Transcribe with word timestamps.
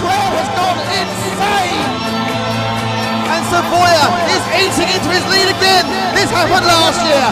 crowd 0.00 0.32
has 0.36 0.48
gone 0.56 0.78
insane. 0.92 1.88
And 3.32 3.42
Savoya 3.50 4.06
is 4.32 4.42
eating 4.56 4.88
into 4.92 5.10
his 5.12 5.24
lead 5.28 5.48
again. 5.50 5.84
This 6.16 6.30
happened 6.30 6.66
last 6.66 7.00
year. 7.04 7.26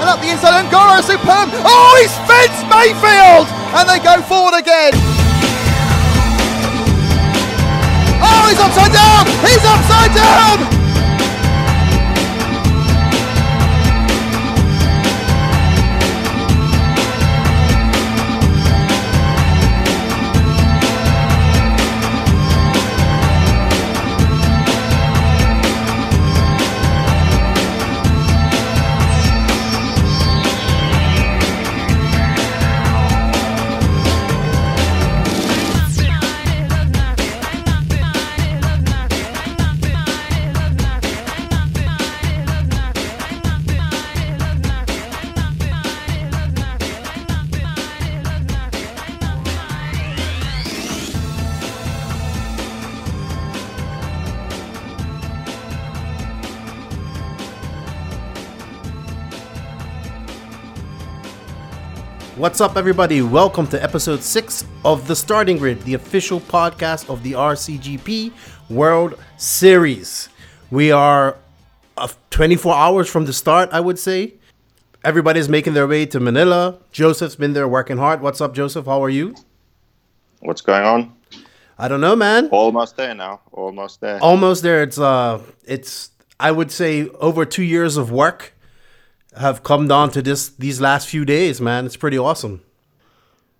And 0.00 0.08
up 0.10 0.20
the 0.20 0.30
inside, 0.30 0.64
Ongaro 0.64 1.00
superb. 1.00 1.48
Oh, 1.64 1.92
he's 2.02 2.14
fenced 2.28 2.66
Mayfield! 2.68 3.46
And 3.72 3.88
they 3.88 4.00
go 4.02 4.20
forward 4.26 4.58
again. 4.58 4.92
Oh, 8.20 8.42
he's 8.48 8.60
upside 8.60 8.92
down! 8.92 9.24
He's 9.46 9.64
upside 9.64 10.12
down! 10.14 10.73
What's 62.44 62.60
up, 62.60 62.76
everybody? 62.76 63.22
Welcome 63.22 63.66
to 63.68 63.82
episode 63.82 64.22
six 64.22 64.66
of 64.84 65.08
the 65.08 65.16
Starting 65.16 65.56
Grid, 65.56 65.80
the 65.84 65.94
official 65.94 66.40
podcast 66.40 67.08
of 67.08 67.22
the 67.22 67.32
RCGP 67.32 68.32
World 68.68 69.18
Series. 69.38 70.28
We 70.70 70.92
are 70.92 71.38
uh, 71.96 72.08
24 72.28 72.74
hours 72.74 73.08
from 73.08 73.24
the 73.24 73.32
start, 73.32 73.70
I 73.72 73.80
would 73.80 73.98
say. 73.98 74.34
Everybody's 75.02 75.48
making 75.48 75.72
their 75.72 75.86
way 75.86 76.04
to 76.04 76.20
Manila. 76.20 76.76
Joseph's 76.92 77.34
been 77.34 77.54
there 77.54 77.66
working 77.66 77.96
hard. 77.96 78.20
What's 78.20 78.42
up, 78.42 78.54
Joseph? 78.54 78.84
How 78.84 79.02
are 79.02 79.08
you? 79.08 79.34
What's 80.40 80.60
going 80.60 80.84
on? 80.84 81.16
I 81.78 81.88
don't 81.88 82.02
know, 82.02 82.14
man. 82.14 82.48
Almost 82.48 82.98
there 82.98 83.14
now. 83.14 83.40
Almost 83.52 84.02
there. 84.02 84.18
Almost 84.20 84.62
there. 84.62 84.82
It's 84.82 84.98
uh, 84.98 85.40
it's 85.64 86.10
I 86.38 86.50
would 86.50 86.70
say 86.70 87.08
over 87.08 87.46
two 87.46 87.62
years 87.62 87.96
of 87.96 88.12
work 88.12 88.53
have 89.36 89.62
come 89.62 89.88
down 89.88 90.10
to 90.10 90.22
this 90.22 90.50
these 90.50 90.80
last 90.80 91.08
few 91.08 91.24
days, 91.24 91.60
man. 91.60 91.86
It's 91.86 91.96
pretty 91.96 92.18
awesome. 92.18 92.62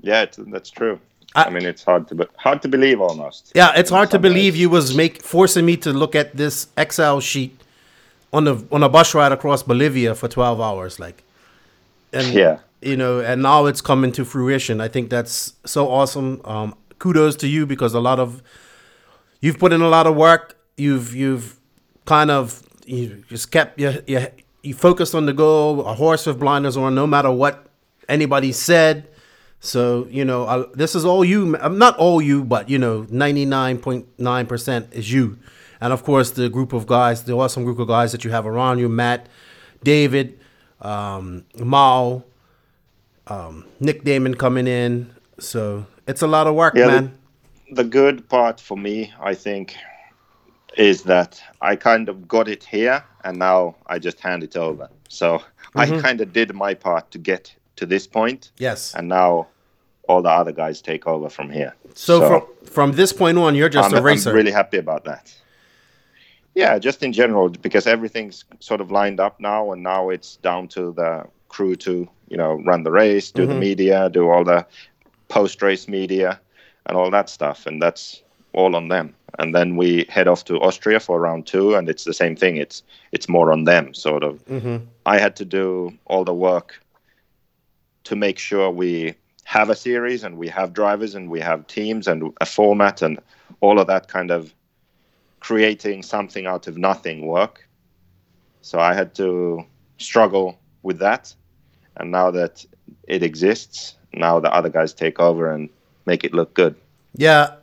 Yeah, 0.00 0.22
it's, 0.22 0.38
that's 0.48 0.70
true. 0.70 1.00
I, 1.34 1.44
I, 1.44 1.50
mean, 1.50 1.64
it's 1.64 1.82
hard 1.82 2.06
to 2.08 2.14
be, 2.14 2.24
hard 2.36 2.62
to 2.62 2.68
believe 2.68 3.00
almost. 3.00 3.52
Yeah, 3.54 3.72
it's 3.74 3.90
hard 3.90 4.10
to 4.12 4.18
believe 4.18 4.54
ways. 4.54 4.60
you 4.60 4.70
was 4.70 4.94
make 4.94 5.22
forcing 5.22 5.66
me 5.66 5.76
to 5.78 5.92
look 5.92 6.14
at 6.14 6.36
this 6.36 6.68
Excel 6.76 7.20
sheet 7.20 7.60
on 8.32 8.46
a 8.46 8.62
on 8.70 8.82
a 8.82 8.88
bus 8.88 9.14
ride 9.14 9.32
across 9.32 9.62
Bolivia 9.62 10.14
for 10.14 10.28
twelve 10.28 10.60
hours, 10.60 11.00
like. 11.00 11.22
And, 12.12 12.32
yeah. 12.32 12.58
You 12.80 12.96
know, 12.96 13.20
and 13.20 13.42
now 13.42 13.66
it's 13.66 13.80
coming 13.80 14.12
to 14.12 14.24
fruition. 14.24 14.80
I 14.80 14.88
think 14.88 15.10
that's 15.10 15.54
so 15.64 15.90
awesome. 15.90 16.40
Um, 16.44 16.76
kudos 16.98 17.34
to 17.36 17.48
you 17.48 17.66
because 17.66 17.94
a 17.94 18.00
lot 18.00 18.20
of 18.20 18.42
you've 19.40 19.58
put 19.58 19.72
in 19.72 19.80
a 19.80 19.88
lot 19.88 20.06
of 20.06 20.14
work. 20.14 20.56
You've 20.76 21.14
you've 21.14 21.58
kind 22.04 22.30
of 22.30 22.62
you 22.86 23.24
just 23.28 23.50
kept 23.50 23.80
your, 23.80 23.94
your 24.06 24.28
you 24.64 24.74
focused 24.74 25.14
on 25.14 25.26
the 25.26 25.32
goal, 25.32 25.86
a 25.86 25.94
horse 25.94 26.26
with 26.26 26.38
blinders 26.40 26.76
on, 26.76 26.94
no 26.94 27.06
matter 27.06 27.30
what 27.30 27.66
anybody 28.08 28.52
said. 28.52 29.08
So 29.60 30.06
you 30.10 30.24
know, 30.24 30.44
uh, 30.44 30.66
this 30.74 30.94
is 30.94 31.04
all 31.04 31.24
you. 31.24 31.56
Uh, 31.56 31.68
not 31.68 31.96
all 31.96 32.20
you, 32.20 32.44
but 32.44 32.68
you 32.68 32.78
know, 32.78 33.06
ninety 33.10 33.44
nine 33.44 33.78
point 33.78 34.06
nine 34.18 34.46
percent 34.46 34.88
is 34.92 35.12
you, 35.12 35.38
and 35.80 35.92
of 35.92 36.02
course 36.02 36.30
the 36.30 36.48
group 36.48 36.72
of 36.72 36.86
guys, 36.86 37.24
the 37.24 37.34
awesome 37.34 37.64
group 37.64 37.78
of 37.78 37.88
guys 37.88 38.12
that 38.12 38.24
you 38.24 38.30
have 38.30 38.46
around 38.46 38.78
you, 38.78 38.88
Matt, 38.88 39.26
David, 39.82 40.38
um, 40.80 41.44
Mao, 41.58 42.24
um, 43.26 43.64
Nick 43.80 44.04
Damon 44.04 44.34
coming 44.34 44.66
in. 44.66 45.10
So 45.38 45.86
it's 46.06 46.22
a 46.22 46.26
lot 46.26 46.46
of 46.46 46.54
work, 46.54 46.74
yeah, 46.74 46.86
man. 46.86 47.18
The, 47.68 47.82
the 47.82 47.84
good 47.84 48.28
part 48.28 48.60
for 48.60 48.76
me, 48.76 49.12
I 49.20 49.34
think, 49.34 49.74
is 50.76 51.02
that 51.02 51.42
I 51.60 51.76
kind 51.76 52.08
of 52.08 52.26
got 52.28 52.48
it 52.48 52.64
here 52.64 53.04
and 53.24 53.38
now 53.38 53.76
I 53.86 53.98
just 53.98 54.20
hand 54.20 54.42
it 54.42 54.56
over. 54.56 54.88
So 55.08 55.38
mm-hmm. 55.38 55.78
I 55.78 56.00
kind 56.00 56.20
of 56.20 56.32
did 56.32 56.54
my 56.54 56.74
part 56.74 57.10
to 57.12 57.18
get 57.18 57.54
to 57.76 57.86
this 57.86 58.06
point. 58.06 58.50
Yes. 58.58 58.94
And 58.94 59.08
now 59.08 59.48
all 60.08 60.22
the 60.22 60.30
other 60.30 60.52
guys 60.52 60.80
take 60.82 61.06
over 61.06 61.28
from 61.28 61.50
here. 61.50 61.74
So, 61.94 62.20
so 62.20 62.28
from 62.28 62.66
from 62.66 62.92
this 62.92 63.12
point 63.12 63.38
on, 63.38 63.54
you're 63.54 63.68
just 63.68 63.92
I'm, 63.92 63.98
a 63.98 64.02
racer. 64.02 64.30
I'm 64.30 64.36
really 64.36 64.50
happy 64.50 64.78
about 64.78 65.04
that. 65.04 65.34
Yeah, 66.54 66.78
just 66.78 67.02
in 67.02 67.12
general, 67.12 67.48
because 67.48 67.86
everything's 67.86 68.44
sort 68.60 68.80
of 68.80 68.90
lined 68.90 69.18
up 69.18 69.40
now, 69.40 69.72
and 69.72 69.82
now 69.82 70.10
it's 70.10 70.36
down 70.36 70.68
to 70.68 70.92
the 70.92 71.26
crew 71.48 71.74
to 71.76 72.08
you 72.28 72.36
know 72.36 72.62
run 72.64 72.82
the 72.82 72.90
race, 72.90 73.30
do 73.30 73.42
mm-hmm. 73.42 73.52
the 73.52 73.58
media, 73.58 74.10
do 74.10 74.28
all 74.28 74.44
the 74.44 74.66
post 75.28 75.62
race 75.62 75.88
media, 75.88 76.40
and 76.86 76.96
all 76.96 77.10
that 77.10 77.28
stuff, 77.28 77.66
and 77.66 77.80
that's 77.80 78.22
all 78.52 78.76
on 78.76 78.88
them 78.88 79.14
and 79.38 79.54
then 79.54 79.76
we 79.76 80.06
head 80.08 80.28
off 80.28 80.44
to 80.44 80.60
Austria 80.60 81.00
for 81.00 81.20
round 81.20 81.46
two, 81.46 81.74
and 81.74 81.88
it's 81.88 82.04
the 82.04 82.14
same 82.14 82.36
thing. 82.36 82.56
It's 82.56 82.82
it's 83.12 83.28
more 83.28 83.52
on 83.52 83.64
them, 83.64 83.94
sort 83.94 84.22
of. 84.22 84.44
Mm-hmm. 84.46 84.84
I 85.06 85.18
had 85.18 85.36
to 85.36 85.44
do 85.44 85.92
all 86.06 86.24
the 86.24 86.34
work 86.34 86.80
to 88.04 88.16
make 88.16 88.38
sure 88.38 88.70
we 88.70 89.14
have 89.44 89.70
a 89.70 89.76
series 89.76 90.24
and 90.24 90.38
we 90.38 90.48
have 90.48 90.72
drivers 90.72 91.14
and 91.14 91.30
we 91.30 91.40
have 91.40 91.66
teams 91.66 92.08
and 92.08 92.32
a 92.40 92.46
format 92.46 93.02
and 93.02 93.18
all 93.60 93.78
of 93.78 93.86
that 93.86 94.08
kind 94.08 94.30
of 94.30 94.54
creating 95.40 96.02
something 96.02 96.46
out 96.46 96.66
of 96.66 96.78
nothing 96.78 97.26
work. 97.26 97.68
So 98.62 98.78
I 98.78 98.94
had 98.94 99.14
to 99.16 99.64
struggle 99.98 100.58
with 100.82 100.98
that, 100.98 101.34
and 101.96 102.10
now 102.10 102.30
that 102.30 102.64
it 103.06 103.22
exists, 103.22 103.96
now 104.12 104.40
the 104.40 104.52
other 104.52 104.68
guys 104.68 104.94
take 104.94 105.20
over 105.20 105.50
and 105.50 105.68
make 106.06 106.24
it 106.24 106.32
look 106.32 106.54
good. 106.54 106.74
Yeah, 107.14 107.56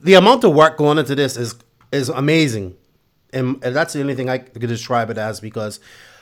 the 0.00 0.14
amount 0.14 0.44
of 0.44 0.54
work 0.54 0.76
going 0.76 0.98
into 0.98 1.14
this 1.14 1.36
is 1.36 1.54
is 1.92 2.08
amazing, 2.08 2.74
and, 3.32 3.62
and 3.64 3.76
that's 3.76 3.92
the 3.92 4.00
only 4.00 4.14
thing 4.14 4.28
I 4.28 4.38
could 4.38 4.68
describe 4.68 5.10
it 5.10 5.18
as 5.18 5.40
because 5.40 5.80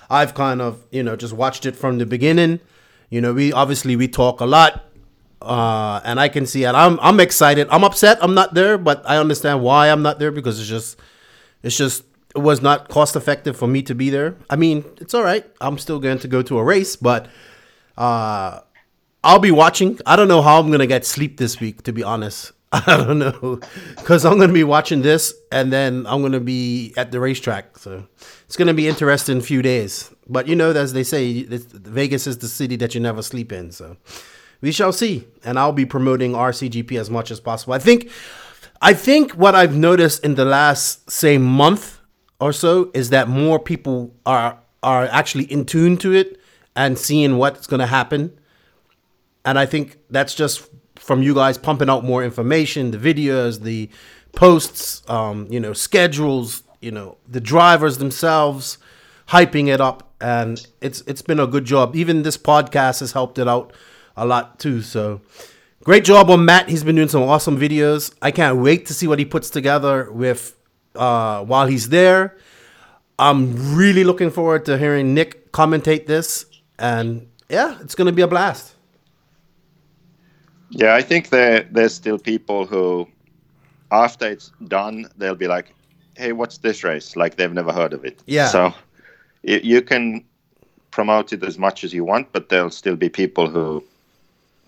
I've 0.09 0.35
kind 0.35 0.61
of 0.61 0.85
you 0.91 1.03
know 1.03 1.17
just 1.17 1.33
watched 1.33 1.67
it 1.67 1.77
from 1.77 1.99
the 1.99 2.07
beginning. 2.07 2.61
You 3.09 3.21
know, 3.21 3.33
we 3.33 3.53
obviously 3.53 3.97
we 3.97 4.09
talk 4.09 4.41
a 4.41 4.47
lot, 4.47 4.85
uh, 5.43 6.01
and 6.05 6.21
I 6.21 6.29
can 6.29 6.47
see 6.47 6.65
it. 6.65 6.75
I'm 6.75 6.99
I'm 7.01 7.21
excited. 7.21 7.69
I'm 7.71 7.85
upset. 7.85 8.19
I'm 8.23 8.35
not 8.35 8.55
there, 8.55 8.79
but 8.79 9.03
I 9.09 9.17
understand 9.17 9.63
why 9.63 9.91
I'm 9.91 10.03
not 10.03 10.19
there 10.19 10.31
because 10.31 10.61
it's 10.61 10.69
just 10.69 10.99
it's 11.63 11.77
just 11.77 12.05
it 12.35 12.41
was 12.41 12.63
not 12.63 12.89
cost 12.89 13.17
effective 13.17 13.57
for 13.57 13.67
me 13.67 13.83
to 13.83 13.95
be 13.95 14.11
there. 14.11 14.37
I 14.49 14.57
mean, 14.57 14.85
it's 15.01 15.15
all 15.15 15.25
right. 15.25 15.45
I'm 15.61 15.79
still 15.79 15.99
going 15.99 16.19
to 16.21 16.29
go 16.29 16.43
to 16.43 16.59
a 16.59 16.65
race, 16.65 16.95
but 16.95 17.27
uh, 17.97 18.61
I'll 19.25 19.41
be 19.41 19.51
watching. 19.51 19.99
I 20.07 20.17
don't 20.17 20.29
know 20.29 20.43
how 20.43 20.61
I'm 20.61 20.71
gonna 20.71 20.87
get 20.87 21.05
sleep 21.05 21.39
this 21.39 21.59
week, 21.61 21.83
to 21.83 21.93
be 21.93 22.03
honest. 22.03 22.53
I 22.73 22.97
don't 23.05 23.19
know, 23.19 23.61
because 23.97 24.25
I'm 24.25 24.37
going 24.37 24.49
to 24.49 24.55
be 24.55 24.63
watching 24.63 25.03
this, 25.03 25.35
and 25.51 25.73
then 25.73 26.07
I'm 26.07 26.21
going 26.21 26.33
to 26.33 26.41
be 26.41 26.95
at 26.97 27.11
the 27.11 27.19
racetrack. 27.19 27.77
So 27.79 28.07
it's 28.45 28.57
going 28.57 28.69
to 28.69 28.75
be 28.75 28.87
interesting 28.87 29.41
few 29.41 29.61
days. 29.61 30.15
But 30.29 30.47
you 30.47 30.55
know, 30.55 30.71
as 30.71 30.93
they 30.93 31.03
say, 31.03 31.43
Vegas 31.43 32.29
is 32.29 32.39
the 32.39 32.47
city 32.47 32.77
that 32.77 32.95
you 32.95 33.01
never 33.01 33.23
sleep 33.23 33.51
in. 33.51 33.73
So 33.73 33.97
we 34.61 34.71
shall 34.71 34.93
see. 34.93 35.27
And 35.45 35.59
I'll 35.59 35.73
be 35.73 35.85
promoting 35.85 36.33
RCGP 36.33 36.99
as 36.99 37.11
much 37.11 37.31
as 37.31 37.41
possible. 37.41 37.73
I 37.73 37.79
think, 37.79 38.11
I 38.81 38.95
think 38.95 39.33
what 39.33 39.55
I've 39.57 39.75
noticed 39.75 40.25
in 40.25 40.37
the 40.37 40.45
last 40.45 41.11
say 41.11 41.39
month 41.39 41.99
or 42.41 42.53
so 42.53 42.91
is 42.95 43.11
that 43.11 43.29
more 43.29 43.59
people 43.59 44.15
are 44.25 44.59
are 44.83 45.07
actually 45.07 45.45
in 45.45 45.67
tune 45.67 45.97
to 45.99 46.13
it 46.13 46.41
and 46.75 46.99
seeing 46.99 47.37
what's 47.37 47.67
going 47.67 47.81
to 47.81 47.87
happen. 47.87 48.39
And 49.45 49.59
I 49.59 49.67
think 49.67 49.99
that's 50.09 50.35
just 50.35 50.71
from 51.01 51.23
you 51.23 51.35
guys 51.35 51.59
pumping 51.59 51.89
out 51.89 52.05
more 52.05 52.23
information, 52.23 52.91
the 52.91 52.99
videos, 52.99 53.63
the 53.63 53.89
posts, 54.33 55.03
um, 55.09 55.47
you 55.51 55.59
know, 55.59 55.73
schedules, 55.73 56.63
you 56.81 56.91
know, 56.91 57.17
the 57.29 57.41
drivers 57.41 57.99
themselves, 57.99 58.79
hyping 59.29 59.69
it 59.69 59.81
up, 59.81 60.13
and 60.21 60.67
it's 60.81 61.01
it's 61.03 61.23
been 61.23 61.41
a 61.41 61.47
good 61.47 61.65
job. 61.65 61.97
Even 61.97 62.23
this 62.23 62.37
podcast 62.37 63.01
has 63.01 63.13
helped 63.13 63.39
it 63.39 63.49
out 63.49 63.73
a 64.17 64.27
lot 64.27 64.59
too. 64.59 64.83
So 64.83 65.23
great 65.83 66.05
job 66.05 66.31
on 66.31 66.45
Matt. 66.45 66.69
He's 66.69 66.85
been 66.85 66.97
doing 66.97 67.09
some 67.09 67.23
awesome 67.23 67.59
videos. 67.59 68.15
I 68.21 68.31
can't 68.31 68.59
wait 68.59 68.87
to 68.87 68.95
see 68.95 69.07
what 69.07 69.19
he 69.19 69.25
puts 69.25 69.51
together 69.51 70.13
with 70.13 70.55
uh, 70.95 71.43
while 71.45 71.67
he's 71.67 71.89
there. 71.89 72.37
I'm 73.19 73.75
really 73.77 74.05
looking 74.05 74.31
forward 74.31 74.65
to 74.67 74.79
hearing 74.79 75.15
Nick 75.15 75.53
commentate 75.53 76.07
this, 76.07 76.47
and 76.79 77.29
yeah, 77.49 77.79
it's 77.81 77.95
gonna 77.95 78.13
be 78.13 78.23
a 78.23 78.29
blast. 78.29 78.75
Yeah, 80.71 80.95
I 80.95 81.03
think 81.03 81.29
there 81.31 81.67
there's 81.71 81.95
still 81.95 82.19
people 82.19 82.67
who 82.67 83.09
after 83.91 84.29
it's 84.29 84.53
done, 84.69 85.07
they'll 85.19 85.35
be 85.35 85.49
like, 85.49 85.75
"Hey, 86.17 86.33
what's 86.33 86.59
this 86.59 86.85
race?" 86.85 87.17
Like 87.17 87.37
they've 87.37 87.53
never 87.53 87.73
heard 87.73 87.93
of 87.93 88.05
it. 88.05 88.23
Yeah. 88.27 88.49
So 88.49 88.73
y- 89.43 89.61
you 89.63 89.83
can 89.83 90.25
promote 90.91 91.33
it 91.33 91.43
as 91.43 91.59
much 91.59 91.85
as 91.85 91.93
you 91.93 92.05
want, 92.05 92.33
but 92.33 92.49
there'll 92.49 92.71
still 92.71 92.97
be 92.97 93.09
people 93.09 93.49
who 93.49 93.83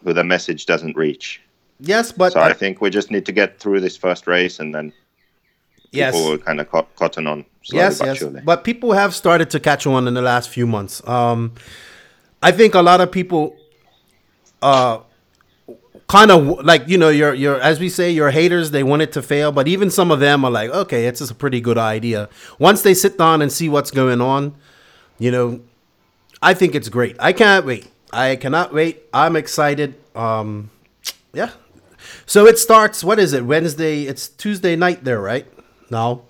who 0.05 0.13
the 0.13 0.25
message 0.25 0.67
doesn't 0.67 0.97
reach. 0.97 1.41
Yes, 1.79 2.13
but 2.13 2.33
So 2.33 2.41
I 2.41 2.53
think 2.53 2.81
we 2.81 2.91
just 2.91 3.11
need 3.11 3.27
to 3.27 3.33
get 3.33 3.59
through 3.59 3.81
this 3.81 3.97
first 3.97 4.27
race, 4.27 4.59
and 4.61 4.75
then 4.75 4.93
yes, 5.93 6.13
people 6.15 6.31
will 6.31 6.39
kind 6.39 6.61
of 6.61 6.71
co- 6.71 6.89
cotton 6.97 7.27
on. 7.27 7.45
Yes, 7.73 7.99
but 7.99 8.07
yes. 8.07 8.19
surely. 8.19 8.41
But 8.45 8.65
people 8.65 8.93
have 8.93 9.15
started 9.15 9.51
to 9.51 9.61
catch 9.61 9.87
on 9.87 10.09
in 10.09 10.15
the 10.15 10.23
last 10.23 10.49
few 10.49 10.67
months. 10.67 11.07
Um, 11.07 11.53
I 12.43 12.51
think 12.51 12.75
a 12.75 12.83
lot 12.83 13.01
of 13.01 13.11
people, 13.13 13.57
uh, 14.63 14.99
kind 16.13 16.31
of 16.31 16.63
like 16.63 16.87
you 16.87 16.99
know, 16.99 17.09
your 17.09 17.33
your 17.33 17.59
as 17.61 17.81
we 17.81 17.89
say, 17.89 18.11
your 18.11 18.31
haters 18.31 18.71
they 18.71 18.83
want 18.83 19.01
it 19.01 19.13
to 19.13 19.23
fail, 19.23 19.51
but 19.51 19.67
even 19.67 19.91
some 19.91 20.11
of 20.11 20.21
them 20.21 20.45
are 20.45 20.51
like, 20.51 20.69
okay, 20.69 21.07
it's 21.07 21.21
just 21.21 21.31
a 21.31 21.35
pretty 21.35 21.59
good 21.59 21.79
idea. 21.79 22.29
Once 22.59 22.83
they 22.83 22.93
sit 22.93 23.17
down 23.17 23.41
and 23.41 23.51
see 23.51 23.67
what's 23.71 23.91
going 23.91 24.21
on, 24.21 24.55
you 25.19 25.31
know, 25.31 25.61
I 26.43 26.53
think 26.53 26.75
it's 26.75 26.91
great. 26.91 27.17
I 27.19 27.33
can't 27.33 27.65
wait. 27.65 27.91
I 28.13 28.37
cannot 28.37 28.75
wait. 28.75 29.05
I'm 29.15 29.37
excited. 29.37 29.95
Um, 30.15 30.71
yeah. 31.33 31.53
So 32.27 32.45
it 32.47 32.59
starts. 32.59 33.03
What 33.03 33.19
is 33.19 33.33
it? 33.33 33.47
Wednesday. 33.47 34.03
It's 34.03 34.29
Tuesday 34.29 34.77
night 34.77 35.05
there, 35.05 35.21
right? 35.21 35.47
Now. 35.89 36.25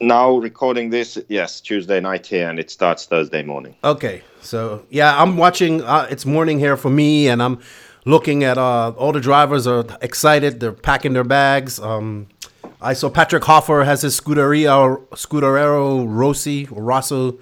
now 0.00 0.36
recording 0.36 0.88
this, 0.88 1.18
yes, 1.28 1.60
Tuesday 1.60 2.00
night 2.00 2.26
here, 2.26 2.48
and 2.48 2.58
it 2.58 2.70
starts 2.70 3.04
Thursday 3.04 3.42
morning. 3.42 3.74
Okay, 3.84 4.22
so 4.40 4.86
yeah, 4.88 5.20
I'm 5.20 5.36
watching. 5.36 5.82
Uh, 5.82 6.06
it's 6.10 6.24
morning 6.24 6.58
here 6.58 6.78
for 6.78 6.88
me, 6.88 7.28
and 7.28 7.42
I'm 7.42 7.60
looking 8.04 8.44
at 8.44 8.58
uh, 8.58 8.90
all 8.96 9.12
the 9.12 9.20
drivers 9.20 9.66
are 9.66 9.84
excited. 10.00 10.60
They're 10.60 10.72
packing 10.72 11.12
their 11.12 11.24
bags. 11.24 11.78
Um, 11.78 12.28
I 12.80 12.94
saw 12.94 13.10
Patrick 13.10 13.44
Hoffer 13.44 13.84
has 13.84 14.02
his 14.02 14.18
Scuderia 14.18 14.98
Scuderero 15.10 16.04
Rossi 16.08 16.66
Rosso 16.70 17.38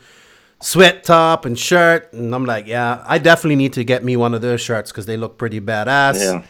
sweat 0.60 1.04
top 1.04 1.44
and 1.44 1.56
shirt, 1.58 2.12
and 2.12 2.34
I'm 2.34 2.44
like, 2.44 2.66
yeah, 2.66 3.04
I 3.06 3.18
definitely 3.18 3.56
need 3.56 3.72
to 3.74 3.84
get 3.84 4.02
me 4.02 4.16
one 4.16 4.34
of 4.34 4.42
those 4.42 4.60
shirts 4.60 4.90
because 4.90 5.06
they 5.06 5.16
look 5.16 5.38
pretty 5.38 5.60
badass. 5.60 6.20
Yeah. 6.20 6.42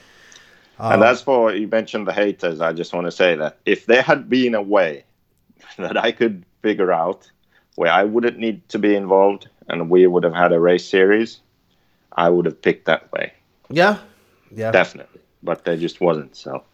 Um, 0.78 0.92
and 0.92 1.04
as 1.04 1.20
for 1.20 1.52
you 1.52 1.66
mentioned 1.66 2.06
the 2.06 2.12
haters, 2.12 2.60
I 2.60 2.72
just 2.72 2.94
want 2.94 3.06
to 3.06 3.10
say 3.10 3.34
that 3.34 3.58
if 3.66 3.86
there 3.86 4.02
had 4.02 4.28
been 4.28 4.54
a 4.54 4.62
way 4.62 5.04
that 5.76 5.96
I 5.96 6.12
could 6.12 6.44
figure 6.62 6.92
out 6.92 7.30
where 7.74 7.92
I 7.92 8.04
wouldn't 8.04 8.38
need 8.38 8.66
to 8.70 8.78
be 8.78 8.94
involved 8.94 9.48
and 9.68 9.90
we 9.90 10.06
would 10.06 10.24
have 10.24 10.34
had 10.34 10.52
a 10.52 10.60
race 10.60 10.88
series, 10.88 11.40
I 12.12 12.30
would 12.30 12.46
have 12.46 12.60
picked 12.62 12.86
that 12.86 13.12
way 13.12 13.32
yeah, 13.70 13.98
yeah. 14.50 14.72
definitely. 14.72 15.20
But 15.42 15.64
there 15.64 15.76
just 15.76 16.00
wasn't. 16.00 16.36
So 16.36 16.64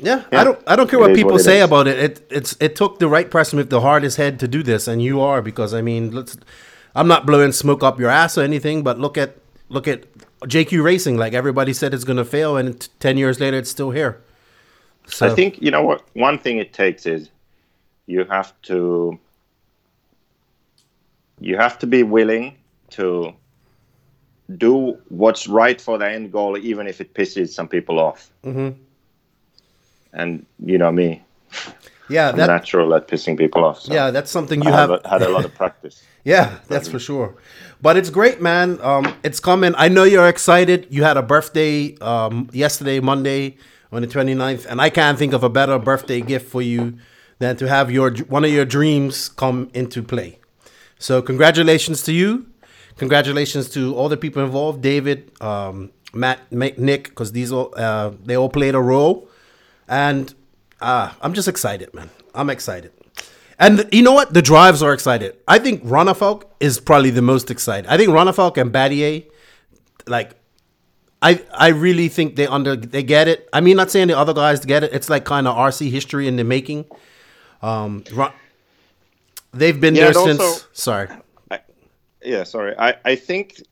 Yeah, 0.00 0.24
Yeah. 0.32 0.40
I 0.40 0.44
don't. 0.44 0.60
I 0.66 0.76
don't 0.76 0.90
care 0.90 1.00
It 1.00 1.08
what 1.08 1.12
is 1.12 1.22
people 1.22 1.38
what 1.38 1.40
say 1.40 1.60
is. 1.60 1.62
about 1.62 1.88
it. 1.88 1.98
It 1.98 2.26
it's 2.30 2.56
it 2.60 2.76
took 2.76 2.98
the 3.00 3.08
right 3.08 3.30
person 3.30 3.58
with 3.58 3.70
the 3.70 3.80
hardest 3.82 4.16
head 4.18 4.40
to 4.40 4.48
do 4.48 4.62
this, 4.62 4.88
and 4.88 5.02
you 5.02 5.20
are 5.20 5.42
because 5.42 5.74
I 5.74 5.82
mean, 5.82 6.12
let's. 6.12 6.36
I'm 6.96 7.08
not 7.08 7.26
blowing 7.26 7.52
smoke 7.52 7.82
up 7.84 8.00
your 8.00 8.10
ass 8.10 8.38
or 8.38 8.42
anything, 8.42 8.82
but 8.84 8.98
look 9.00 9.18
at 9.18 9.36
look 9.70 9.88
at 9.88 10.06
JQ 10.44 10.84
Racing. 10.84 11.16
Like 11.18 11.34
everybody 11.34 11.72
said, 11.74 11.94
it's 11.94 12.04
going 12.04 12.18
to 12.18 12.24
fail, 12.24 12.56
and 12.56 12.80
t- 12.80 12.88
ten 13.00 13.18
years 13.18 13.40
later, 13.40 13.58
it's 13.58 13.70
still 13.70 13.90
here. 13.92 14.22
So 15.06 15.26
I 15.26 15.30
think 15.30 15.62
you 15.62 15.70
know 15.70 15.82
what 15.82 16.02
one 16.14 16.38
thing 16.38 16.58
it 16.58 16.72
takes 16.72 17.06
is 17.06 17.30
you 18.06 18.24
have 18.24 18.52
to 18.62 19.18
you 21.40 21.56
have 21.56 21.78
to 21.80 21.86
be 21.86 22.02
willing 22.02 22.56
to 22.90 23.34
do 24.56 24.98
what's 25.08 25.46
right 25.46 25.80
for 25.80 25.98
the 25.98 26.08
end 26.08 26.32
goal, 26.32 26.56
even 26.58 26.86
if 26.86 27.00
it 27.00 27.14
pisses 27.14 27.48
some 27.50 27.68
people 27.68 27.98
off. 27.98 28.30
Mhm. 28.44 28.74
And 30.12 30.46
you 30.64 30.78
know 30.78 30.92
me, 30.92 31.22
yeah, 32.08 32.30
I'm 32.30 32.36
natural 32.36 32.94
at 32.94 33.08
pissing 33.08 33.36
people 33.36 33.64
off. 33.64 33.80
So 33.80 33.92
yeah, 33.92 34.10
that's 34.10 34.30
something 34.30 34.62
you 34.62 34.70
I 34.70 34.76
have, 34.76 34.90
have. 34.90 35.04
had 35.06 35.22
a 35.22 35.28
lot 35.28 35.44
of 35.44 35.54
practice. 35.62 36.02
Yeah, 36.24 36.58
that's 36.68 36.88
for 36.88 36.98
sure. 36.98 37.34
But 37.82 37.96
it's 37.96 38.10
great, 38.10 38.40
man. 38.40 38.78
Um, 38.80 39.14
it's 39.22 39.40
coming. 39.40 39.74
I 39.76 39.88
know 39.88 40.04
you're 40.04 40.28
excited. 40.28 40.86
You 40.90 41.02
had 41.04 41.16
a 41.16 41.22
birthday 41.22 41.96
um, 42.00 42.48
yesterday, 42.52 43.00
Monday, 43.00 43.56
on 43.92 44.02
the 44.02 44.08
29th, 44.08 44.66
and 44.66 44.80
I 44.80 44.88
can't 44.90 45.18
think 45.18 45.32
of 45.32 45.42
a 45.42 45.50
better 45.50 45.78
birthday 45.78 46.20
gift 46.20 46.48
for 46.48 46.62
you 46.62 46.94
than 47.40 47.56
to 47.56 47.68
have 47.68 47.90
your 47.90 48.14
one 48.28 48.44
of 48.44 48.50
your 48.50 48.64
dreams 48.64 49.28
come 49.28 49.70
into 49.74 50.02
play. 50.02 50.38
So 50.98 51.20
congratulations 51.22 52.02
to 52.04 52.12
you. 52.12 52.46
Congratulations 52.96 53.68
to 53.70 53.94
all 53.96 54.08
the 54.08 54.16
people 54.16 54.42
involved, 54.44 54.80
David, 54.82 55.30
um, 55.42 55.90
Matt, 56.12 56.40
Ma- 56.52 56.68
Nick, 56.76 57.08
because 57.08 57.32
these 57.32 57.50
all 57.50 57.72
uh, 57.76 58.12
they 58.24 58.36
all 58.36 58.48
played 58.48 58.74
a 58.74 58.80
role, 58.80 59.28
and 59.88 60.32
uh, 60.80 61.10
I'm 61.20 61.34
just 61.34 61.48
excited, 61.48 61.92
man. 61.92 62.10
I'm 62.34 62.50
excited. 62.50 62.92
And 63.58 63.88
you 63.92 64.02
know 64.02 64.12
what? 64.12 64.32
The 64.34 64.42
drives 64.42 64.82
are 64.82 64.92
excited. 64.92 65.36
I 65.48 65.58
think 65.58 65.82
Ronnefalk 65.84 66.42
is 66.60 66.78
probably 66.80 67.10
the 67.10 67.22
most 67.22 67.50
excited. 67.50 67.86
I 67.88 67.96
think 67.96 68.10
Ronnefalk 68.10 68.56
and 68.58 68.72
Battier, 68.72 69.24
like, 70.06 70.32
I 71.22 71.40
I 71.52 71.68
really 71.68 72.08
think 72.08 72.36
they 72.36 72.46
under 72.46 72.76
they 72.76 73.02
get 73.02 73.26
it. 73.28 73.48
I 73.52 73.60
mean, 73.60 73.76
not 73.76 73.90
saying 73.90 74.08
the 74.08 74.18
other 74.18 74.34
guys 74.34 74.64
get 74.64 74.84
it. 74.84 74.92
It's 74.92 75.10
like 75.10 75.24
kind 75.24 75.48
of 75.48 75.56
RC 75.56 75.90
history 75.90 76.28
in 76.28 76.36
the 76.36 76.44
making. 76.44 76.84
Um, 77.62 78.04
Ron, 78.12 78.32
they've 79.52 79.80
been 79.80 79.94
Yeah, 79.96 80.04
there 80.10 80.14
since. 80.14 80.40
also- 80.40 80.66
sorry. 80.72 81.08
Yeah, 82.24 82.44
sorry. 82.44 82.74
I, 82.78 82.94
I 83.04 83.14
think 83.16 83.62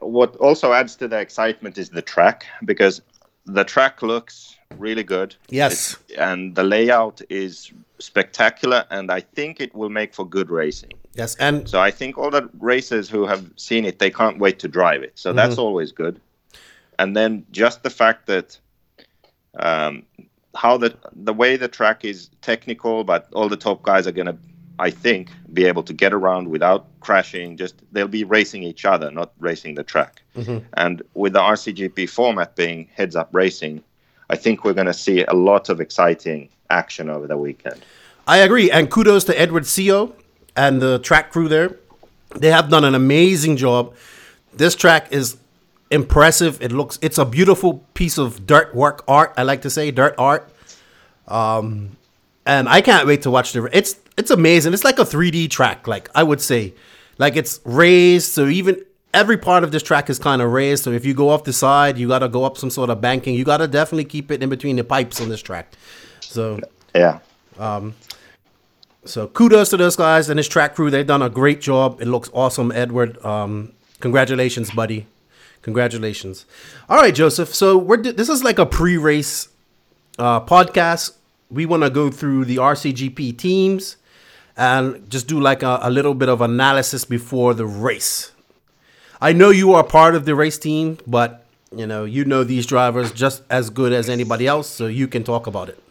what 0.00 0.36
also 0.36 0.72
adds 0.72 0.96
to 0.96 1.08
the 1.08 1.18
excitement 1.18 1.76
is 1.78 1.90
the 1.90 2.02
track 2.02 2.46
because 2.64 3.02
the 3.46 3.64
track 3.64 4.02
looks 4.02 4.56
really 4.78 5.02
good. 5.02 5.34
Yes. 5.48 5.72
It's- 6.08 6.18
and 6.18 6.54
the 6.54 6.62
layout 6.64 7.20
is 7.28 7.72
spectacular, 7.98 8.84
and 8.90 9.10
I 9.10 9.20
think 9.20 9.60
it 9.60 9.74
will 9.74 9.90
make 9.90 10.14
for 10.14 10.26
good 10.26 10.50
racing. 10.50 10.92
Yes, 11.14 11.34
and 11.36 11.68
So 11.68 11.80
I 11.80 11.90
think 11.90 12.16
all 12.16 12.30
the 12.30 12.48
racers 12.58 13.10
who 13.10 13.26
have 13.26 13.50
seen 13.56 13.84
it, 13.84 13.98
they 13.98 14.10
can't 14.10 14.38
wait 14.38 14.58
to 14.60 14.68
drive 14.68 15.02
it. 15.02 15.12
So 15.16 15.32
that's 15.32 15.58
always 15.58 15.92
good. 15.92 16.20
And 16.98 17.16
then 17.16 17.44
just 17.50 17.82
the 17.82 17.90
fact 17.90 18.26
that 18.26 18.58
um, 19.58 20.04
how 20.54 20.76
the 20.76 20.96
the 21.12 21.32
way 21.32 21.56
the 21.56 21.68
track 21.68 22.04
is 22.04 22.30
technical, 22.42 23.04
but 23.04 23.28
all 23.32 23.48
the 23.48 23.56
top 23.56 23.82
guys 23.82 24.06
are 24.06 24.12
gonna, 24.12 24.38
I 24.80 24.90
think, 24.90 25.30
be 25.52 25.66
able 25.66 25.82
to 25.82 25.92
get 25.92 26.12
around 26.14 26.48
without 26.48 26.86
crashing. 27.00 27.58
Just 27.58 27.74
they'll 27.92 28.08
be 28.08 28.24
racing 28.24 28.62
each 28.62 28.86
other, 28.86 29.10
not 29.10 29.30
racing 29.38 29.74
the 29.74 29.84
track. 29.84 30.22
And 30.74 31.02
with 31.14 31.34
the 31.34 31.40
RCGP 31.40 32.08
format 32.08 32.56
being 32.56 32.88
heads 32.94 33.14
up 33.14 33.28
racing, 33.32 33.84
I 34.30 34.36
think 34.36 34.64
we're 34.64 34.72
gonna 34.72 34.94
see 34.94 35.22
a 35.24 35.34
lot 35.34 35.68
of 35.68 35.80
exciting 35.80 36.48
action 36.70 37.10
over 37.10 37.26
the 37.26 37.36
weekend. 37.36 37.80
I 38.26 38.38
agree. 38.38 38.70
And 38.70 38.90
kudos 38.90 39.24
to 39.24 39.38
Edward 39.38 39.64
Seo 39.64 40.12
and 40.56 40.80
the 40.80 40.98
track 41.00 41.30
crew 41.30 41.48
there. 41.48 41.76
They 42.36 42.50
have 42.50 42.70
done 42.70 42.84
an 42.84 42.94
amazing 42.94 43.56
job. 43.58 43.94
This 44.54 44.74
track 44.74 45.12
is 45.12 45.36
impressive. 45.90 46.62
It 46.62 46.72
looks 46.72 46.98
it's 47.02 47.18
a 47.18 47.26
beautiful 47.26 47.84
piece 47.92 48.16
of 48.16 48.46
dirt 48.46 48.74
work 48.74 49.04
art. 49.06 49.34
I 49.36 49.42
like 49.42 49.60
to 49.62 49.70
say 49.70 49.90
dirt 49.90 50.14
art. 50.16 50.48
Um 51.28 51.96
and 52.46 52.68
I 52.68 52.80
can't 52.80 53.06
wait 53.06 53.22
to 53.22 53.30
watch 53.30 53.52
the 53.52 53.68
it's 53.76 53.96
it's 54.20 54.30
amazing. 54.30 54.74
It's 54.74 54.84
like 54.84 54.98
a 54.98 55.04
3D 55.04 55.48
track, 55.50 55.88
like 55.88 56.10
I 56.14 56.22
would 56.22 56.42
say. 56.42 56.74
Like 57.18 57.36
it's 57.36 57.58
raised, 57.64 58.30
so 58.32 58.46
even 58.46 58.84
every 59.12 59.38
part 59.38 59.64
of 59.64 59.72
this 59.72 59.82
track 59.82 60.10
is 60.10 60.18
kind 60.18 60.42
of 60.42 60.52
raised. 60.52 60.84
So 60.84 60.90
if 60.92 61.04
you 61.06 61.14
go 61.14 61.30
off 61.30 61.44
the 61.44 61.54
side, 61.54 61.98
you 61.98 62.06
gotta 62.06 62.28
go 62.28 62.44
up 62.44 62.58
some 62.58 62.70
sort 62.70 62.90
of 62.90 63.00
banking. 63.00 63.34
You 63.34 63.44
gotta 63.44 63.66
definitely 63.66 64.04
keep 64.04 64.30
it 64.30 64.42
in 64.42 64.50
between 64.50 64.76
the 64.76 64.84
pipes 64.84 65.20
on 65.20 65.30
this 65.30 65.40
track. 65.40 65.72
So 66.20 66.60
Yeah. 66.94 67.20
Um, 67.58 67.94
so 69.04 69.26
kudos 69.26 69.70
to 69.70 69.78
those 69.78 69.96
guys 69.96 70.28
and 70.28 70.38
his 70.38 70.48
track 70.48 70.74
crew. 70.74 70.90
They've 70.90 71.06
done 71.06 71.22
a 71.22 71.30
great 71.30 71.60
job. 71.62 72.00
It 72.00 72.06
looks 72.06 72.30
awesome, 72.34 72.70
Edward. 72.72 73.22
Um, 73.24 73.72
congratulations, 74.00 74.70
buddy. 74.70 75.06
Congratulations. 75.62 76.44
All 76.88 76.98
right, 76.98 77.14
Joseph. 77.14 77.54
So 77.54 77.78
we're 77.78 78.02
this 78.02 78.28
is 78.28 78.44
like 78.44 78.58
a 78.58 78.66
pre-race 78.66 79.48
uh, 80.18 80.40
podcast. 80.40 81.12
We 81.50 81.64
want 81.66 81.82
to 81.84 81.90
go 81.90 82.10
through 82.10 82.44
the 82.44 82.56
RCGP 82.56 83.36
teams 83.38 83.96
and 84.60 85.10
just 85.10 85.26
do 85.26 85.40
like 85.40 85.62
a, 85.62 85.80
a 85.82 85.90
little 85.90 86.12
bit 86.14 86.28
of 86.28 86.42
analysis 86.42 87.06
before 87.06 87.54
the 87.54 87.66
race. 87.66 88.32
I 89.20 89.32
know 89.32 89.48
you 89.48 89.72
are 89.72 89.82
part 89.82 90.14
of 90.14 90.26
the 90.26 90.34
race 90.34 90.58
team, 90.58 90.98
but 91.06 91.46
you 91.74 91.86
know 91.86 92.04
you 92.04 92.24
know 92.24 92.44
these 92.44 92.66
drivers 92.66 93.10
just 93.10 93.42
as 93.50 93.70
good 93.70 93.92
as 93.92 94.08
anybody 94.08 94.46
else, 94.46 94.68
so 94.68 94.86
you 94.86 95.08
can 95.08 95.24
talk 95.24 95.46
about 95.46 95.70
it. 95.70 95.82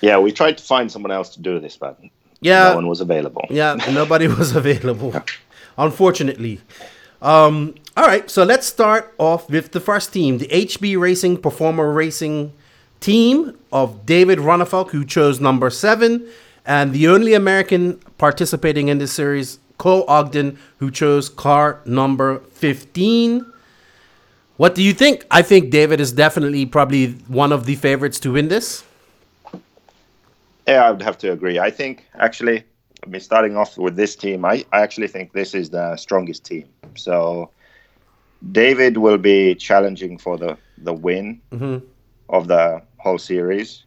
Yeah, 0.00 0.18
we 0.18 0.32
tried 0.32 0.56
to 0.58 0.64
find 0.64 0.90
someone 0.90 1.12
else 1.12 1.28
to 1.34 1.40
do 1.40 1.60
this, 1.60 1.76
but 1.76 2.00
Yeah, 2.40 2.70
no 2.70 2.76
one 2.76 2.86
was 2.86 3.02
available. 3.02 3.46
Yeah, 3.50 3.74
nobody 3.90 4.28
was 4.28 4.56
available, 4.56 5.14
unfortunately. 5.76 6.60
Um, 7.20 7.74
all 7.98 8.06
right, 8.06 8.30
so 8.30 8.44
let's 8.44 8.66
start 8.66 9.12
off 9.18 9.50
with 9.50 9.72
the 9.72 9.80
first 9.80 10.10
team, 10.10 10.38
the 10.38 10.48
HB 10.48 10.98
Racing 10.98 11.36
Performer 11.36 11.92
Racing 11.92 12.52
team 13.00 13.58
of 13.70 14.06
David 14.06 14.38
Ronnefalk, 14.38 14.90
who 14.90 15.04
chose 15.04 15.38
number 15.38 15.68
seven, 15.68 16.26
and 16.66 16.92
the 16.92 17.08
only 17.08 17.34
American 17.34 17.98
participating 18.18 18.88
in 18.88 18.98
this 18.98 19.12
series, 19.12 19.58
Cole 19.78 20.04
Ogden, 20.08 20.58
who 20.78 20.90
chose 20.90 21.28
car 21.28 21.80
number 21.84 22.38
15. 22.52 23.46
What 24.56 24.74
do 24.74 24.82
you 24.82 24.92
think? 24.92 25.24
I 25.30 25.40
think 25.42 25.70
David 25.70 26.00
is 26.00 26.12
definitely 26.12 26.66
probably 26.66 27.12
one 27.28 27.50
of 27.52 27.64
the 27.64 27.76
favorites 27.76 28.20
to 28.20 28.32
win 28.32 28.48
this. 28.48 28.84
Yeah, 30.68 30.84
I 30.84 30.90
would 30.90 31.02
have 31.02 31.16
to 31.18 31.32
agree. 31.32 31.58
I 31.58 31.70
think 31.70 32.04
actually, 32.18 32.62
I 33.02 33.06
mean, 33.08 33.20
starting 33.22 33.56
off 33.56 33.78
with 33.78 33.96
this 33.96 34.14
team, 34.14 34.44
I, 34.44 34.64
I 34.72 34.82
actually 34.82 35.08
think 35.08 35.32
this 35.32 35.54
is 35.54 35.70
the 35.70 35.96
strongest 35.96 36.44
team. 36.44 36.68
So 36.94 37.50
David 38.52 38.98
will 38.98 39.16
be 39.18 39.54
challenging 39.54 40.18
for 40.18 40.36
the 40.36 40.56
the 40.82 40.92
win 40.92 41.40
Mhm. 41.52 41.82
of 42.28 42.48
the 42.48 42.82
whole 42.98 43.18
series. 43.18 43.84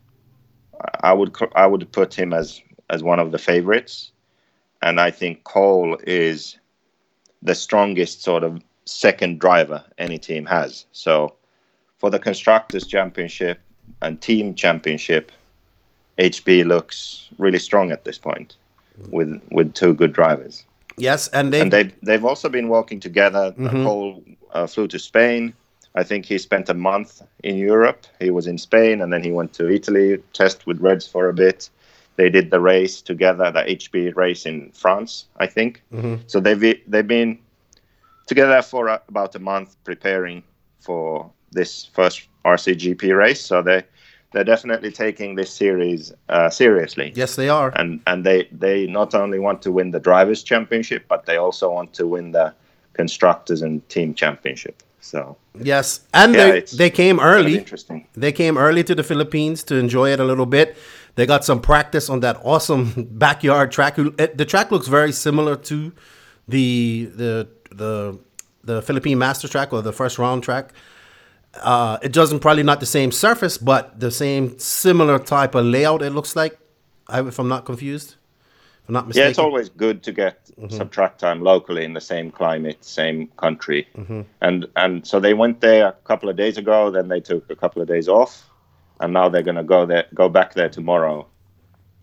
I 1.02 1.14
would 1.14 1.36
I 1.56 1.68
would 1.68 1.90
put 1.92 2.14
him 2.14 2.34
as 2.34 2.62
as 2.90 3.04
one 3.04 3.20
of 3.20 3.32
the 3.32 3.38
favorites, 3.38 4.12
and 4.82 5.00
I 5.00 5.12
think 5.12 5.44
Cole 5.44 5.98
is 6.06 6.58
the 7.42 7.56
strongest 7.56 8.24
sort 8.24 8.44
of 8.44 8.62
second 8.86 9.40
driver 9.40 9.84
any 9.98 10.18
team 10.18 10.46
has. 10.46 10.86
So 10.92 11.36
for 11.98 12.10
the 12.10 12.20
constructors 12.20 12.86
championship 12.86 13.60
and 14.02 14.20
team 14.22 14.56
championship, 14.56 15.32
HB 16.18 16.66
looks 16.66 17.30
really 17.38 17.60
strong 17.60 17.92
at 17.92 18.04
this 18.04 18.18
point 18.18 18.56
with 19.10 19.42
with 19.52 19.74
two 19.74 19.94
good 19.94 20.14
drivers. 20.14 20.66
Yes, 20.98 21.28
and 21.30 21.52
they 21.52 21.62
And 21.62 21.72
they've 21.72 21.94
they've 22.04 22.26
also 22.26 22.50
been 22.50 22.70
working 22.70 23.00
together. 23.00 23.54
Cole 23.84 24.24
uh, 24.54 24.68
flew 24.68 24.88
to 24.88 25.00
Spain. 25.00 25.54
I 25.96 26.04
think 26.04 26.26
he 26.26 26.38
spent 26.38 26.70
a 26.70 26.74
month 26.74 27.22
in 27.44 27.56
Europe. 27.58 28.06
He 28.20 28.32
was 28.32 28.48
in 28.48 28.58
Spain, 28.58 29.02
and 29.02 29.12
then 29.14 29.24
he 29.24 29.32
went 29.32 29.54
to 29.54 29.70
Italy, 29.70 30.18
test 30.34 30.66
with 30.66 30.80
Reds 30.82 31.08
for 31.08 31.30
a 31.30 31.34
bit. 31.34 31.70
They 32.16 32.30
did 32.30 32.52
the 32.52 32.60
race 32.60 33.02
together, 33.02 33.52
the 33.52 33.62
HB 33.64 34.16
race 34.16 34.46
in 34.46 34.72
France, 34.72 35.26
I 35.38 35.48
think. 35.48 35.82
So 36.28 36.40
they've 36.40 36.80
they've 36.88 37.08
been 37.08 37.40
together 38.28 38.62
for 38.62 38.90
uh, 38.90 39.00
about 39.08 39.36
a 39.36 39.40
month 39.40 39.76
preparing 39.84 40.44
for 40.80 41.30
this 41.52 41.86
first 41.94 42.28
RCGP 42.46 43.16
race. 43.18 43.42
So 43.42 43.62
they 43.62 43.84
they're 44.34 44.44
definitely 44.44 44.92
taking 44.92 45.36
this 45.36 45.52
series 45.54 46.12
uh, 46.30 46.50
seriously 46.50 47.14
yes 47.16 47.36
they 47.36 47.50
are. 47.50 47.72
and 47.76 48.02
and 48.08 48.24
they 48.26 48.48
they 48.52 48.88
not 48.88 49.14
only 49.14 49.40
want 49.40 49.62
to 49.62 49.72
win 49.72 49.92
the 49.92 50.00
drivers 50.00 50.44
championship 50.44 51.06
but 51.08 51.26
they 51.26 51.38
also 51.38 51.72
want 51.72 51.94
to 51.94 52.08
win 52.08 52.32
the 52.32 52.52
constructors 52.94 53.62
and 53.62 53.88
team 53.90 54.14
championship 54.14 54.82
so 55.02 55.38
Yes, 55.62 56.02
and 56.14 56.34
Yeah, 56.34 56.52
they 56.52 56.62
they 56.78 56.90
came 56.90 57.20
early. 57.20 57.58
interesting 57.58 58.08
They 58.14 58.32
came 58.32 58.58
early 58.58 58.84
to 58.84 58.96
the 58.96 59.04
Philippines 59.04 59.64
to 59.66 59.76
enjoy 59.76 60.12
it 60.12 60.20
a 60.20 60.24
little 60.24 60.46
bit. 60.48 60.76
They 61.16 61.26
got 61.26 61.46
some 61.46 61.62
practice 61.62 62.10
on 62.10 62.22
that 62.22 62.38
awesome 62.44 63.08
backyard 63.12 63.72
track. 63.72 64.00
Eh, 64.00 64.28
the 64.34 64.46
track 64.46 64.72
looks 64.72 64.88
very 64.88 65.12
similar 65.12 65.56
to 65.56 65.92
the 66.48 67.10
the 67.16 67.48
the 67.72 68.20
the 68.64 68.82
Philippine 68.82 69.18
Master 69.18 69.48
Track 69.48 69.74
or 69.74 69.82
the 69.82 69.94
first 69.94 70.18
round 70.18 70.44
track. 70.44 70.74
Uh, 71.62 72.00
it 72.02 72.12
doesn't 72.12 72.40
probably 72.40 72.64
not 72.64 72.80
the 72.80 72.86
same 72.86 73.12
surface, 73.12 73.58
but 73.58 74.00
the 74.00 74.10
same 74.10 74.58
similar 74.58 75.20
type 75.20 75.54
of 75.54 75.66
layout. 75.66 76.02
It 76.02 76.10
looks 76.10 76.36
like, 76.36 76.58
if 77.12 77.38
I'm 77.38 77.48
not 77.48 77.66
confused, 77.66 78.16
if 78.84 78.90
I'm 78.90 78.94
not 78.94 79.08
mistaken. 79.08 79.26
yeah 79.26 79.30
it's 79.30 79.40
always 79.40 79.70
good 79.70 80.02
to 80.04 80.12
get 80.12 80.46
mm-hmm. 80.46 80.76
some 80.76 80.90
track 80.90 81.18
time 81.18 81.42
locally 81.42 81.86
in 81.86 81.94
the 81.94 82.02
same 82.02 82.32
climate 82.32 82.84
same 82.84 83.28
country 83.38 83.88
mm-hmm. 83.96 84.22
and 84.42 84.68
and 84.76 85.08
so 85.08 85.20
they 85.20 85.34
went 85.34 85.62
there 85.62 85.88
a 85.88 85.94
couple 86.04 86.28
of 86.28 86.36
days 86.36 86.58
ago 86.58 86.92
then 86.92 87.08
they 87.08 87.22
took 87.22 87.50
a 87.50 87.56
couple 87.56 87.82
of 87.82 87.88
days 87.88 88.10
off 88.10 88.50
and 89.04 89.14
now 89.14 89.30
they're 89.30 89.44
going 89.44 89.56
to 89.56 89.64
go 89.64 89.86
there 89.86 90.06
go 90.14 90.30
back 90.30 90.54
there 90.54 90.70
tomorrow 90.70 91.28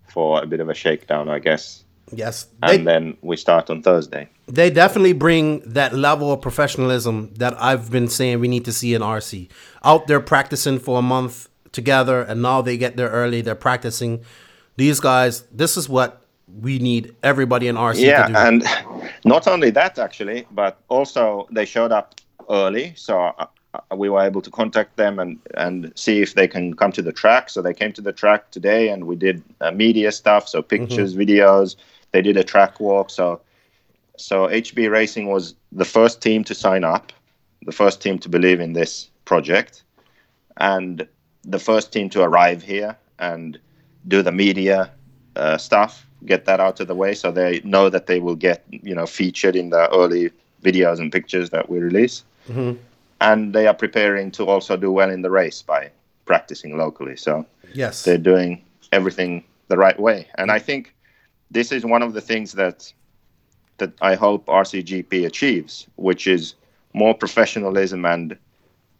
for 0.08 0.42
a 0.42 0.46
bit 0.46 0.60
of 0.60 0.68
a 0.68 0.74
shakedown 0.74 1.28
i 1.28 1.38
guess 1.38 1.84
yes, 2.12 2.46
and 2.62 2.80
they, 2.80 2.84
then 2.84 3.16
we 3.22 3.36
start 3.36 3.70
on 3.70 3.82
thursday 3.82 4.28
they 4.50 4.68
definitely 4.68 5.12
bring 5.12 5.60
that 5.60 5.94
level 5.94 6.32
of 6.32 6.40
professionalism 6.40 7.32
that 7.34 7.54
I've 7.62 7.90
been 7.90 8.08
saying 8.08 8.40
we 8.40 8.48
need 8.48 8.64
to 8.64 8.72
see 8.72 8.94
in 8.94 9.02
RC. 9.02 9.48
Out 9.84 10.08
there 10.08 10.18
practicing 10.18 10.80
for 10.80 10.98
a 10.98 11.02
month 11.02 11.48
together, 11.70 12.22
and 12.22 12.42
now 12.42 12.60
they 12.60 12.76
get 12.76 12.96
there 12.96 13.10
early. 13.10 13.42
They're 13.42 13.54
practicing. 13.54 14.24
These 14.76 14.98
guys, 14.98 15.42
this 15.52 15.76
is 15.76 15.88
what 15.88 16.20
we 16.60 16.80
need 16.80 17.14
everybody 17.22 17.68
in 17.68 17.76
RC 17.76 18.00
yeah 18.00 18.26
to 18.26 18.32
do. 18.32 18.38
and 18.38 18.64
not 19.24 19.46
only 19.46 19.70
that 19.70 20.00
actually 20.00 20.44
but 20.50 20.80
also 20.88 21.46
they 21.52 21.64
showed 21.64 21.92
up 21.92 22.16
early 22.50 22.92
so 22.96 23.32
we 23.94 24.08
were 24.08 24.20
able 24.20 24.42
to 24.42 24.50
contact 24.50 24.96
them 24.96 25.18
and 25.18 25.38
and 25.54 25.92
see 25.94 26.20
if 26.20 26.34
they 26.34 26.48
can 26.48 26.74
come 26.74 26.92
to 26.92 27.02
the 27.02 27.12
track. 27.12 27.50
So 27.50 27.62
they 27.62 27.74
came 27.74 27.92
to 27.92 28.02
the 28.02 28.12
track 28.12 28.50
today 28.50 28.88
and 28.88 29.06
we 29.06 29.16
did 29.16 29.42
uh, 29.60 29.70
media 29.70 30.12
stuff. 30.12 30.48
So 30.48 30.62
pictures 30.62 31.14
videos. 31.16 31.76
They 32.12 32.22
did 32.22 32.36
a 32.36 32.44
track 32.44 32.80
walk. 32.80 33.10
So 33.10 33.40
so 34.16 34.48
hb 34.48 34.90
racing 34.90 35.28
was 35.28 35.54
the 35.72 35.84
first 35.84 36.20
team 36.20 36.44
to 36.44 36.54
sign 36.54 36.84
up 36.84 37.10
the 37.62 37.72
first 37.72 38.02
team 38.02 38.18
to 38.18 38.28
believe 38.28 38.60
in 38.60 38.74
this 38.74 39.08
project 39.24 39.82
and 40.58 41.06
the 41.44 41.58
first 41.58 41.92
team 41.92 42.08
to 42.10 42.22
arrive 42.22 42.62
here 42.62 42.96
and 43.18 43.58
do 44.08 44.22
the 44.22 44.32
media 44.32 44.90
uh, 45.36 45.56
stuff, 45.56 46.06
get 46.26 46.44
that 46.44 46.60
out 46.60 46.80
of 46.80 46.86
the 46.86 46.94
way, 46.94 47.14
so 47.14 47.30
they 47.30 47.60
know 47.64 47.88
that 47.88 48.06
they 48.06 48.20
will 48.20 48.34
get 48.34 48.64
you 48.70 48.94
know 48.94 49.06
featured 49.06 49.56
in 49.56 49.70
the 49.70 49.90
early 49.94 50.30
videos 50.62 50.98
and 50.98 51.12
pictures 51.12 51.50
that 51.50 51.68
we 51.70 51.78
release. 51.78 52.24
And 53.20 53.54
they 53.54 53.66
are 53.66 53.74
preparing 53.74 54.30
to 54.32 54.46
also 54.46 54.76
do 54.76 54.90
well 54.90 55.10
in 55.10 55.22
the 55.22 55.30
race 55.30 55.62
by 55.62 55.90
practicing 56.24 56.76
locally. 56.78 57.16
So 57.16 57.46
yes, 57.74 58.04
they're 58.04 58.18
doing 58.18 58.64
everything 58.92 59.44
the 59.68 59.76
right 59.76 59.98
way. 59.98 60.28
And 60.36 60.50
I 60.50 60.58
think 60.58 60.94
this 61.50 61.72
is 61.72 61.84
one 61.84 62.02
of 62.02 62.14
the 62.14 62.20
things 62.20 62.52
that 62.52 62.92
that 63.78 63.92
I 64.00 64.14
hope 64.14 64.46
RCGP 64.46 65.26
achieves, 65.26 65.86
which 65.96 66.26
is 66.26 66.54
more 66.92 67.14
professionalism 67.14 68.04
and 68.04 68.36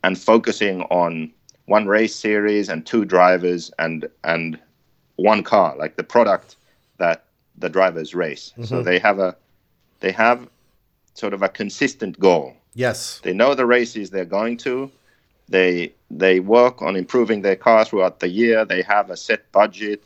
and 0.03 0.19
focusing 0.19 0.83
on 0.85 1.31
one 1.67 1.87
race 1.87 2.15
series 2.15 2.69
and 2.69 2.85
two 2.85 3.05
drivers 3.05 3.71
and 3.79 4.09
and 4.25 4.59
one 5.17 5.43
car, 5.43 5.77
like 5.77 5.97
the 5.97 6.03
product 6.03 6.57
that 6.99 7.25
the 7.59 7.69
drivers 7.69 8.15
race. 8.15 8.53
So 8.65 8.77
mm-hmm. 8.77 8.83
they 8.83 8.99
have 8.99 9.19
a 9.19 9.37
they 10.01 10.13
have 10.13 10.49
sort 11.15 11.35
of 11.35 11.43
a 11.43 11.49
consistent 11.49 12.19
goal. 12.19 12.57
Yes, 12.75 13.21
They 13.23 13.33
know 13.33 13.55
the 13.55 13.67
races 13.67 14.11
they're 14.11 14.25
going 14.25 14.57
to. 14.59 14.91
They 15.49 15.93
they 16.11 16.41
work 16.41 16.81
on 16.83 16.97
improving 16.97 17.43
their 17.43 17.57
car 17.57 17.85
throughout 17.85 18.21
the 18.21 18.29
year. 18.29 18.65
They 18.65 18.83
have 18.83 19.11
a 19.11 19.17
set 19.17 19.51
budget. 19.53 20.05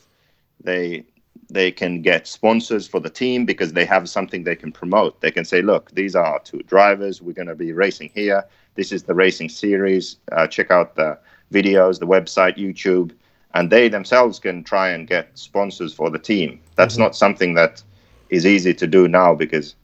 They 0.62 1.04
they 1.50 1.70
can 1.70 2.00
get 2.00 2.26
sponsors 2.26 2.88
for 2.88 3.00
the 3.00 3.10
team 3.10 3.44
because 3.44 3.74
they 3.74 3.84
have 3.84 4.08
something 4.08 4.42
they 4.42 4.56
can 4.56 4.72
promote. 4.72 5.20
They 5.20 5.30
can 5.30 5.44
say, 5.44 5.60
"Look, 5.60 5.90
these 5.92 6.16
are 6.16 6.24
our 6.24 6.40
two 6.40 6.62
drivers. 6.62 7.20
We're 7.20 7.32
going 7.32 7.48
to 7.48 7.54
be 7.54 7.72
racing 7.72 8.10
here. 8.14 8.44
This 8.74 8.90
is 8.92 9.02
the 9.02 9.14
racing 9.14 9.50
series. 9.50 10.16
Uh, 10.32 10.46
check 10.46 10.70
out 10.70 10.96
the 10.96 11.18
videos, 11.52 11.98
the 11.98 12.06
website, 12.06 12.56
YouTube." 12.56 13.12
And 13.52 13.70
they 13.70 13.88
themselves 13.88 14.40
can 14.40 14.64
try 14.64 14.88
and 14.88 15.06
get 15.06 15.28
sponsors 15.34 15.94
for 15.94 16.10
the 16.10 16.18
team. 16.18 16.60
That's 16.74 16.98
not 16.98 17.14
something 17.14 17.54
that 17.54 17.82
is 18.30 18.46
easy 18.46 18.74
to 18.74 18.86
do 18.86 19.06
now 19.06 19.34
because 19.34 19.76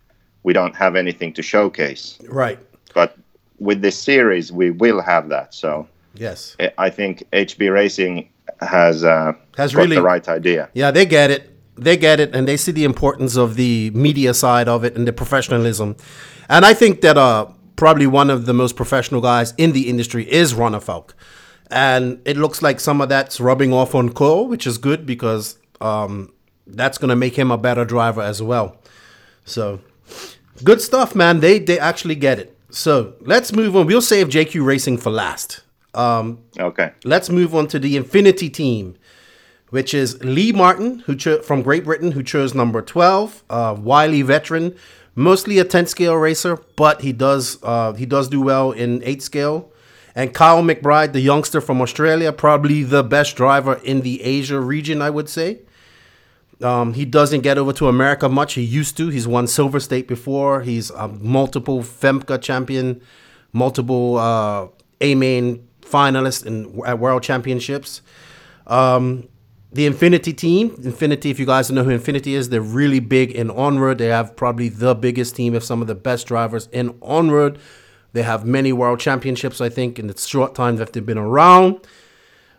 we 0.43 0.53
don't 0.53 0.75
have 0.75 0.97
anything 0.97 1.33
to 1.35 1.43
showcase 1.43 2.19
right, 2.29 2.59
but 2.95 3.17
with 3.59 3.81
this 3.83 3.99
series 3.99 4.51
we 4.53 4.71
will 4.71 5.01
have 5.01 5.29
that 5.29 5.55
so 5.55 5.87
yes. 6.15 6.57
I- 6.79 6.91
think 6.91 7.25
hb 7.33 7.73
racing 7.73 8.29
has 8.61 9.05
uh 9.05 9.33
Has 9.57 9.75
got 9.75 9.83
really- 9.83 9.97
the 9.97 10.03
right 10.03 10.29
idea 10.29 10.69
Yeah, 10.75 10.91
they 10.91 11.07
get 11.07 11.31
it. 11.31 11.47
They 11.77 11.97
get 11.97 12.21
it, 12.21 12.35
and 12.35 12.47
they 12.47 12.59
see 12.59 12.73
the 12.73 12.85
importance 12.85 13.37
of 13.39 13.57
the 13.57 13.91
media 13.95 14.35
side 14.35 14.69
of 14.69 14.85
it 14.85 14.97
and 14.97 15.09
the 15.09 15.15
professionalism. 15.15 15.97
And 16.47 16.67
I 16.67 16.75
think 16.75 17.01
that 17.01 17.17
uh, 17.17 17.47
probably 17.77 18.07
one 18.07 18.29
of 18.29 18.45
the 18.45 18.53
most 18.53 18.77
professional 18.77 19.23
guys 19.23 19.55
in 19.57 19.73
the 19.73 19.89
industry 19.89 20.31
is 20.31 20.53
Ronald 20.53 20.85
Falk. 20.85 21.15
And 21.71 22.21
it 22.27 22.37
looks 22.37 22.61
like 22.61 22.81
some 22.81 23.01
of 23.01 23.09
that's 23.09 23.41
rubbing 23.41 23.73
off 23.73 23.95
on 23.95 24.13
Cole, 24.13 24.47
which 24.47 24.67
is 24.67 24.77
good 24.77 25.07
because 25.07 25.57
um, 25.81 26.31
that's 26.67 26.99
going 26.99 27.09
to 27.09 27.17
make 27.17 27.37
him 27.39 27.51
a 27.51 27.57
better 27.57 27.87
driver 27.87 28.21
as 28.21 28.43
well. 28.43 28.77
So 29.47 29.81
good 30.63 30.83
stuff, 30.83 31.15
man. 31.15 31.41
They 31.41 31.59
they 31.59 31.79
actually 31.79 32.17
get 32.17 32.39
it. 32.39 32.59
So 32.71 33.15
let's 33.21 33.53
move 33.53 33.77
on. 33.77 33.87
We'll 33.87 34.03
save 34.03 34.29
JQ 34.29 34.65
Racing 34.65 34.99
for 34.99 35.11
last. 35.11 35.63
Um, 35.93 36.39
okay 36.57 36.93
let's 37.05 37.29
move 37.31 37.53
on 37.53 37.67
to 37.67 37.79
the 37.81 37.97
Infinity 37.97 38.49
team, 38.49 38.95
which 39.71 39.93
is 39.93 40.23
Lee 40.23 40.53
Martin, 40.53 41.01
who 41.01 41.17
cho- 41.17 41.43
from 41.43 41.63
Great 41.63 41.83
Britain, 41.85 42.13
who 42.13 42.23
chose 42.23 42.55
number 42.55 42.81
twelve. 42.81 43.43
Uh, 43.51 43.77
Wiley 43.77 44.23
veteran, 44.23 44.77
mostly 45.17 45.59
a 45.59 45.65
ten 45.65 45.87
scale 45.87 46.15
racer, 46.15 46.59
but 46.77 47.01
he 47.01 47.13
does 47.13 47.59
uh, 47.65 47.93
he 47.95 48.07
does 48.07 48.29
do 48.29 48.41
well 48.41 48.71
in 48.71 49.03
eight 49.05 49.23
scale. 49.23 49.73
And 50.15 50.35
Kyle 50.35 50.63
McBride, 50.63 51.13
the 51.13 51.21
youngster 51.21 51.61
from 51.61 51.81
Australia, 51.81 52.33
probably 52.33 52.83
the 52.83 53.03
best 53.03 53.37
driver 53.37 53.81
in 53.85 54.01
the 54.03 54.23
Asia 54.23 54.61
region, 54.61 55.01
I 55.03 55.11
would 55.11 55.29
say. 55.29 55.61
Um, 56.63 56.95
he 56.95 57.05
doesn't 57.05 57.41
get 57.41 57.57
over 57.57 57.73
to 57.75 57.89
America 57.89 58.29
much. 58.29 58.55
He 58.55 58.63
used 58.63 58.97
to. 58.99 59.09
He's 59.09 59.27
won 59.27 59.47
Silver 59.47 59.81
State 59.81 60.07
before. 60.07 60.61
He's 60.61 60.91
a 60.91 61.09
multiple 61.09 61.81
FEMCA 61.81 62.43
champion, 62.43 63.01
multiple 63.53 64.19
uh, 64.19 64.69
A 65.01 65.15
main 65.15 65.67
finalist 65.81 66.47
in 66.47 66.81
at 66.87 66.99
World 66.99 67.23
Championships. 67.23 68.03
Um, 68.67 69.29
the 69.73 69.87
Infinity 69.87 70.33
team, 70.33 70.75
Infinity, 70.83 71.31
if 71.31 71.39
you 71.39 71.47
guys 71.47 71.71
know 71.71 71.85
who 71.85 71.91
Infinity 71.91 72.35
is, 72.35 72.49
they're 72.49 72.61
really 72.61 73.01
big 73.01 73.31
in 73.31 73.51
on-road. 73.51 73.99
They 73.99 74.07
have 74.07 74.37
probably 74.37 74.69
the 74.69 74.95
biggest 74.95 75.37
team 75.37 75.55
of 75.55 75.63
some 75.63 75.81
of 75.81 75.87
the 75.87 75.95
best 75.95 76.27
drivers 76.27 76.69
in 76.73 76.99
on-road. 77.01 77.59
They 78.13 78.23
have 78.23 78.45
many 78.45 78.73
world 78.73 78.99
championships, 78.99 79.61
I 79.61 79.69
think, 79.69 79.99
in 79.99 80.09
the 80.09 80.19
short 80.19 80.55
time 80.57 80.77
that 80.77 80.93
they've 80.93 81.07
been 81.07 81.19
around. 81.19 81.87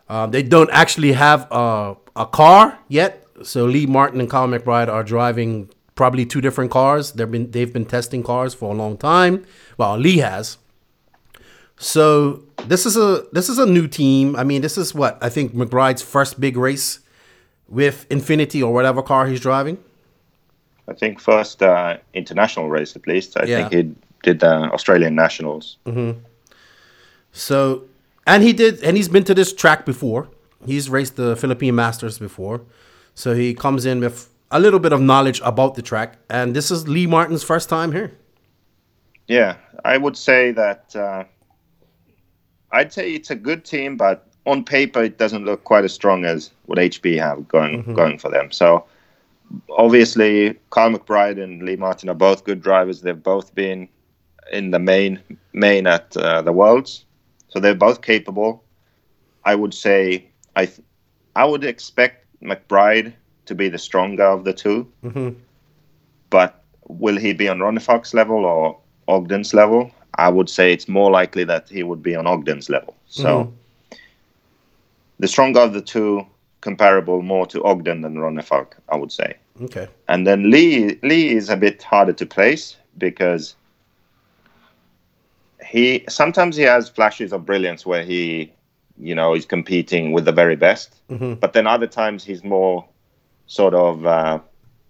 Uh, 0.08 0.28
they 0.28 0.42
don't 0.42 0.70
actually 0.72 1.12
have 1.12 1.48
a, 1.52 1.98
a 2.16 2.26
car 2.26 2.80
yet. 2.88 3.21
So 3.44 3.66
Lee 3.66 3.86
Martin 3.86 4.20
and 4.20 4.30
Kyle 4.30 4.48
McBride 4.48 4.88
are 4.90 5.04
driving 5.04 5.70
probably 5.96 6.26
two 6.26 6.42
different 6.42 6.72
cars. 6.72 7.12
They've 7.14 7.30
been 7.30 7.52
they've 7.52 7.72
been 7.72 7.86
testing 7.86 8.24
cars 8.24 8.54
for 8.54 8.74
a 8.74 8.76
long 8.78 8.98
time. 8.98 9.46
Well, 9.78 9.98
Lee 9.98 10.18
has. 10.18 10.58
So 11.78 12.44
this 12.68 12.86
is 12.86 12.96
a 12.98 13.26
this 13.32 13.50
is 13.50 13.58
a 13.58 13.66
new 13.66 13.88
team. 13.88 14.36
I 14.36 14.44
mean, 14.44 14.62
this 14.62 14.78
is 14.78 14.94
what 14.94 15.18
I 15.22 15.30
think 15.30 15.54
McBride's 15.54 16.02
first 16.02 16.40
big 16.40 16.58
race 16.58 17.00
with 17.68 18.06
Infinity 18.10 18.62
or 18.62 18.74
whatever 18.74 19.02
car 19.02 19.26
he's 19.28 19.40
driving. 19.40 19.78
I 20.88 20.94
think 20.94 21.20
first 21.20 21.64
uh, 21.64 21.98
international 22.14 22.70
race 22.70 22.96
at 22.96 23.08
least. 23.08 23.38
I 23.40 23.46
Yeah. 23.46 23.68
think 23.70 23.74
he 23.74 23.96
did 24.24 24.40
the 24.42 24.70
Australian 24.74 25.16
Nationals. 25.16 25.78
So, 27.32 27.84
and 28.28 28.44
he 28.44 28.54
did, 28.54 28.84
and 28.84 28.98
he's 28.98 29.08
been 29.08 29.24
to 29.24 29.34
this 29.34 29.54
track 29.54 29.86
before. 29.86 30.28
He's 30.66 30.90
raced 30.90 31.16
the 31.16 31.36
Philippine 31.36 31.76
Masters 31.76 32.20
before, 32.20 32.62
so 33.16 33.34
he 33.34 33.54
comes 33.54 33.86
in 33.86 34.00
with 34.00 34.30
a 34.52 34.60
little 34.60 34.80
bit 34.80 34.94
of 34.94 35.02
knowledge 35.02 35.42
about 35.44 35.76
the 35.76 35.82
track. 35.82 36.18
And 36.30 36.56
this 36.56 36.72
is 36.72 36.88
Lee 36.88 37.08
Martin's 37.08 37.44
first 37.44 37.70
time 37.70 37.92
here. 37.92 38.12
Yeah, 39.28 39.56
I 39.86 39.98
would 39.98 40.18
say 40.18 40.52
that 40.52 40.96
uh, 40.96 41.24
I'd 42.72 42.92
say 42.92 43.14
it's 43.14 43.32
a 43.32 43.36
good 43.36 43.64
team, 43.64 43.96
but 43.96 44.28
on 44.46 44.64
paper 44.64 45.04
it 45.04 45.18
doesn't 45.18 45.46
look 45.46 45.64
quite 45.64 45.86
as 45.86 45.94
strong 45.94 46.26
as 46.26 46.52
what 46.66 46.78
HB 46.78 47.18
have 47.20 47.48
going 47.48 47.94
going 47.94 48.18
for 48.18 48.30
them. 48.30 48.52
So 48.52 48.86
obviously, 49.78 50.58
Carl 50.70 50.92
McBride 50.92 51.42
and 51.42 51.64
Lee 51.64 51.76
Martin 51.76 52.10
are 52.10 52.16
both 52.16 52.44
good 52.44 52.62
drivers. 52.62 53.02
They've 53.02 53.22
both 53.22 53.54
been 53.56 53.88
in 54.52 54.72
the 54.72 54.80
main 54.80 55.22
main 55.54 55.88
at 55.88 56.16
uh, 56.18 56.42
the 56.42 56.52
Worlds, 56.52 57.06
so 57.50 57.60
they're 57.60 57.76
both 57.76 58.02
capable. 58.02 58.64
I 59.46 59.56
would 59.56 59.74
say 59.74 60.28
I 60.56 60.66
th- 60.66 60.82
I 61.36 61.46
would 61.46 61.64
expect 61.64 62.26
McBride 62.42 63.14
to 63.46 63.56
be 63.56 63.70
the 63.70 63.78
stronger 63.78 64.24
of 64.24 64.44
the 64.44 64.54
2 64.54 64.88
mm-hmm. 65.04 65.30
but 66.30 66.64
will 66.88 67.18
he 67.18 67.34
be 67.34 67.48
on 67.48 67.60
Ronnie 67.60 67.80
Fox 67.80 68.14
level 68.14 68.46
or 68.46 68.78
Ogden's 69.08 69.54
level? 69.54 69.92
I 70.16 70.30
would 70.30 70.50
say 70.50 70.74
it's 70.74 70.88
more 70.88 71.10
likely 71.12 71.44
that 71.46 71.70
he 71.70 71.84
would 71.84 72.04
be 72.04 72.16
on 72.16 72.28
Ogden's 72.28 72.70
level. 72.70 72.96
So 73.08 73.46
mm-hmm. 73.46 73.96
the 75.20 75.28
stronger 75.28 75.62
of 75.62 75.74
the 75.74 75.82
two, 75.82 76.26
comparable 76.62 77.22
more 77.22 77.46
to 77.48 77.64
Ogden 77.64 78.02
than 78.02 78.20
Ronnie 78.20 78.42
Fox, 78.42 78.78
I 78.90 78.96
would 78.96 79.12
say. 79.12 79.36
Okay. 79.62 79.88
And 80.08 80.26
then 80.26 80.52
Lee 80.52 81.00
Lee 81.04 81.36
is 81.36 81.50
a 81.50 81.58
bit 81.58 81.82
harder 81.84 82.14
to 82.14 82.26
place 82.26 82.76
because 82.98 83.56
he 85.66 86.04
sometimes 86.10 86.56
he 86.56 86.64
has 86.64 86.90
flashes 86.90 87.32
of 87.32 87.46
brilliance 87.46 87.86
where 87.86 88.04
he 88.04 88.52
you 88.98 89.16
know 89.16 89.34
he's 89.34 89.46
competing 89.46 90.12
with 90.12 90.26
the 90.26 90.32
very 90.32 90.56
best, 90.56 90.96
but 91.40 91.54
then 91.54 91.68
other 91.68 91.88
times 91.88 92.24
he's 92.24 92.44
more 92.44 92.86
sort 93.48 93.74
of 93.74 94.06
uh, 94.06 94.40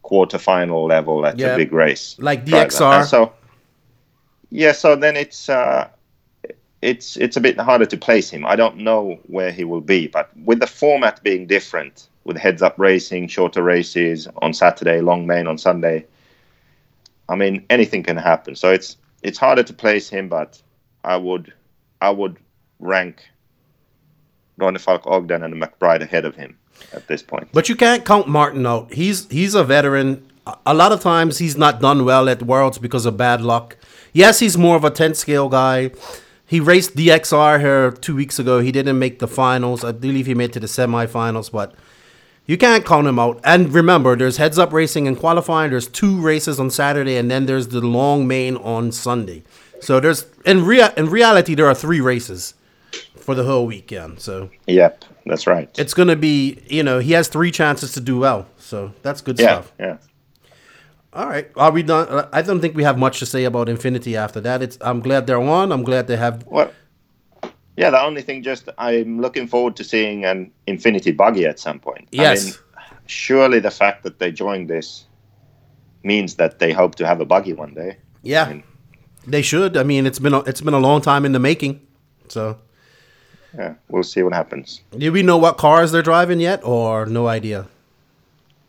quarterfinal 0.03 0.87
level 0.87 1.25
at 1.25 1.37
Yeah. 1.39 1.53
a 1.53 1.57
big 1.57 1.71
race, 1.73 2.15
Like. 2.19 2.45
DXR. 2.45 3.05
So 3.05 3.33
yeah, 4.49 4.71
so 4.73 4.95
then 4.95 5.15
it's. 5.15 5.49
Uh, 5.49 5.87
it's 6.81 7.15
it's 7.17 7.37
a 7.37 7.39
bit 7.41 7.59
harder 7.59 7.85
to 7.85 7.95
place 7.95 8.31
him. 8.31 8.43
I 8.43 8.55
don't 8.55 8.77
know 8.77 9.19
where 9.27 9.51
he 9.51 9.63
will 9.63 9.81
be, 9.81 10.07
but 10.07 10.31
with 10.45 10.59
the 10.59 10.65
format 10.65 11.21
being 11.21 11.45
different, 11.45 12.09
with 12.23 12.37
heads 12.37 12.63
up 12.63 12.73
racing, 12.79 13.27
shorter 13.27 13.61
races 13.61 14.27
on 14.41 14.51
Saturday, 14.51 14.99
long 14.99 15.27
main 15.27 15.45
on 15.45 15.59
Sunday, 15.59 16.05
I 17.29 17.35
mean 17.35 17.63
anything 17.69 18.01
can 18.01 18.17
happen. 18.17 18.55
So 18.55 18.71
it's 18.71 18.97
it's 19.21 19.37
harder 19.37 19.61
to 19.61 19.73
place 19.73 20.09
him, 20.09 20.27
but 20.27 20.59
I 21.03 21.17
would 21.17 21.53
I 22.01 22.09
would 22.09 22.37
rank 22.79 23.21
Ronnefalk 24.59 25.05
Ogden 25.05 25.43
and 25.43 25.53
McBride 25.61 26.01
ahead 26.01 26.25
of 26.25 26.35
him 26.35 26.57
at 26.93 27.07
this 27.07 27.23
point. 27.23 27.49
But 27.53 27.69
you 27.69 27.75
can't 27.75 28.05
count 28.05 28.27
Martin 28.27 28.65
out. 28.65 28.93
He's 28.93 29.27
he's 29.29 29.55
a 29.55 29.63
veteran. 29.63 30.25
A- 30.65 30.73
lot 30.73 30.91
of 30.91 30.99
times 31.01 31.37
he's 31.37 31.55
not 31.55 31.79
done 31.79 32.03
well 32.05 32.27
at 32.29 32.41
Worlds 32.43 32.77
because 32.79 33.05
of 33.05 33.15
bad 33.17 33.41
luck. 33.41 33.77
Yes, 34.13 34.39
he's 34.39 34.57
more 34.57 34.75
of 34.75 34.83
a 34.83 34.89
10 34.89 35.13
scale 35.13 35.49
guy. 35.49 35.91
He 36.45 36.59
raced 36.59 36.95
DXR 36.95 37.59
here 37.61 37.91
two 37.91 38.15
weeks 38.15 38.37
ago. 38.39 38.59
He 38.59 38.71
didn't 38.71 38.99
make 38.99 39.19
the 39.19 39.27
finals. 39.27 39.83
I 39.85 39.91
believe 39.93 40.25
he 40.25 40.33
made 40.35 40.51
to 40.53 40.59
the 40.59 40.67
semifinals, 40.67 41.49
but 41.51 41.73
you 42.45 42.57
can't 42.57 42.85
count 42.85 43.07
him 43.07 43.19
out. 43.19 43.39
And 43.45 43.71
remember, 43.71 44.17
there's 44.17 44.35
heads 44.37 44.59
up 44.59 44.73
racing 44.73 45.07
and 45.07 45.17
qualifying. 45.17 45.71
There's 45.71 45.87
two 45.87 46.19
races 46.19 46.59
on 46.59 46.69
Saturday, 46.69 47.15
and 47.15 47.31
then 47.31 47.45
there's 47.45 47.69
the 47.69 47.79
long 47.79 48.27
main 48.27 48.57
on 48.57 48.91
Sunday. 48.91 49.43
So 49.79 49.99
there's 50.01 50.25
in 50.45 50.65
rea- 50.65 50.91
in 50.97 51.09
reality 51.09 51.55
there 51.55 51.67
are 51.67 51.75
three 51.75 52.01
races 52.01 52.53
for 53.23 53.35
the 53.35 53.43
whole 53.43 53.65
weekend. 53.65 54.19
So 54.19 54.49
Yep, 54.67 55.05
that's 55.25 55.45
right. 55.47 55.69
it's 55.79 55.93
gonna 55.93 56.15
be 56.15 56.61
you 56.69 56.83
know 56.83 56.99
he 56.99 57.11
has 57.13 57.27
three 57.27 57.51
chances 57.51 57.93
to 57.93 57.99
do 58.01 58.17
well 58.19 58.45
so 58.57 58.91
that's 59.03 59.21
good 59.21 59.39
yeah, 59.39 59.45
stuff 59.61 59.71
yeah. 59.79 59.97
all 61.13 61.27
right 61.27 61.47
are 61.55 61.71
we 61.71 61.83
done 61.83 62.07
Uh, 62.09 62.27
i 62.33 62.41
don't 62.41 62.61
think 62.61 62.75
we 62.75 62.83
have 62.83 62.97
much 62.97 63.19
to 63.19 63.25
say 63.25 63.43
about 63.45 63.69
infinity 63.69 64.15
after 64.17 64.41
that 64.41 64.61
it's 64.61 64.77
i'm 64.81 64.99
glad 65.01 65.27
they're 65.27 65.41
on 65.59 65.71
i'm 65.71 65.83
glad 65.83 66.07
they 66.07 66.17
have 66.17 66.43
Well, 66.47 66.71
yeah. 67.77 67.89
The 67.89 68.01
only 68.03 68.21
thing, 68.21 68.43
just 68.43 68.67
I'm 68.77 69.21
looking 69.21 69.47
forward 69.47 69.75
to 69.77 69.83
seeing 69.83 70.25
an 70.25 70.51
Infinity 70.67 71.13
buggy 71.13 71.45
at 71.45 71.57
some 71.57 71.79
point. 71.79 72.03
I 72.13 72.21
Yes. 72.23 72.43
mean, 72.45 72.53
surely 73.05 73.59
the 73.59 73.71
fact 73.71 74.03
that 74.03 74.19
they 74.19 74.31
joined 74.31 74.69
this 74.69 75.05
means 76.03 76.35
that 76.35 76.59
they 76.59 76.73
hope 76.73 76.95
to 76.95 77.05
have 77.07 77.21
a 77.21 77.25
buggy 77.25 77.53
one 77.53 77.73
day. 77.73 77.97
yeah 78.23 78.43
I 78.45 78.53
mean, 78.53 78.63
they 79.27 79.41
should 79.41 79.77
i 79.77 79.83
mean 79.83 80.05
it's 80.05 80.19
been 80.19 80.33
a, 80.33 80.39
it's 80.49 80.61
been 80.61 80.73
a 80.73 80.79
long 80.89 81.01
time 81.01 81.25
in 81.25 81.31
the 81.31 81.39
making 81.39 81.79
so 82.27 82.57
yeah, 83.57 83.73
we'll 83.89 84.03
see 84.03 84.23
what 84.23 84.33
happens. 84.33 84.81
do 84.97 85.11
we 85.11 85.23
know 85.23 85.37
what 85.37 85.57
cars 85.57 85.91
they're 85.91 86.01
driving 86.01 86.39
yet 86.39 86.63
or 86.63 87.05
no 87.05 87.27
idea 87.27 87.67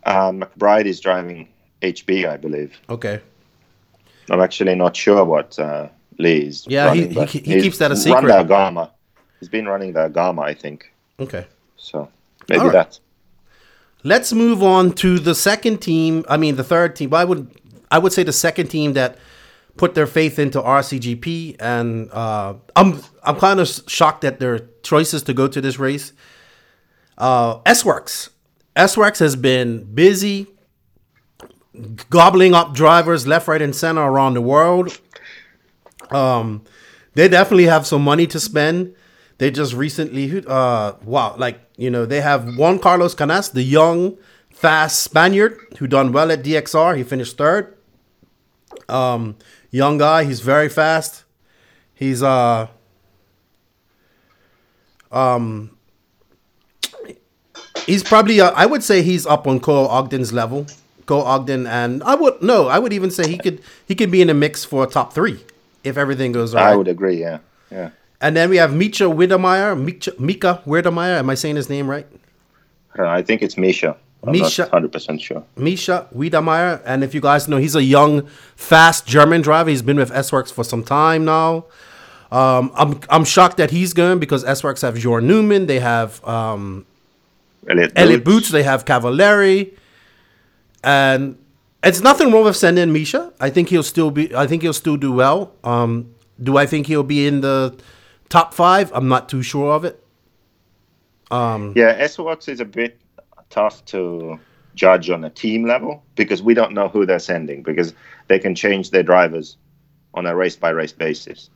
Uh, 0.04 0.32
McBride 0.32 0.86
is 0.86 1.00
driving 1.00 1.48
HB, 1.82 2.28
I 2.28 2.36
believe. 2.36 2.72
okay 2.88 3.20
I'm 4.30 4.40
actually 4.40 4.74
not 4.76 4.96
sure 4.96 5.24
what 5.24 5.58
uh, 5.58 5.88
Lee 6.18 6.46
is. 6.46 6.64
Yeah, 6.68 6.94
he- 6.94 7.04
running, 7.04 7.10
he 7.14 7.26
ke- 7.40 7.44
he 7.44 7.60
keeps 7.62 7.78
that 7.78 7.90
a 7.90 7.94
Run 7.94 8.02
secret. 8.02 8.26
the 8.28 8.42
Gama. 8.44 8.90
He's 9.40 9.48
been 9.48 9.66
running 9.66 9.92
the 9.92 10.08
Gama, 10.08 10.42
I 10.42 10.54
think. 10.54 10.92
okay 11.20 11.46
So 11.76 12.08
maybe 12.48 12.64
right. 12.64 12.72
that. 12.72 13.00
Let's 14.04 14.32
move 14.32 14.62
on 14.62 14.92
to 15.02 15.18
the 15.20 15.34
second 15.34 15.78
team. 15.78 16.24
I 16.28 16.36
mean, 16.36 16.56
the 16.56 16.64
third 16.64 16.96
team. 16.96 17.14
I 17.14 17.24
would, 17.24 17.46
I 17.90 17.98
would 17.98 18.12
say 18.12 18.24
the 18.24 18.32
second 18.32 18.66
team 18.68 18.94
that 18.94 19.16
put 19.76 19.94
their 19.94 20.06
faith 20.06 20.38
into 20.38 20.60
RCGP, 20.60 21.56
and 21.60 22.10
uh, 22.12 22.54
I'm, 22.76 23.00
I'm 23.22 23.36
kind 23.36 23.60
of 23.60 23.68
shocked 23.86 24.24
at 24.24 24.38
their 24.38 24.60
choices 24.82 25.22
to 25.24 25.34
go 25.34 25.48
to 25.48 25.60
this 25.60 25.78
race. 25.78 26.12
Uh, 27.18 27.60
S 27.66 27.84
Works, 27.84 28.30
S 28.76 28.96
Works 28.96 29.18
has 29.18 29.36
been 29.36 29.84
busy 29.94 30.46
gobbling 32.10 32.54
up 32.54 32.74
drivers 32.74 33.26
left, 33.26 33.48
right, 33.48 33.62
and 33.62 33.74
center 33.74 34.02
around 34.02 34.34
the 34.34 34.40
world. 34.40 34.98
Um, 36.10 36.64
they 37.14 37.28
definitely 37.28 37.66
have 37.66 37.86
some 37.86 38.02
money 38.02 38.26
to 38.26 38.40
spend. 38.40 38.94
They 39.38 39.50
just 39.50 39.72
recently, 39.72 40.44
uh, 40.46 40.92
wow, 41.04 41.34
like 41.36 41.60
you 41.76 41.90
know, 41.90 42.06
they 42.06 42.20
have 42.20 42.56
Juan 42.56 42.78
Carlos 42.78 43.14
Canas, 43.14 43.50
the 43.50 43.62
young, 43.62 44.16
fast 44.50 45.02
Spaniard 45.02 45.58
who 45.78 45.86
done 45.86 46.12
well 46.12 46.30
at 46.30 46.42
DXR. 46.42 46.96
He 46.96 47.02
finished 47.02 47.36
third. 47.36 47.76
Um, 48.88 49.36
young 49.72 49.98
guy, 49.98 50.22
he's 50.22 50.40
very 50.40 50.68
fast. 50.68 51.24
He's 51.94 52.22
uh, 52.22 52.68
um, 55.10 55.76
he's 57.86 58.04
probably 58.04 58.40
uh, 58.40 58.52
I 58.52 58.66
would 58.66 58.84
say 58.84 59.02
he's 59.02 59.26
up 59.26 59.48
on 59.48 59.58
Cole 59.58 59.88
Ogden's 59.88 60.32
level. 60.32 60.66
Cole 61.06 61.22
Ogden, 61.22 61.66
and 61.66 62.02
I 62.04 62.14
would 62.14 62.40
no, 62.40 62.68
I 62.68 62.78
would 62.78 62.92
even 62.92 63.10
say 63.10 63.28
he 63.28 63.38
could 63.38 63.60
he 63.86 63.96
could 63.96 64.10
be 64.10 64.22
in 64.22 64.30
a 64.30 64.34
mix 64.34 64.64
for 64.64 64.84
a 64.84 64.86
top 64.86 65.12
three 65.12 65.44
if 65.82 65.96
everything 65.96 66.30
goes 66.30 66.54
right. 66.54 66.72
I 66.72 66.76
would 66.76 66.88
agree. 66.88 67.20
Yeah, 67.20 67.38
yeah. 67.70 67.90
And 68.20 68.36
then 68.36 68.50
we 68.50 68.56
have 68.56 68.70
Micha 68.70 69.12
Widemeyer. 69.12 69.76
Micha, 69.76 70.18
Mika 70.18 70.62
Widemeyer. 70.64 71.18
Am 71.18 71.28
I 71.28 71.34
saying 71.34 71.56
his 71.56 71.68
name 71.68 71.90
right? 71.90 72.06
I, 72.94 72.96
don't 72.96 73.06
know, 73.06 73.12
I 73.12 73.22
think 73.22 73.42
it's 73.42 73.56
Misha. 73.56 73.96
I'm 74.24 74.32
Misha- 74.32 74.68
hundred 74.70 74.92
percent 74.92 75.20
sure. 75.20 75.44
Misha 75.56 76.06
Widemeyer. 76.14 76.80
And 76.84 77.02
if 77.02 77.12
you 77.14 77.20
guys 77.20 77.48
know, 77.48 77.56
he's 77.56 77.74
a 77.74 77.82
young, 77.82 78.26
fast 78.56 79.06
German 79.06 79.42
driver. 79.42 79.68
He's 79.70 79.82
been 79.82 79.96
with 79.96 80.12
S 80.12 80.30
Works 80.32 80.50
for 80.52 80.62
some 80.64 80.84
time 80.84 81.24
now. 81.24 81.64
Um, 82.30 82.70
I'm 82.76 83.00
I'm 83.10 83.24
shocked 83.24 83.56
that 83.58 83.70
he's 83.72 83.92
going 83.92 84.18
because 84.20 84.44
S 84.44 84.62
Works 84.64 84.82
have 84.82 84.96
Jor 84.96 85.20
Newman. 85.20 85.66
They 85.66 85.80
have 85.80 86.24
um, 86.26 86.86
Elliot, 87.68 87.92
Elliot 87.96 88.24
Boots. 88.24 88.50
They 88.50 88.62
have 88.62 88.84
Cavallari, 88.84 89.74
and 90.84 91.36
it's 91.82 92.00
nothing 92.00 92.30
wrong 92.32 92.44
with 92.44 92.56
sending 92.56 92.92
Misha. 92.92 93.32
I 93.40 93.50
think 93.50 93.68
he'll 93.68 93.82
still 93.82 94.10
be. 94.10 94.34
I 94.34 94.46
think 94.46 94.62
he'll 94.62 94.72
still 94.72 94.96
do 94.96 95.12
well. 95.12 95.52
Um, 95.64 96.14
do 96.42 96.56
I 96.56 96.64
think 96.66 96.86
he'll 96.86 97.02
be 97.02 97.26
in 97.26 97.40
the 97.40 97.76
top 98.28 98.54
five? 98.54 98.90
I'm 98.94 99.08
not 99.08 99.28
too 99.28 99.42
sure 99.42 99.72
of 99.72 99.84
it. 99.84 100.02
Um, 101.30 101.72
Yeah, 101.76 101.94
S-Works 101.98 102.48
is 102.48 102.60
a 102.60 102.64
bit 102.64 102.98
tough 103.52 103.84
to 103.84 104.40
judge 104.74 105.10
on 105.10 105.22
a 105.22 105.30
team 105.30 105.64
level 105.66 106.02
because 106.16 106.42
we 106.42 106.54
don't 106.54 106.72
know 106.72 106.88
who 106.88 107.06
they're 107.06 107.18
sending 107.18 107.62
because 107.62 107.94
they 108.28 108.38
can 108.38 108.54
change 108.54 108.90
their 108.90 109.02
drivers 109.02 109.56
on 110.14 110.26
a 110.26 110.34
race 110.34 110.56
by 110.56 110.70
race 110.70 110.92
basis. 110.92 111.50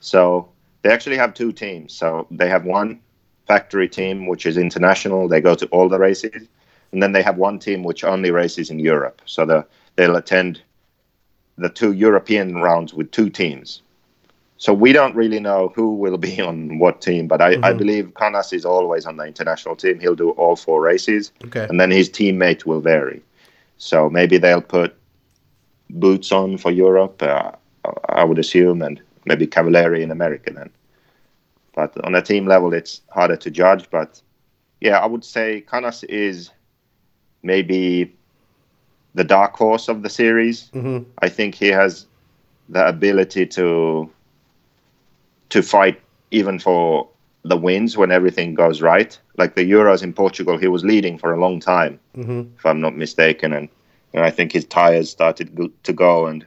So 0.00 0.48
they 0.82 0.90
actually 0.90 1.16
have 1.16 1.34
two 1.34 1.52
teams. 1.52 1.92
So 1.92 2.26
they 2.30 2.48
have 2.48 2.64
one 2.64 3.00
factory 3.46 3.88
team 3.88 4.26
which 4.26 4.46
is 4.46 4.56
international. 4.56 5.28
They 5.28 5.40
go 5.40 5.54
to 5.54 5.66
all 5.66 5.88
the 5.88 5.98
races. 5.98 6.48
and 6.92 7.02
then 7.02 7.12
they 7.12 7.22
have 7.22 7.36
one 7.36 7.58
team 7.58 7.82
which 7.82 8.04
only 8.04 8.30
races 8.30 8.70
in 8.70 8.78
Europe. 8.78 9.20
So 9.26 9.44
the, 9.44 9.66
they'll 9.96 10.16
attend 10.16 10.62
the 11.58 11.68
two 11.68 11.92
European 11.92 12.56
rounds 12.56 12.94
with 12.94 13.10
two 13.10 13.30
teams. 13.30 13.82
So 14.64 14.72
we 14.72 14.94
don't 14.94 15.14
really 15.14 15.40
know 15.40 15.72
who 15.76 15.92
will 15.94 16.16
be 16.16 16.40
on 16.40 16.78
what 16.78 17.02
team, 17.02 17.28
but 17.28 17.42
I, 17.42 17.58
I 17.62 17.74
believe 17.74 18.14
Canas 18.14 18.50
is 18.50 18.64
always 18.64 19.04
on 19.04 19.18
the 19.18 19.24
international 19.24 19.76
team. 19.76 20.00
He'll 20.00 20.14
do 20.14 20.30
all 20.30 20.56
four 20.56 20.80
races, 20.80 21.32
Okay. 21.44 21.66
and 21.68 21.78
then 21.78 21.90
his 21.90 22.08
teammate 22.08 22.64
will 22.64 22.80
vary. 22.80 23.20
So 23.76 24.08
maybe 24.08 24.38
they'll 24.38 24.62
put 24.62 24.96
boots 25.90 26.32
on 26.32 26.56
for 26.56 26.70
Europe, 26.70 27.22
uh, 27.22 27.52
I 28.08 28.24
would 28.24 28.38
assume, 28.38 28.80
and 28.80 29.02
maybe 29.26 29.46
Cavalieri 29.46 30.02
in 30.02 30.10
America 30.10 30.50
then. 30.50 30.70
But 31.74 32.02
on 32.02 32.14
a 32.14 32.22
team 32.22 32.46
level, 32.46 32.72
it's 32.72 33.02
harder 33.10 33.36
to 33.36 33.50
judge. 33.50 33.90
But 33.90 34.22
yeah, 34.80 34.96
I 34.98 35.04
would 35.04 35.26
say 35.26 35.60
Canas 35.60 36.04
is 36.04 36.50
maybe 37.42 38.16
the 39.14 39.24
dark 39.24 39.52
horse 39.56 39.88
of 39.88 40.02
the 40.02 40.08
series. 40.08 40.70
Mhm. 40.72 41.04
I 41.18 41.28
think 41.28 41.54
he 41.54 41.66
has 41.66 42.06
the 42.70 42.88
ability 42.88 43.44
to 43.58 44.08
to 45.54 45.62
fight 45.62 46.00
even 46.32 46.58
for 46.58 47.08
the 47.44 47.56
wins 47.56 47.96
when 47.96 48.10
everything 48.10 48.54
goes 48.54 48.82
right. 48.82 49.16
Like 49.38 49.54
the 49.54 49.70
Euros 49.70 50.02
in 50.02 50.12
Portugal, 50.12 50.58
he 50.58 50.66
was 50.66 50.82
leading 50.84 51.16
for 51.16 51.32
a 51.32 51.38
long 51.40 51.60
time, 51.60 52.00
Mhm. 52.16 52.48
if 52.58 52.66
I'm 52.66 52.80
not 52.80 52.96
mistaken, 52.96 53.52
and, 53.52 53.68
and 54.12 54.24
I 54.24 54.30
think 54.30 54.50
his 54.50 54.64
tires 54.64 55.08
started 55.10 55.54
go- 55.54 55.70
to 55.84 55.92
go. 55.92 56.26
And 56.26 56.44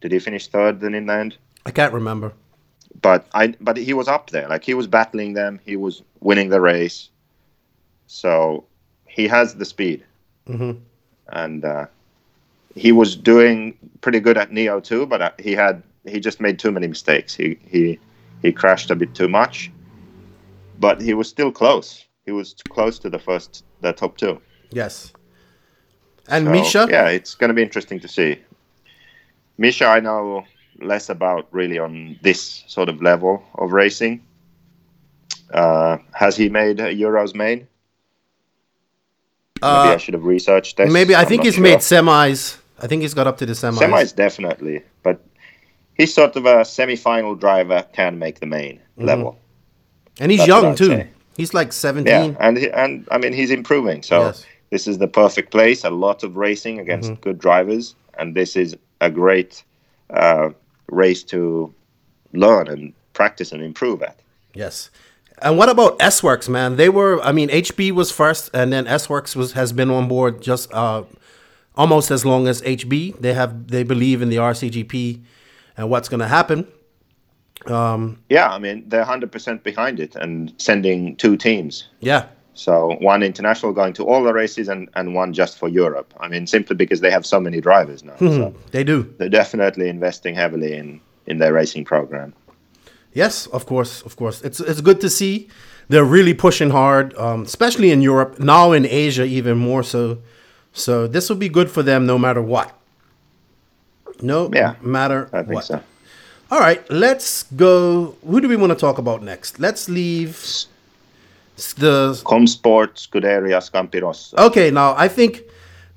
did 0.00 0.12
he 0.12 0.20
finish 0.20 0.46
third 0.46 0.78
then 0.80 0.94
in 0.94 1.06
the 1.06 1.14
end? 1.14 1.36
I 1.66 1.72
can't 1.72 1.92
remember. 1.92 2.32
But 3.02 3.26
I 3.34 3.54
but 3.60 3.76
he 3.76 3.92
was 3.92 4.06
up 4.08 4.30
there, 4.30 4.48
like 4.48 4.62
he 4.64 4.74
was 4.74 4.86
battling 4.86 5.34
them, 5.34 5.58
he 5.64 5.76
was 5.76 6.02
winning 6.20 6.48
the 6.50 6.60
race, 6.60 7.10
so 8.06 8.64
he 9.06 9.26
has 9.28 9.54
the 9.56 9.64
speed, 9.64 10.04
hmm 10.46 10.72
and 11.32 11.64
uh, 11.64 11.86
he 12.74 12.90
was 12.92 13.16
doing 13.16 13.76
pretty 14.00 14.20
good 14.20 14.38
at 14.38 14.52
Neo 14.52 14.80
too. 14.80 15.06
But 15.06 15.20
uh, 15.22 15.30
he 15.38 15.52
had 15.54 15.82
he 16.06 16.20
just 16.20 16.40
made 16.40 16.58
too 16.58 16.70
many 16.72 16.86
mistakes. 16.86 17.34
He 17.34 17.58
he 17.74 17.98
he 18.42 18.52
crashed 18.52 18.90
a 18.90 18.96
bit 18.96 19.14
too 19.14 19.28
much, 19.28 19.70
but 20.80 21.00
he 21.00 21.14
was 21.14 21.28
still 21.28 21.50
close. 21.52 22.04
He 22.26 22.32
was 22.32 22.54
close 22.68 22.98
to 23.00 23.10
the 23.10 23.18
first, 23.18 23.64
the 23.80 23.92
top 23.92 24.16
two. 24.16 24.40
Yes. 24.70 25.12
And 26.28 26.44
So, 26.46 26.50
Misha? 26.52 26.86
Yeah, 26.90 27.08
it's 27.08 27.34
going 27.34 27.48
to 27.48 27.54
be 27.54 27.62
interesting 27.62 28.00
to 28.00 28.08
see. 28.08 28.38
Misha, 29.56 29.86
I 29.86 30.00
know 30.00 30.44
less 30.80 31.08
about 31.08 31.48
really 31.50 31.78
on 31.78 32.18
this 32.22 32.62
sort 32.66 32.88
of 32.88 33.02
level 33.02 33.42
of 33.56 33.72
racing. 33.72 34.22
Uh, 35.52 35.96
has 36.12 36.36
he 36.36 36.48
made 36.48 36.76
Euros 36.76 37.34
main? 37.34 37.66
Maybe 39.60 39.72
I 39.72 39.94
Uh, 39.94 39.98
should 39.98 40.14
have 40.14 40.24
researched 40.24 40.76
this. 40.76 40.92
maybe 40.92 41.14
I 41.14 41.22
I'm 41.22 41.26
think 41.26 41.42
he's 41.44 41.54
sure. 41.54 41.62
made 41.64 41.78
semis. 41.78 42.58
I 42.80 42.86
think 42.86 43.02
he's 43.02 43.14
got 43.14 43.26
up 43.26 43.38
to 43.38 43.46
the 43.46 43.54
semis. 43.54 43.78
semis 43.78 44.14
definitely, 44.14 44.82
but 45.02 45.20
he's 45.98 46.14
sort 46.14 46.36
of 46.36 46.46
a 46.46 46.64
semi-final 46.64 47.34
driver, 47.34 47.84
can 47.92 48.18
make 48.18 48.40
the 48.40 48.46
main 48.46 48.76
Mm-hmm. 48.96 49.04
level. 49.06 49.38
and 50.20 50.30
he's 50.32 50.40
That's 50.40 50.48
young 50.48 50.74
too. 50.74 50.86
say. 50.86 51.08
He's 51.36 51.54
like 51.54 51.72
17. 51.72 52.06
Yeah, 52.32 52.36
and 52.40 52.56
he, 52.58 52.68
and 52.70 53.06
I 53.12 53.18
mean 53.18 53.32
he's 53.32 53.50
improving. 53.52 54.02
So 54.02 54.16
Yes. 54.26 54.44
this 54.70 54.88
is 54.88 54.98
the 54.98 55.06
perfect 55.06 55.52
place. 55.52 55.84
A 55.84 55.90
lot 55.90 56.24
of 56.24 56.36
racing 56.36 56.80
against 56.80 57.10
Mm-hmm. 57.10 57.20
good 57.22 57.38
drivers, 57.38 57.94
and 58.18 58.34
this 58.34 58.56
is 58.56 58.74
a 59.00 59.08
great 59.10 59.62
uh, 60.10 60.50
race 60.90 61.22
to 61.24 61.72
learn 62.32 62.66
and 62.68 62.92
practice 63.12 63.52
and 63.52 63.62
improve 63.62 64.02
at. 64.02 64.16
Yes. 64.54 64.90
And 65.40 65.56
what 65.56 65.68
about 65.68 65.96
S 66.02 66.20
Works, 66.24 66.48
man? 66.48 66.74
They 66.76 66.88
were, 66.88 67.20
I 67.22 67.30
mean, 67.30 67.48
HB 67.50 67.92
was 67.92 68.10
first, 68.10 68.50
and 68.52 68.72
then 68.72 68.88
S 68.88 69.08
Works 69.08 69.36
was 69.36 69.52
has 69.52 69.72
been 69.72 69.90
on 69.90 70.08
board 70.08 70.42
just 70.42 70.72
uh, 70.74 71.04
almost 71.76 72.10
as 72.10 72.24
long 72.24 72.48
as 72.48 72.60
HB. 72.62 73.20
They 73.20 73.34
have 73.34 73.68
they 73.68 73.84
believe 73.84 74.20
in 74.22 74.28
the 74.30 74.38
RCGP 74.38 75.20
and 75.78 75.88
what's 75.88 76.08
going 76.10 76.20
to 76.20 76.28
happen. 76.28 76.66
Yeah, 78.28 78.48
I 78.50 78.58
mean 78.58 78.84
they're 78.88 79.04
hundred 79.04 79.32
percent 79.32 79.64
behind 79.64 80.00
it 80.00 80.16
and 80.16 80.52
sending 80.58 81.16
two 81.16 81.36
teams. 81.36 81.88
Yeah, 82.00 82.26
So 82.54 82.96
one 83.00 83.22
international 83.22 83.72
going 83.72 83.94
to 83.94 84.04
all 84.04 84.22
the 84.24 84.32
races 84.32 84.68
and, 84.68 84.88
and 84.94 85.14
one 85.14 85.32
just 85.32 85.58
for 85.58 85.68
Europe. 85.68 86.12
I 86.20 86.28
mean 86.28 86.46
simply 86.46 86.76
because 86.76 87.00
they 87.00 87.10
have 87.10 87.24
so 87.24 87.40
many 87.40 87.60
drivers 87.60 88.02
now. 88.04 88.16
So 88.16 88.54
they 88.70 88.84
do. 88.84 89.02
they're 89.18 89.28
definitely 89.28 89.88
investing 89.88 90.34
heavily 90.34 90.74
in 90.74 91.00
in 91.26 91.38
their 91.38 91.52
racing 91.52 91.84
program. 91.84 92.32
Yes, 93.12 93.46
of 93.48 93.64
course, 93.66 94.02
of 94.02 94.16
course. 94.16 94.40
It's 94.42 94.60
it's 94.60 94.80
good 94.80 95.00
to 95.00 95.10
see 95.10 95.48
they're 95.88 96.04
really 96.04 96.34
pushing 96.34 96.70
hard, 96.70 97.14
um, 97.16 97.42
especially 97.42 97.90
in 97.90 98.02
Europe 98.02 98.38
now 98.38 98.72
in 98.72 98.84
Asia 98.86 99.24
even 99.24 99.58
more 99.58 99.82
so. 99.82 100.18
So 100.72 101.06
this 101.08 101.28
will 101.28 101.38
be 101.38 101.48
good 101.48 101.70
for 101.70 101.82
them 101.82 102.06
no 102.06 102.18
matter 102.18 102.42
what. 102.42 102.77
No 104.22 104.50
Yeah, 104.52 104.74
matter 104.82 105.28
I 105.32 105.42
think 105.42 105.54
what. 105.54 105.64
so. 105.64 105.80
All 106.50 106.60
right, 106.60 106.82
let's 106.90 107.42
go. 107.56 108.16
Who 108.26 108.40
do 108.40 108.48
we 108.48 108.56
want 108.56 108.70
to 108.72 108.78
talk 108.78 108.98
about 108.98 109.22
next? 109.22 109.58
Let's 109.60 109.88
leave 109.88 110.32
the. 111.76 112.20
Comsport, 112.24 112.96
Scuderia, 112.96 113.58
Scampi 113.60 114.00
Rosso. 114.02 114.36
Okay, 114.36 114.70
now 114.70 114.94
I 114.96 115.08
think 115.08 115.42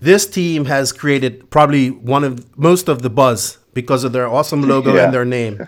this 0.02 0.26
team 0.28 0.66
has 0.66 0.92
created 0.92 1.50
probably 1.50 1.90
one 1.90 2.24
of 2.24 2.58
most 2.58 2.90
of 2.90 3.02
the 3.02 3.10
buzz 3.10 3.58
because 3.74 4.04
of 4.04 4.12
their 4.12 4.28
awesome 4.28 4.64
logo 4.64 4.94
Yeah. 4.96 5.06
and 5.06 5.14
their 5.14 5.26
name, 5.26 5.68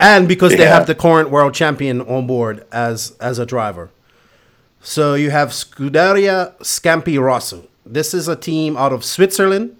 and 0.00 0.26
because 0.28 0.52
they 0.52 0.64
Yeah. 0.64 0.74
have 0.74 0.86
the 0.86 0.94
current 0.94 1.30
world 1.30 1.54
champion 1.54 2.00
on 2.00 2.26
board 2.26 2.64
as 2.72 3.12
as 3.20 3.38
a 3.38 3.46
driver. 3.46 3.90
So 4.80 5.14
you 5.14 5.30
have 5.30 5.48
Scuderia 5.50 6.54
Scampi 6.60 7.18
Rosso. 7.20 7.64
This 7.86 8.14
is 8.14 8.28
a 8.28 8.36
team 8.36 8.76
out 8.76 8.92
of 8.92 9.04
Switzerland. 9.04 9.76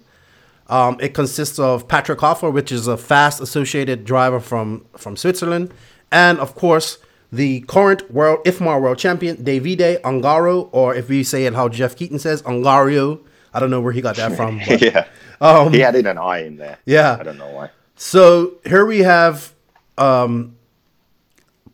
Um, 0.67 0.97
it 0.99 1.13
consists 1.13 1.59
of 1.59 1.87
Patrick 1.87 2.19
Hoffer, 2.21 2.49
which 2.49 2.71
is 2.71 2.87
a 2.87 2.97
fast 2.97 3.39
associated 3.41 4.03
driver 4.05 4.39
from, 4.39 4.85
from 4.97 5.15
Switzerland, 5.15 5.71
and 6.11 6.39
of 6.39 6.55
course 6.55 6.97
the 7.31 7.61
current 7.61 8.09
world 8.11 8.39
IFMAR 8.45 8.81
world 8.81 8.97
champion 8.97 9.37
Davide 9.37 9.99
Ongaro, 10.01 10.69
or 10.71 10.95
if 10.95 11.09
we 11.09 11.23
say 11.23 11.45
it 11.45 11.53
how 11.53 11.67
Jeff 11.69 11.95
Keaton 11.95 12.17
says, 12.19 12.41
Ongario. 12.43 13.19
I 13.53 13.59
don't 13.59 13.69
know 13.69 13.79
where 13.81 13.91
he 13.93 14.01
got 14.01 14.15
that 14.17 14.35
from. 14.35 14.59
but- 14.67 14.81
yeah. 14.81 15.07
Um, 15.41 15.73
he 15.73 15.83
added 15.83 16.05
an 16.07 16.17
I 16.17 16.45
in 16.45 16.55
there. 16.57 16.77
Yeah. 16.85 17.17
I 17.19 17.23
don't 17.23 17.37
know 17.37 17.49
why. 17.51 17.69
So 17.95 18.55
here 18.65 18.85
we 18.85 18.99
have 18.99 19.53
um, 19.97 20.55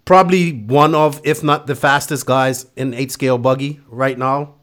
probably 0.05 0.51
one 0.51 0.95
of, 0.95 1.21
if 1.23 1.43
not 1.43 1.67
the 1.67 1.75
fastest 1.75 2.25
guys 2.25 2.65
in 2.75 2.93
eight 2.93 3.11
scale 3.11 3.37
buggy 3.37 3.79
right 3.87 4.17
now. 4.17 4.55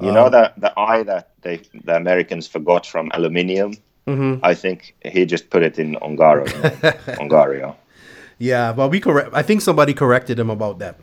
You 0.00 0.08
Um, 0.08 0.14
know 0.14 0.30
that 0.30 0.60
the 0.60 0.72
I 0.78 1.02
that 1.04 1.30
they 1.42 1.60
the 1.84 1.96
Americans 1.96 2.46
forgot 2.46 2.86
from 2.86 3.10
aluminium. 3.12 3.74
Mm-hmm. 4.06 4.44
I 4.44 4.54
think 4.54 4.94
he 5.04 5.24
just 5.26 5.50
put 5.50 5.62
it 5.62 5.78
in 5.78 5.94
Ongaro. 5.96 6.46
Ongario. 7.20 7.76
Yeah, 8.38 8.72
but 8.72 8.88
we 8.88 8.98
correct. 8.98 9.30
I 9.32 9.42
think 9.42 9.60
somebody 9.60 9.94
corrected 9.94 10.38
him 10.38 10.50
about 10.50 10.80
that. 10.80 10.98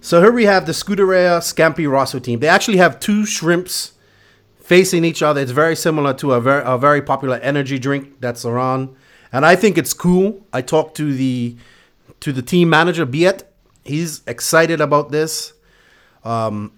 So 0.00 0.22
here 0.22 0.32
we 0.32 0.46
have 0.46 0.64
the 0.64 0.72
Scuderia 0.72 1.40
Scampi 1.40 1.90
Rosso 1.90 2.18
team. 2.18 2.40
They 2.40 2.48
actually 2.48 2.78
have 2.78 2.98
two 3.00 3.26
shrimps 3.26 3.92
facing 4.58 5.04
each 5.04 5.22
other. 5.22 5.40
It's 5.42 5.50
very 5.50 5.76
similar 5.76 6.14
to 6.14 6.32
a 6.32 6.40
very 6.40 6.62
a 6.64 6.78
very 6.78 7.02
popular 7.02 7.36
energy 7.36 7.78
drink 7.78 8.20
that's 8.20 8.46
around, 8.46 8.96
and 9.32 9.44
I 9.44 9.56
think 9.56 9.76
it's 9.76 9.92
cool. 9.92 10.46
I 10.52 10.62
talked 10.62 10.96
to 10.96 11.12
the 11.12 11.56
to 12.20 12.32
the 12.32 12.42
team 12.42 12.70
manager 12.70 13.04
Beat. 13.04 13.42
He's 13.84 14.22
excited 14.26 14.80
about 14.80 15.10
this. 15.10 15.52
Um, 16.24 16.72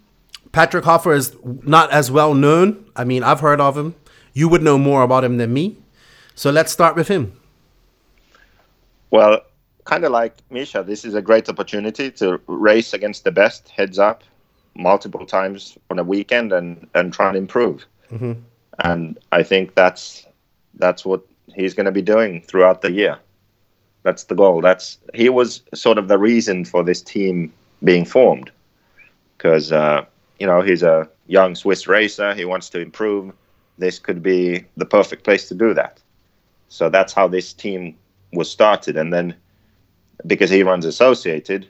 Patrick 0.53 0.85
Hoffer 0.85 1.13
is 1.13 1.37
not 1.43 1.91
as 1.91 2.11
well 2.11 2.35
known. 2.35 2.85
I 2.95 3.05
mean, 3.05 3.23
I've 3.23 3.41
heard 3.41 3.61
of 3.61 3.77
him. 3.77 3.95
You 4.35 4.49
would 4.49 4.63
know 4.63 4.79
more 4.79 5.03
about 5.03 5.25
him 5.25 5.39
than 5.39 5.53
me. 5.53 5.77
So 6.35 6.51
let's 6.51 6.73
start 6.73 6.97
with 6.97 7.09
him. 7.09 7.39
Well, 9.11 9.41
kind 9.85 10.05
of 10.05 10.13
like 10.13 10.35
Misha, 10.51 10.83
this 10.83 11.05
is 11.05 11.15
a 11.15 11.23
great 11.23 11.49
opportunity 11.49 12.11
to 12.13 12.41
race 12.47 12.95
against 12.95 13.25
the 13.25 13.31
best, 13.33 13.69
heads 13.69 13.99
up, 13.99 14.25
multiple 14.75 15.27
times 15.27 15.77
on 15.91 15.99
a 15.99 16.05
weekend, 16.05 16.53
and 16.53 16.89
and 16.95 17.13
try 17.13 17.29
and 17.29 17.37
improve. 17.37 17.85
And 18.79 19.19
I 19.33 19.43
think 19.43 19.75
that's 19.75 20.27
that's 20.75 21.05
what 21.05 21.23
he's 21.55 21.75
going 21.75 21.87
to 21.87 21.93
be 21.93 22.03
doing 22.03 22.43
throughout 22.43 22.81
the 22.81 22.91
year. 22.91 23.19
That's 24.03 24.25
the 24.25 24.35
goal. 24.35 24.63
That's 24.63 24.99
he 25.15 25.29
was 25.29 25.63
sort 25.75 25.99
of 25.99 26.09
the 26.09 26.19
reason 26.19 26.65
for 26.65 26.83
this 26.83 27.03
team 27.03 27.53
being 27.85 28.07
formed, 28.07 28.51
because 29.37 29.73
uh, 29.73 30.05
you 30.39 30.47
know 30.47 30.61
he's 30.61 30.83
a 30.83 31.09
young 31.27 31.55
Swiss 31.55 31.87
racer. 31.87 32.35
He 32.35 32.45
wants 32.45 32.69
to 32.71 32.81
improve. 32.81 33.33
This 33.79 33.99
could 33.99 34.23
be 34.23 34.65
the 34.77 34.85
perfect 34.85 35.25
place 35.25 35.49
to 35.49 35.55
do 35.55 35.75
that. 35.75 36.01
So 36.69 36.89
that's 36.89 37.13
how 37.13 37.29
this 37.29 37.53
team 37.53 37.97
was 38.33 38.51
started, 38.51 38.97
and 38.97 39.13
then 39.13 39.35
because 40.27 40.51
he 40.51 40.63
runs 40.63 40.85
Associated, 40.85 41.69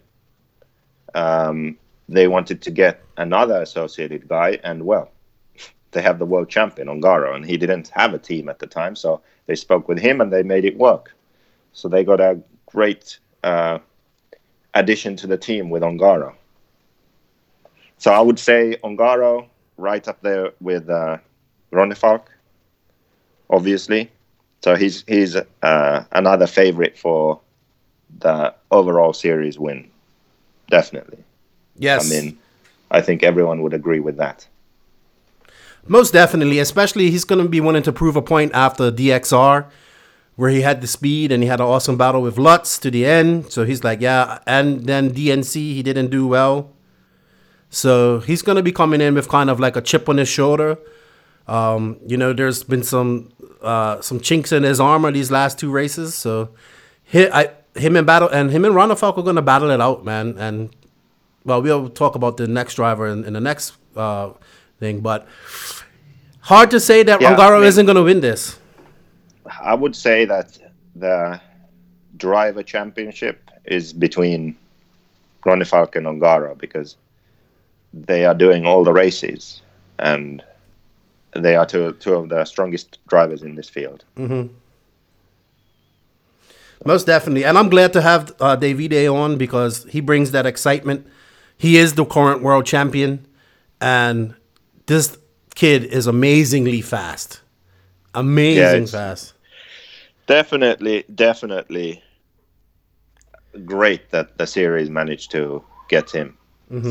um, 1.14 1.77
they 2.09 2.29
wanted 2.29 2.62
to 2.62 2.70
get 2.70 3.03
another 3.16 3.62
Associated 3.62 4.29
guy, 4.29 4.59
and 4.62 4.85
well, 4.85 5.11
they 5.92 6.03
have 6.03 6.18
the 6.18 6.27
world 6.27 6.48
champion 6.48 6.88
Ongaro, 6.88 7.35
and 7.35 7.44
he 7.44 7.57
didn't 7.57 7.88
have 7.88 8.14
a 8.14 8.18
team 8.18 8.48
at 8.48 8.59
the 8.59 8.66
time, 8.66 8.94
so 8.96 9.22
they 9.46 9.55
spoke 9.55 9.88
with 9.88 9.98
him 9.98 10.20
and 10.20 10.33
they 10.33 10.42
made 10.42 10.64
it 10.64 10.77
work. 10.79 11.14
So 11.72 11.88
they 11.88 12.05
got 12.05 12.20
a 12.20 12.40
great 12.66 13.18
uh, 13.42 13.79
addition 14.75 15.16
to 15.16 15.27
the 15.27 15.37
team 15.37 15.70
with 15.70 15.83
Ongaro. 15.83 16.35
So 18.02 18.10
I 18.10 18.20
would 18.20 18.40
say 18.40 18.76
Ongaro 18.82 19.46
right 19.76 20.08
up 20.08 20.20
there 20.22 20.50
with 20.60 20.90
uh, 20.90 21.18
Falk, 21.94 22.32
obviously. 23.48 24.10
So 24.64 24.74
he's 24.74 25.04
he's 25.06 25.36
uh, 25.36 26.04
another 26.10 26.48
favorite 26.48 26.98
for 26.98 27.40
the 28.18 28.52
overall 28.72 29.12
series 29.12 29.56
win, 29.56 29.88
definitely. 30.68 31.22
Yes. 31.76 32.04
I 32.04 32.20
mean, 32.20 32.38
I 32.90 33.02
think 33.02 33.22
everyone 33.22 33.62
would 33.62 33.72
agree 33.72 34.00
with 34.00 34.16
that. 34.16 34.48
Most 35.86 36.12
definitely, 36.12 36.58
especially 36.58 37.08
he's 37.08 37.24
going 37.24 37.40
to 37.40 37.48
be 37.48 37.60
wanting 37.60 37.84
to 37.84 37.92
prove 37.92 38.16
a 38.16 38.22
point 38.22 38.50
after 38.52 38.90
DXR, 38.90 39.66
where 40.34 40.50
he 40.50 40.62
had 40.62 40.80
the 40.80 40.88
speed 40.88 41.30
and 41.30 41.40
he 41.40 41.48
had 41.48 41.60
an 41.60 41.66
awesome 41.66 41.96
battle 41.96 42.22
with 42.22 42.36
Lutz 42.36 42.80
to 42.80 42.90
the 42.90 43.06
end. 43.06 43.52
So 43.52 43.64
he's 43.64 43.84
like, 43.84 44.00
yeah. 44.00 44.40
And 44.44 44.86
then 44.86 45.12
DNC, 45.12 45.54
he 45.54 45.84
didn't 45.84 46.10
do 46.10 46.26
well. 46.26 46.72
So 47.74 48.20
he's 48.20 48.42
going 48.42 48.56
to 48.56 48.62
be 48.62 48.70
coming 48.70 49.00
in 49.00 49.14
with 49.14 49.28
kind 49.28 49.48
of 49.48 49.58
like 49.58 49.76
a 49.76 49.80
chip 49.80 50.08
on 50.11 50.18
his 50.18 50.28
shoulder. 50.28 50.78
Um, 51.48 51.96
you 52.06 52.18
know, 52.18 52.35
there's 52.35 52.62
been 52.62 52.82
some 52.82 53.32
uh, 53.62 54.00
some 54.02 54.20
chinks 54.20 54.52
in 54.52 54.62
his 54.62 54.78
armor 54.78 55.11
these 55.11 55.30
last 55.30 55.58
two 55.58 55.70
races. 55.70 56.14
So 56.14 56.50
he, 57.02 57.28
I, 57.28 57.48
him 57.74 57.96
and 57.96 58.06
battle 58.06 58.28
and 58.28 58.50
him 58.50 58.66
and 58.66 58.74
Ronald 58.74 58.98
Falk 58.98 59.16
are 59.16 59.22
going 59.22 59.37
to 59.37 59.42
battle 59.42 59.70
it 59.70 59.80
out, 59.80 60.04
man. 60.04 60.37
And 60.38 60.70
well, 61.46 61.62
we'll 61.62 61.88
talk 61.88 62.14
about 62.14 62.37
the 62.37 62.46
next 62.46 62.74
driver 62.74 63.08
in, 63.08 63.24
in 63.24 63.32
the 63.32 63.40
next 63.40 63.72
uh, 63.96 64.32
thing, 64.78 65.00
but 65.00 65.26
hard 66.40 66.70
to 66.72 66.78
say 66.78 67.02
that 67.04 67.20
Yeah, 67.22 67.35
Ongaro 67.35 67.54
I 67.56 67.58
mean- 67.61 67.68
isn't 67.68 67.87
going 67.87 67.96
to 67.96 68.02
win 68.02 68.20
this. 68.20 68.58
I 69.61 69.74
would 69.74 69.96
say 69.96 70.24
that 70.26 70.58
the 70.94 71.40
driver 72.18 72.62
championship 72.62 73.50
is 73.64 73.92
between 73.94 74.56
Ronnefalk 75.44 75.96
and 75.96 76.06
Ongaro 76.06 76.56
because 76.58 76.96
they 77.92 78.24
are 78.24 78.35
doing 78.35 78.66
all 78.66 78.85
the 78.85 78.92
races 78.92 79.62
and 79.98 80.42
they 81.33 81.57
are 81.57 81.66
two, 81.66 81.92
two 81.94 82.14
of 82.14 82.28
the 82.28 82.44
strongest 82.44 82.98
drivers 83.07 83.42
in 83.42 83.55
this 83.55 83.68
field. 83.68 84.05
Most 86.85 87.07
definitely, 87.07 87.44
and 87.44 87.57
I'm 87.57 87.68
glad 87.68 87.92
to 87.92 88.02
have 88.02 88.33
uh, 88.40 88.57
Davide 88.57 89.12
on 89.12 89.38
because 89.38 89.85
he 89.85 90.00
brings 90.00 90.33
that 90.33 90.46
excitement. 90.46 91.07
He 91.57 91.76
is 91.76 91.94
the 91.94 92.05
current 92.05 92.42
world 92.42 92.66
champion, 92.66 93.24
and 93.81 94.35
this 94.87 95.16
kid 95.55 95.85
is 95.85 96.09
amazingly 96.09 96.81
fast. 96.81 97.40
Amazing 98.14 98.85
it's- 98.85 98.90
fast. 98.90 99.35
Definitely, 100.26 101.05
definitely 101.14 102.02
great 103.64 104.11
that 104.11 104.38
the 104.38 104.46
series 104.46 104.88
managed 104.88 105.31
to 105.33 105.62
get 105.88 106.11
him 106.11 106.38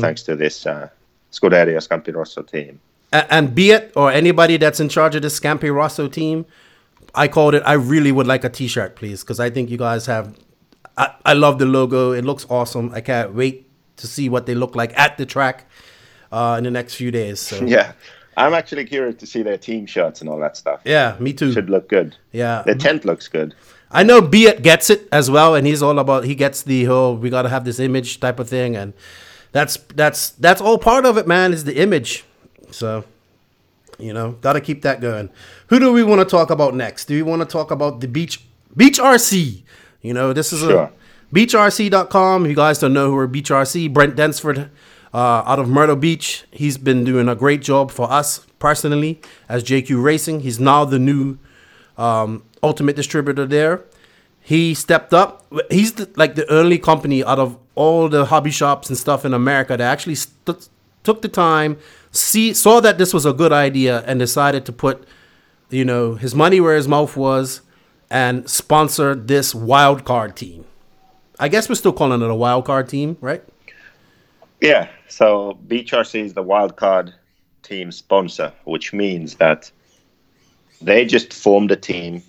thanks 0.00 0.22
to 0.24 0.36
this 0.36 0.66
uh, 0.66 0.88
Scuderia 1.32 1.78
Scampi 1.78 2.14
Rosso 2.14 2.42
team. 2.42 2.80
And 3.12 3.54
be 3.54 3.72
it 3.72 3.92
or 3.94 4.10
anybody 4.10 4.56
that's 4.56 4.80
in 4.80 4.88
charge 4.88 5.14
of 5.14 5.22
the 5.22 5.28
Scampi 5.28 5.74
Rosso 5.74 6.08
team, 6.08 6.46
I 7.14 7.28
called 7.28 7.54
it. 7.54 7.62
I 7.66 7.74
really 7.74 8.10
would 8.12 8.26
like 8.26 8.44
a 8.44 8.48
T-shirt, 8.48 8.96
please, 8.96 9.22
because 9.22 9.38
I 9.40 9.50
think 9.50 9.68
you 9.70 9.76
guys 9.76 10.06
have. 10.06 10.34
I, 10.96 11.14
I 11.24 11.32
love 11.34 11.58
the 11.58 11.66
logo. 11.66 12.12
It 12.12 12.24
looks 12.24 12.46
awesome. 12.48 12.90
I 12.94 13.00
can't 13.00 13.34
wait 13.34 13.66
to 13.96 14.06
see 14.06 14.28
what 14.28 14.46
they 14.46 14.54
look 14.54 14.74
like 14.76 14.96
at 14.98 15.18
the 15.18 15.26
track 15.26 15.66
uh, 16.30 16.54
in 16.58 16.64
the 16.64 16.70
next 16.70 16.94
few 16.94 17.10
days. 17.10 17.40
So 17.40 17.64
Yeah, 17.66 17.92
I'm 18.36 18.54
actually 18.54 18.84
curious 18.86 19.16
to 19.16 19.26
see 19.26 19.42
their 19.42 19.58
team 19.58 19.84
shirts 19.86 20.20
and 20.20 20.30
all 20.30 20.38
that 20.38 20.56
stuff. 20.56 20.80
yeah, 20.84 21.16
me 21.18 21.32
too. 21.34 21.52
Should 21.52 21.68
look 21.70 21.88
good. 21.88 22.16
Yeah, 22.32 22.62
The 22.64 22.74
tent 22.74 23.04
looks 23.04 23.28
good. 23.28 23.54
I 23.90 24.02
know 24.04 24.22
Beat 24.22 24.62
gets 24.62 24.88
it 24.88 25.06
as 25.12 25.30
well, 25.30 25.54
and 25.54 25.66
he's 25.66 25.82
all 25.82 25.98
about 25.98 26.24
he 26.24 26.34
gets 26.34 26.62
the 26.62 26.84
whole 26.84 27.14
we 27.14 27.28
gotta 27.28 27.50
have 27.50 27.66
this 27.66 27.78
image 27.78 28.20
type 28.20 28.38
of 28.40 28.48
thing, 28.48 28.74
and 28.74 28.94
that's 29.52 29.76
that's 29.94 30.30
that's 30.30 30.60
all 30.60 30.78
part 30.78 31.06
of 31.06 31.16
it, 31.16 31.26
man. 31.26 31.52
Is 31.52 31.64
the 31.64 31.76
image, 31.76 32.24
so 32.70 33.04
you 33.98 34.12
know 34.12 34.32
gotta 34.40 34.60
keep 34.60 34.82
that 34.82 35.00
going. 35.00 35.30
Who 35.68 35.78
do 35.78 35.92
we 35.92 36.02
want 36.02 36.20
to 36.20 36.24
talk 36.24 36.50
about 36.50 36.74
next? 36.74 37.06
Do 37.06 37.14
we 37.14 37.22
want 37.22 37.40
to 37.42 37.46
talk 37.46 37.70
about 37.70 38.00
the 38.00 38.08
beach 38.08 38.44
Beach 38.76 38.98
RC? 38.98 39.62
You 40.00 40.14
know 40.14 40.32
this 40.32 40.52
is 40.52 40.60
Sure. 40.60 40.84
a 40.84 40.92
beachrc.com. 41.34 42.46
You 42.46 42.54
guys 42.54 42.78
don't 42.78 42.92
know 42.92 43.10
who 43.10 43.16
are 43.16 43.26
Beach 43.26 43.50
RC. 43.50 43.92
Brent 43.92 44.16
Densford 44.16 44.68
uh, 45.14 45.18
out 45.46 45.58
of 45.58 45.68
Myrtle 45.68 45.96
Beach. 45.96 46.44
He's 46.50 46.78
been 46.78 47.04
doing 47.04 47.28
a 47.28 47.34
great 47.34 47.62
job 47.62 47.90
for 47.90 48.10
us 48.10 48.46
personally 48.58 49.20
as 49.48 49.62
JQ 49.64 50.02
Racing. 50.02 50.40
He's 50.40 50.58
now 50.60 50.84
the 50.84 50.98
new 50.98 51.38
um, 51.98 52.42
ultimate 52.62 52.96
distributor 52.96 53.46
there. 53.46 53.84
He 54.42 54.74
stepped 54.74 55.14
up. 55.14 55.46
He's 55.70 55.92
the, 55.92 56.10
like 56.16 56.34
the 56.34 56.50
only 56.52 56.78
company 56.78 57.24
out 57.24 57.38
of 57.38 57.56
all 57.74 58.08
the 58.08 58.26
hobby 58.26 58.50
shops 58.50 58.88
and 58.88 58.98
stuff 58.98 59.24
in 59.24 59.32
America 59.32 59.76
that 59.76 59.80
actually 59.80 60.16
st- 60.16 60.68
took 61.04 61.22
the 61.22 61.28
time, 61.28 61.78
see 62.10 62.52
saw 62.52 62.80
that 62.80 62.98
this 62.98 63.14
was 63.14 63.24
a 63.24 63.32
good 63.32 63.52
idea, 63.52 64.02
and 64.06 64.18
decided 64.18 64.66
to 64.66 64.72
put, 64.72 65.06
you 65.70 65.84
know, 65.84 66.16
his 66.16 66.34
money 66.34 66.60
where 66.60 66.76
his 66.76 66.88
mouth 66.88 67.16
was, 67.16 67.62
and 68.10 68.48
sponsor 68.48 69.14
this 69.14 69.54
wild 69.54 70.04
card 70.04 70.36
team. 70.36 70.64
I 71.38 71.48
guess 71.48 71.68
we're 71.68 71.76
still 71.76 71.92
calling 71.92 72.20
it 72.20 72.30
a 72.30 72.34
wild 72.34 72.64
card 72.64 72.88
team, 72.88 73.16
right? 73.20 73.42
Yeah. 74.60 74.88
So 75.08 75.58
BHRC 75.66 76.24
is 76.24 76.34
the 76.34 76.44
wildcard 76.44 77.12
team 77.62 77.90
sponsor, 77.90 78.52
which 78.64 78.92
means 78.92 79.34
that 79.36 79.70
they 80.80 81.04
just 81.04 81.32
formed 81.32 81.70
a 81.70 81.76
team. 81.76 82.22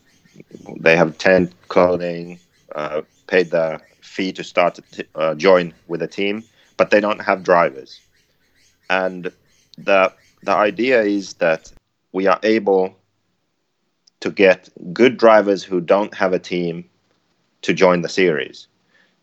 They 0.79 0.95
have 0.95 1.17
tent 1.17 1.53
clothing, 1.67 2.39
uh, 2.73 3.01
paid 3.27 3.51
the 3.51 3.81
fee 4.01 4.31
to 4.33 4.43
start 4.43 4.75
to 4.93 5.05
uh, 5.15 5.35
join 5.35 5.73
with 5.87 6.01
a 6.01 6.07
team, 6.07 6.43
but 6.77 6.89
they 6.89 6.99
don't 6.99 7.21
have 7.21 7.43
drivers. 7.43 8.01
And 8.89 9.31
the 9.77 10.13
the 10.43 10.51
idea 10.53 11.01
is 11.03 11.33
that 11.35 11.71
we 12.11 12.27
are 12.27 12.39
able 12.43 12.95
to 14.19 14.31
get 14.31 14.69
good 14.93 15.17
drivers 15.17 15.63
who 15.63 15.79
don't 15.81 16.15
have 16.15 16.33
a 16.33 16.39
team 16.39 16.85
to 17.61 17.73
join 17.73 18.01
the 18.01 18.09
series. 18.09 18.67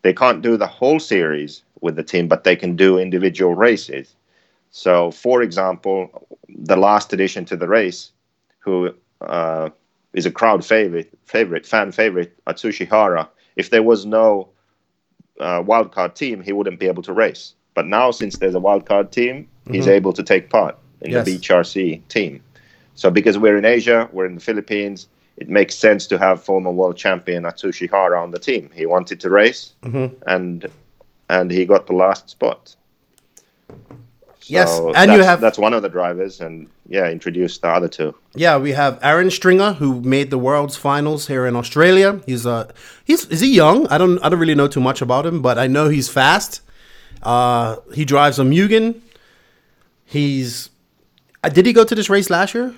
They 0.03 0.13
can't 0.13 0.43
do 0.43 0.57
the 0.57 0.67
whole 0.67 0.99
series 1.01 1.63
with 1.81 1.97
the 1.97 2.03
team, 2.03 2.29
but 2.29 2.45
they 2.45 2.57
can 2.57 2.77
do 2.77 2.99
individual 2.99 3.55
races. 3.55 4.15
So, 4.71 5.11
for 5.11 5.43
example, 5.43 6.27
the 6.49 6.77
last 6.77 7.13
addition 7.13 7.45
to 7.47 7.57
the 7.57 7.69
race, 7.69 8.13
who 8.61 8.95
uh, 9.21 9.71
is 10.13 10.27
a 10.27 10.31
crowd 10.31 10.65
favorite, 10.65 11.11
favorite, 11.25 11.67
fan 11.67 11.93
favorite, 11.93 12.37
Atsushi 12.47 12.89
Hara. 12.89 13.29
If 13.57 13.71
there 13.71 13.83
was 13.83 14.07
no 14.07 14.49
uh, 15.39 15.63
wildcard 15.63 16.15
team, 16.15 16.43
he 16.43 16.53
wouldn't 16.53 16.81
be 16.81 16.87
able 16.87 17.03
to 17.05 17.13
race. 17.13 17.55
But 17.75 17.87
now, 17.87 18.11
since 18.11 18.39
there's 18.39 18.55
a 18.55 18.61
wildcard 18.61 19.11
team, 19.13 19.49
he's 19.71 19.87
able 19.87 20.13
to 20.15 20.23
take 20.23 20.51
part 20.51 20.77
in 21.01 21.13
Yes. 21.13 21.25
the 21.27 21.39
BHRC 21.39 22.07
team. 22.09 22.43
So, 22.95 23.11
because 23.11 23.39
we're 23.39 23.57
in 23.57 23.65
Asia, 23.65 24.09
we're 24.13 24.27
in 24.27 24.35
the 24.35 24.41
Philippines, 24.41 25.07
it 25.37 25.49
makes 25.49 25.75
sense 25.75 26.07
to 26.09 26.19
have 26.19 26.43
former 26.43 26.71
world 26.71 26.97
champion 26.97 27.45
Atsushi 27.45 27.89
Hara 27.89 28.21
on 28.23 28.33
the 28.33 28.39
team. 28.39 28.69
He 28.75 28.85
wanted 28.87 29.21
to 29.21 29.31
race, 29.31 29.73
and 30.27 30.67
and 31.29 31.51
he 31.51 31.65
got 31.65 31.87
the 31.87 31.93
last 31.95 32.29
spot. 32.29 32.75
Yes, 34.51 34.81
and 34.97 35.13
you 35.13 35.23
have- 35.23 35.41
that's 35.41 35.59
one 35.59 35.73
of 35.75 35.83
the 35.83 35.89
drivers, 35.89 36.41
and 36.41 36.67
yeah, 36.89 37.09
introduce 37.11 37.59
the 37.59 37.69
other 37.69 37.89
two. 37.89 38.15
Yeah, 38.35 38.57
we 38.59 38.73
have 38.73 38.99
Aaron 39.03 39.31
Stringer 39.31 39.73
who 39.75 40.01
made 40.01 40.31
the 40.31 40.39
world's 40.39 40.77
finals 40.77 41.27
here 41.29 41.47
in 41.47 41.55
Australia. 41.57 42.21
He's 42.27 42.47
uh 42.47 42.65
he's 43.05 43.27
is 43.27 43.41
he 43.41 43.51
young? 43.55 43.87
I 43.89 43.97
don't 43.99 44.19
I 44.25 44.29
don't 44.29 44.41
really 44.41 44.55
know 44.57 44.69
too 44.69 44.81
much 44.81 45.01
about 45.03 45.25
him, 45.27 45.41
but 45.43 45.57
I 45.59 45.67
know 45.67 45.89
he's 45.89 46.09
fast. 46.09 46.61
Uh 47.23 47.77
he 47.95 48.05
drives 48.05 48.39
a 48.39 48.43
Mugen. 48.45 49.01
He's 50.05 50.71
uh, 51.45 51.49
did 51.49 51.65
he 51.67 51.73
go 51.73 51.85
to 51.85 51.95
this 51.95 52.11
race 52.11 52.29
last 52.31 52.55
year? 52.55 52.75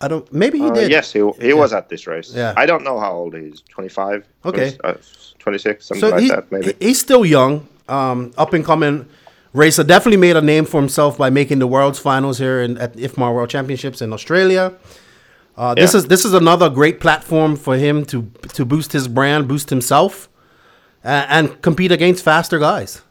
I 0.00 0.08
don't 0.08 0.26
maybe 0.32 0.58
he 0.58 0.66
Uh, 0.66 0.74
did. 0.74 0.90
yes, 0.90 1.12
he, 1.12 1.20
he 1.40 1.52
was 1.52 1.72
at 1.72 1.88
this 1.88 2.06
race. 2.06 2.32
Yeah. 2.34 2.54
I 2.56 2.66
don't 2.66 2.82
know 2.82 2.98
how 2.98 3.12
old 3.12 3.34
he 3.34 3.42
is. 3.52 3.62
25? 3.70 4.24
Okay. 4.44 4.72
20, 4.72 4.78
uh, 4.82 4.94
26, 5.38 5.86
something 5.86 6.00
So 6.00 6.08
like 6.10 6.22
he, 6.22 6.28
that, 6.28 6.50
maybe. 6.50 6.74
he's 6.80 6.98
still 7.00 7.24
young, 7.24 7.68
um, 7.88 8.32
up 8.36 8.52
and 8.52 8.64
coming 8.64 9.06
racer. 9.52 9.84
Definitely 9.84 10.18
made 10.18 10.36
a 10.36 10.42
name 10.42 10.64
for 10.64 10.80
himself 10.80 11.18
by 11.18 11.30
making 11.30 11.58
the 11.58 11.66
world's 11.66 11.98
finals 11.98 12.38
here 12.38 12.62
in, 12.62 12.78
at 12.78 12.94
IFMAR 12.96 13.34
World 13.34 13.50
Championships 13.50 14.00
in 14.02 14.12
Australia. 14.12 14.72
Uh, 15.56 15.74
This 15.74 15.94
is 15.94 16.06
this 16.06 16.24
is 16.24 16.32
another 16.32 16.70
great 16.70 16.98
platform 17.00 17.56
for 17.56 17.76
him 17.76 18.04
to 18.06 18.22
to 18.54 18.64
boost 18.64 18.92
his 18.92 19.06
brand, 19.08 19.48
boost 19.48 19.68
himself, 19.70 20.28
uh, 21.04 21.26
and 21.28 21.60
compete 21.62 21.92
against 21.92 22.24
faster 22.24 22.58
guys. 22.58 23.02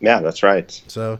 yeah, 0.00 0.20
that's 0.20 0.42
right. 0.42 0.82
So, 0.86 1.18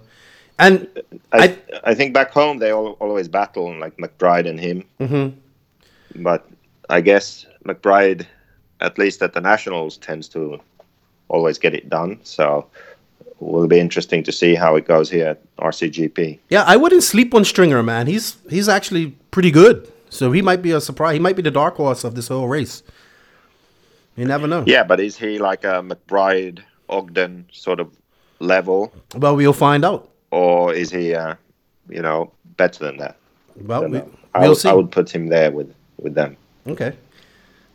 and 0.58 0.88
I, 1.32 1.38
I- 1.38 1.58
I, 1.90 1.94
think 1.94 2.14
back 2.14 2.30
home 2.30 2.58
they 2.58 2.70
all, 2.72 2.96
always 3.00 3.28
battle, 3.28 3.78
like 3.78 3.96
McBride 3.98 4.48
and 4.48 4.58
him. 4.58 4.84
Mm-hmm. 4.98 6.22
But 6.22 6.46
I 6.88 7.00
guess 7.02 7.46
McBride, 7.66 8.26
at 8.80 8.98
least 8.98 9.22
at 9.22 9.32
the 9.34 9.40
Nationals, 9.40 9.98
tends 9.98 10.28
to 10.30 10.58
always 11.30 11.58
get 11.58 11.74
it 11.74 11.88
done. 11.88 12.18
So 12.22 12.66
will 13.40 13.66
be 13.66 13.80
interesting 13.80 14.22
to 14.24 14.32
see 14.32 14.54
how 14.54 14.76
it 14.76 14.86
goes 14.86 15.10
here 15.10 15.28
at 15.28 15.56
RCGP. 15.56 16.38
yeah, 16.50 16.64
I 16.66 16.76
wouldn't 16.76 17.02
sleep 17.02 17.34
on 17.34 17.44
Stringer, 17.44 17.82
man. 17.82 18.06
He's 18.06 18.36
he's 18.50 18.68
actually 18.68 19.12
pretty 19.30 19.50
good. 19.50 19.90
So 20.10 20.32
he 20.32 20.42
might 20.42 20.60
be 20.60 20.72
a 20.72 20.80
surprise. 20.80 21.14
He 21.14 21.20
might 21.20 21.36
be 21.36 21.42
the 21.42 21.52
dark 21.52 21.76
horse 21.76 22.04
of 22.04 22.14
this 22.14 22.28
whole 22.28 22.48
race. 22.48 22.82
You 24.16 24.24
never 24.26 24.46
know. 24.46 24.64
Yeah, 24.66 24.82
but 24.82 24.98
is 25.00 25.16
he 25.16 25.38
like 25.38 25.64
a 25.64 25.82
McBride 25.82 26.60
Ogden 26.88 27.46
sort 27.52 27.80
of 27.80 27.88
level? 28.40 28.92
Well, 29.14 29.36
we'll 29.36 29.52
find 29.52 29.84
out. 29.84 30.10
or 30.32 30.74
is 30.74 30.90
he, 30.90 31.14
uh, 31.14 31.34
you 31.88 32.02
know, 32.02 32.32
better 32.56 32.84
than 32.84 32.96
that? 32.98 33.16
Well, 33.56 33.88
we, 33.88 34.00
would, 34.48 34.56
see. 34.56 34.68
I 34.68 34.72
would 34.72 34.90
put 34.90 35.08
him 35.08 35.28
there 35.28 35.50
with 35.52 35.72
with 35.98 36.14
them. 36.14 36.36
Okay. 36.66 36.92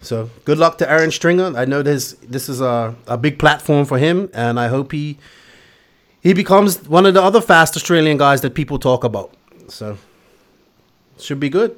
So 0.05 0.29
good 0.45 0.59
luck 0.59 0.77
to 0.77 0.89
Aaron 0.89 1.09
Stringer. 1.09 1.57
I 1.57 1.65
know 1.65 1.81
this 1.81 2.13
this 2.21 2.47
is 2.47 2.61
a, 2.61 2.95
a 3.07 3.17
big 3.17 3.39
platform 3.39 3.85
for 3.85 3.97
him, 3.97 4.29
and 4.33 4.59
I 4.59 4.67
hope 4.67 4.91
he 4.91 5.17
he 6.21 6.33
becomes 6.33 6.87
one 6.87 7.05
of 7.05 7.13
the 7.13 7.21
other 7.21 7.41
fast 7.41 7.75
Australian 7.75 8.17
guys 8.17 8.41
that 8.41 8.53
people 8.53 8.77
talk 8.77 9.03
about. 9.03 9.33
So 9.67 9.97
should 11.17 11.39
be 11.39 11.49
good. 11.49 11.75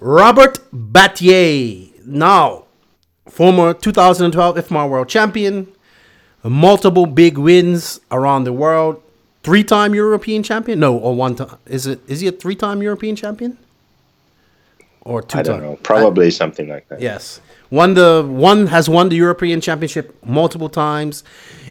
Robert 0.00 0.58
Batlle, 0.72 1.92
now 2.04 2.64
former 3.28 3.72
2012 3.72 4.56
IFMAR 4.56 4.90
World 4.90 5.08
Champion, 5.08 5.66
multiple 6.42 7.06
big 7.06 7.38
wins 7.38 8.00
around 8.10 8.44
the 8.44 8.52
world, 8.52 9.02
three-time 9.42 9.94
European 9.94 10.42
champion. 10.42 10.78
No, 10.78 10.96
or 10.96 11.14
one 11.14 11.36
time. 11.36 11.56
Is 11.64 11.86
it? 11.86 12.00
Is 12.06 12.20
he 12.20 12.28
a 12.28 12.32
three-time 12.32 12.82
European 12.82 13.16
champion? 13.16 13.56
Or 15.06 15.22
two 15.22 15.38
I 15.38 15.42
don't 15.42 15.62
know, 15.62 15.76
probably 15.82 16.30
something 16.32 16.68
like 16.68 16.88
that. 16.88 17.00
Yes. 17.00 17.40
Won 17.70 17.94
the 17.94 18.26
one 18.28 18.66
has 18.66 18.88
won 18.88 19.08
the 19.08 19.16
European 19.16 19.60
Championship 19.60 20.16
multiple 20.24 20.68
times. 20.68 21.22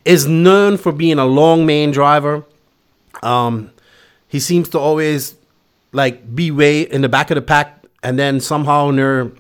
Is 0.06 0.26
known 0.26 0.78
for 0.78 0.92
being 0.92 1.20
a 1.20 1.26
long 1.26 1.66
main 1.66 1.92
driver. 1.92 2.46
Um, 3.24 3.72
he 4.28 4.40
seems 4.40 4.70
to 4.70 4.80
always 4.80 5.36
like 5.92 6.36
be 6.36 6.52
way 6.52 6.82
in 6.82 7.02
the 7.02 7.10
back 7.10 7.30
of 7.32 7.36
the 7.36 7.42
pack, 7.42 7.84
and 8.04 8.18
then 8.18 8.40
somehow 8.40 8.92
near 8.92 9.32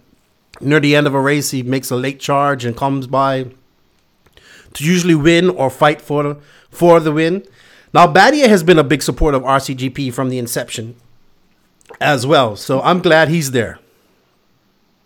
near 0.59 0.79
the 0.79 0.95
end 0.95 1.07
of 1.07 1.13
a 1.13 1.19
race, 1.19 1.51
he 1.51 1.63
makes 1.63 1.89
a 1.89 1.95
late 1.95 2.19
charge 2.19 2.65
and 2.65 2.75
comes 2.75 3.07
by 3.07 3.47
to 4.73 4.83
usually 4.83 5.15
win 5.15 5.49
or 5.49 5.69
fight 5.69 6.01
for 6.01 6.23
the 6.23 6.37
for 6.69 6.99
the 6.99 7.11
win. 7.11 7.45
Now, 7.93 8.07
Batlle 8.11 8.47
has 8.47 8.61
been 8.61 8.77
a 8.77 8.83
big 8.83 9.01
supporter 9.01 9.37
of 9.37 9.43
RCGP 9.43 10.11
from 10.13 10.29
the 10.29 10.37
inception 10.37 10.97
as 12.01 12.27
well, 12.27 12.57
so 12.57 12.81
I'm 12.81 12.99
glad 12.99 13.29
he's 13.29 13.51
there. 13.51 13.79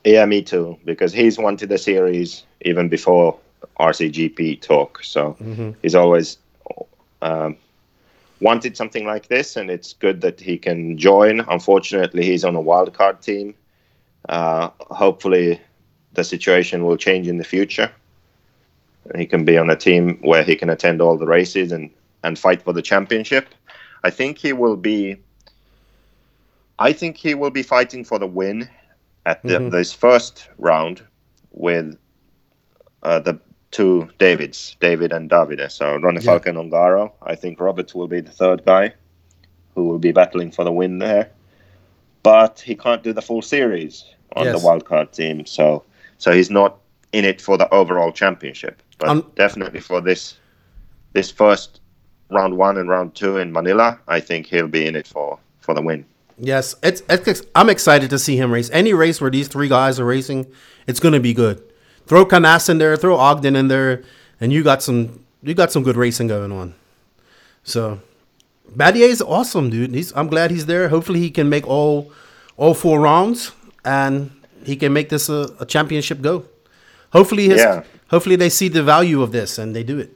Yeah, 0.03 0.25
me 0.25 0.41
too. 0.41 0.77
Because 0.85 1.13
he's 1.13 1.37
wanted 1.37 1.69
the 1.69 1.77
series 1.77 2.43
even 2.61 2.89
before 2.89 3.37
RCGP 3.79 4.61
talk. 4.61 5.03
So 5.03 5.37
he's 5.81 5.95
always 5.95 6.37
um, 7.21 7.57
wanted 8.39 8.77
something 8.77 9.05
like 9.05 9.27
this, 9.27 9.55
and 9.55 9.69
it's 9.69 9.93
good 9.93 10.21
that 10.21 10.39
he 10.39 10.57
can 10.57 10.97
join. 10.97 11.41
Unfortunately, 11.41 12.23
he's 12.25 12.43
on 12.45 12.55
a 12.55 12.61
wildcard 12.61 13.21
team. 13.21 13.55
Uh, 14.27 14.69
hopefully, 14.79 15.59
the 16.13 16.23
situation 16.23 16.85
will 16.85 16.97
change 16.97 17.27
in 17.27 17.37
the 17.37 17.43
future. 17.43 17.91
He 19.15 19.25
can 19.25 19.43
be 19.45 19.57
on 19.57 19.69
a 19.69 19.75
team 19.75 20.19
where 20.21 20.43
he 20.43 20.55
can 20.55 20.69
attend 20.69 21.01
all 21.01 21.17
the 21.17 21.25
races 21.25 21.71
and, 21.71 21.89
and 22.23 22.37
fight 22.37 22.61
for 22.61 22.73
the 22.73 22.81
championship. 22.81 23.47
I 24.03 24.09
think 24.09 24.37
he 24.37 24.53
will 24.53 24.75
be. 24.77 25.17
I 26.77 26.93
think 26.93 27.17
he 27.17 27.33
will 27.35 27.49
be 27.49 27.63
fighting 27.63 28.05
for 28.05 28.19
the 28.19 28.27
win 28.27 28.69
at 29.25 29.41
the, 29.43 29.59
this 29.69 29.93
first 29.93 30.47
round 30.57 31.01
with 31.51 31.97
uh, 33.03 33.19
the 33.19 33.39
two 33.71 34.09
Davids, 34.17 34.75
David 34.79 35.11
and 35.11 35.29
Davide. 35.29 35.69
So 35.71 35.95
Ronnie 35.97 36.21
Yeah. 36.21 36.31
Falcon 36.31 36.55
Ongaro. 36.55 37.11
I 37.21 37.35
think 37.35 37.59
Robert 37.59 37.93
will 37.93 38.07
be 38.07 38.21
the 38.21 38.31
third 38.31 38.65
guy 38.65 38.93
who 39.75 39.85
will 39.87 39.99
be 39.99 40.11
battling 40.11 40.51
for 40.51 40.63
the 40.65 40.71
win 40.71 40.99
there. 40.99 41.29
But 42.23 42.59
he 42.59 42.75
can't 42.75 43.03
do 43.03 43.13
the 43.13 43.21
full 43.21 43.41
series 43.41 44.03
on 44.35 44.45
Yes. 44.45 44.61
the 44.61 44.67
wildcard 44.67 45.11
team, 45.11 45.45
so 45.45 45.83
so 46.17 46.31
he's 46.33 46.49
not 46.49 46.77
in 47.13 47.25
it 47.25 47.39
for 47.41 47.57
the 47.57 47.73
overall 47.73 48.11
championship, 48.11 48.81
but 48.99 49.09
Um, 49.09 49.31
definitely 49.35 49.79
for 49.79 50.01
this 50.01 50.37
this 51.13 51.31
first 51.31 51.79
round 52.29 52.57
one 52.57 52.77
and 52.77 52.89
round 52.89 53.15
two 53.15 53.37
in 53.37 53.51
Manila. 53.51 53.97
I 54.07 54.19
think 54.19 54.45
he'll 54.47 54.67
be 54.67 54.85
in 54.85 54.95
it 54.95 55.07
for 55.07 55.39
for 55.61 55.73
the 55.73 55.81
win. 55.81 56.05
Yes, 56.39 56.75
it's, 56.81 57.03
it's 57.09 57.41
I'm 57.53 57.69
excited 57.69 58.09
to 58.11 58.19
see 58.19 58.37
him 58.37 58.51
race. 58.51 58.69
Any 58.71 58.93
race 58.93 59.19
where 59.19 59.29
these 59.29 59.47
three 59.47 59.67
guys 59.67 59.99
are 59.99 60.05
racing, 60.05 60.47
it's 60.87 60.99
going 60.99 61.13
to 61.13 61.19
be 61.19 61.33
good. 61.33 61.61
Throw 62.05 62.25
Canas 62.25 62.69
in 62.69 62.77
there, 62.77 62.95
throw 62.97 63.17
Ogden 63.17 63.55
in 63.55 63.67
there, 63.67 64.03
and 64.39 64.51
you 64.53 64.63
got 64.63 64.81
some 64.81 65.23
you 65.43 65.53
got 65.53 65.71
some 65.71 65.83
good 65.83 65.95
racing 65.97 66.27
going 66.27 66.51
on. 66.51 66.75
So, 67.63 67.99
Batlle 68.75 69.01
is 69.01 69.21
awesome, 69.21 69.69
dude. 69.69 69.93
He's 69.93 70.15
I'm 70.15 70.27
glad 70.27 70.49
he's 70.51 70.65
there. 70.65 70.89
Hopefully, 70.89 71.19
he 71.19 71.29
can 71.29 71.49
make 71.49 71.67
all 71.67 72.11
all 72.57 72.73
four 72.73 72.99
rounds 72.99 73.51
and 73.85 74.31
he 74.65 74.75
can 74.75 74.91
make 74.93 75.09
this 75.09 75.29
a, 75.29 75.49
a 75.59 75.65
championship 75.65 76.21
go. 76.21 76.45
Hopefully, 77.11 77.47
his 77.49 77.59
Yeah. 77.61 77.83
hopefully 78.09 78.35
they 78.35 78.49
see 78.49 78.67
the 78.69 78.83
value 78.83 79.21
of 79.21 79.31
this 79.31 79.57
and 79.57 79.75
they 79.75 79.83
do 79.83 79.99
it. 79.99 80.15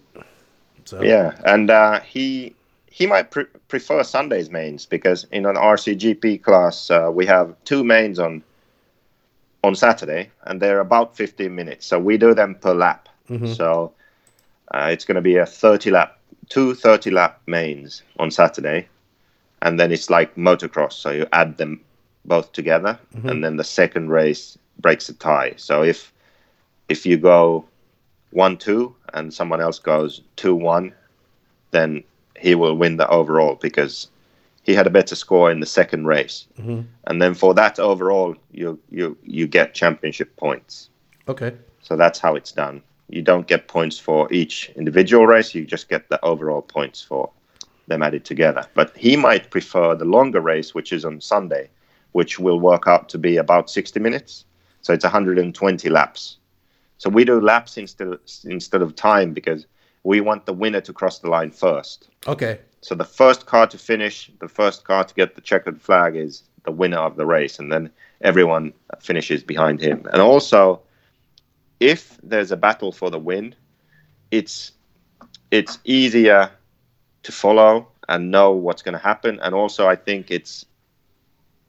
So 0.86 1.02
Yeah, 1.02 1.36
and 1.46 1.70
uh, 1.70 2.02
he 2.02 2.54
he 2.94 3.08
might 3.08 3.32
pre- 3.32 3.46
prefer 3.70 4.04
Sundays 4.04 4.52
mains 4.52 4.86
because 4.86 5.26
in 5.32 5.48
an 5.48 5.56
RCGP 5.56 6.44
class 6.44 6.92
uh, 6.92 7.10
we 7.12 7.26
have 7.26 7.56
two 7.66 7.84
mains 7.84 8.20
on 8.20 8.44
on 9.64 9.74
Saturday, 9.76 10.30
and 10.44 10.62
they're 10.62 10.80
about 10.82 11.16
15 11.16 11.56
minutes. 11.56 11.88
So 11.88 11.98
we 11.98 12.18
do 12.18 12.36
them 12.36 12.54
per 12.56 12.74
lap. 12.74 13.10
So 13.56 13.94
uh, 14.72 14.90
it's 14.92 15.06
going 15.06 15.16
to 15.16 15.22
be 15.22 15.38
a 15.38 15.46
30 15.46 15.90
lap, 15.90 16.20
two 16.50 16.76
30 16.76 17.10
lap 17.12 17.42
mains 17.48 18.04
on 18.20 18.30
Saturday, 18.30 18.88
and 19.64 19.80
then 19.80 19.92
it's 19.92 20.10
like 20.12 20.36
motocross. 20.36 20.94
So 20.94 21.10
you 21.10 21.26
add 21.32 21.58
them 21.58 21.82
both 22.26 22.52
together, 22.52 23.00
and 23.30 23.44
then 23.44 23.58
the 23.58 23.64
second 23.64 24.10
race 24.10 24.56
breaks 24.80 25.10
a 25.10 25.14
tie. 25.14 25.54
So 25.58 25.82
if 25.82 26.14
if 26.90 27.08
you 27.08 27.18
go 27.18 27.66
one 28.32 28.58
two 28.58 28.94
and 29.14 29.34
someone 29.34 29.62
else 29.62 29.80
goes 29.80 30.22
two 30.36 30.54
one, 30.54 30.94
then 31.72 32.04
he 32.44 32.56
will 32.56 32.76
win 32.76 32.98
the 32.98 33.08
overall 33.08 33.56
because 33.56 34.10
he 34.64 34.74
had 34.74 34.86
a 34.86 34.90
better 35.00 35.16
score 35.16 35.50
in 35.50 35.62
the 35.62 35.66
second 35.66 36.06
race. 36.06 36.46
Mm-hmm. 36.60 36.82
And 37.08 37.22
then 37.22 37.34
for 37.34 37.54
that 37.54 37.80
overall, 37.80 38.36
you 38.52 38.78
you 38.90 39.18
you 39.24 39.48
get 39.48 39.74
championship 39.74 40.36
points. 40.36 40.90
okay, 41.28 41.52
So 41.82 41.96
that's 41.96 42.20
how 42.20 42.36
it's 42.36 42.52
done. 42.52 42.82
You 43.10 43.22
don't 43.22 43.48
get 43.48 43.68
points 43.68 43.98
for 44.00 44.32
each 44.32 44.72
individual 44.76 45.26
race. 45.26 45.56
You 45.56 45.66
just 45.66 45.88
get 45.90 46.10
the 46.10 46.20
overall 46.32 46.62
points 46.62 47.02
for 47.02 47.30
them 47.88 48.04
added 48.04 48.26
together. 48.26 48.64
But 48.74 48.90
he 48.98 49.16
might 49.16 49.50
prefer 49.50 49.96
the 49.96 50.06
longer 50.18 50.42
race, 50.42 50.76
which 50.76 50.92
is 50.92 51.06
on 51.06 51.22
Sunday, 51.22 51.70
which 52.12 52.40
will 52.40 52.60
work 52.60 52.88
out 52.88 53.10
to 53.10 53.18
be 53.18 53.38
about 53.38 53.70
60 53.70 54.00
minutes. 54.00 54.46
So 54.82 54.94
it's 54.94 55.06
120 55.06 55.90
laps. 55.90 56.38
So 56.98 57.10
we 57.10 57.24
do 57.26 57.40
laps 57.40 57.78
instead 57.78 58.08
of, 58.08 58.20
instead 58.44 58.82
of 58.82 58.96
time 58.96 59.34
because 59.34 59.66
we 60.04 60.22
want 60.22 60.46
the 60.46 60.54
winner 60.54 60.82
to 60.82 60.94
cross 60.94 61.20
the 61.20 61.30
line 61.30 61.52
first. 61.52 62.10
okay, 62.28 62.60
So 62.82 62.96
the 62.96 63.06
first 63.06 63.46
car 63.46 63.68
to 63.68 63.78
finish, 63.78 64.30
the 64.40 64.50
first 64.50 64.84
car 64.84 65.04
to 65.04 65.14
get 65.14 65.36
the 65.36 65.42
checkered 65.42 65.82
flag 65.82 66.16
is 66.16 66.44
the 66.66 66.72
winner 66.72 66.98
of 67.00 67.16
the 67.16 67.26
race, 67.26 67.60
and 67.60 67.72
then 67.72 67.90
everyone 68.22 68.74
finishes 69.00 69.44
behind 69.44 69.82
him. 69.82 70.06
And 70.12 70.22
also, 70.22 70.82
if 71.80 72.18
there's 72.24 72.52
a 72.52 72.58
battle 72.58 72.92
for 72.92 73.10
the 73.10 73.20
win, 73.20 73.56
it's 74.32 74.72
it's 75.52 75.78
easier 75.84 76.50
to 77.24 77.32
follow 77.32 77.88
and 78.10 78.32
know 78.32 78.52
what's 78.52 78.82
going 78.82 78.94
to 78.94 79.04
happen. 79.04 79.40
And 79.42 79.54
also, 79.56 79.88
I 79.88 79.96
think 79.96 80.32
it's 80.32 80.66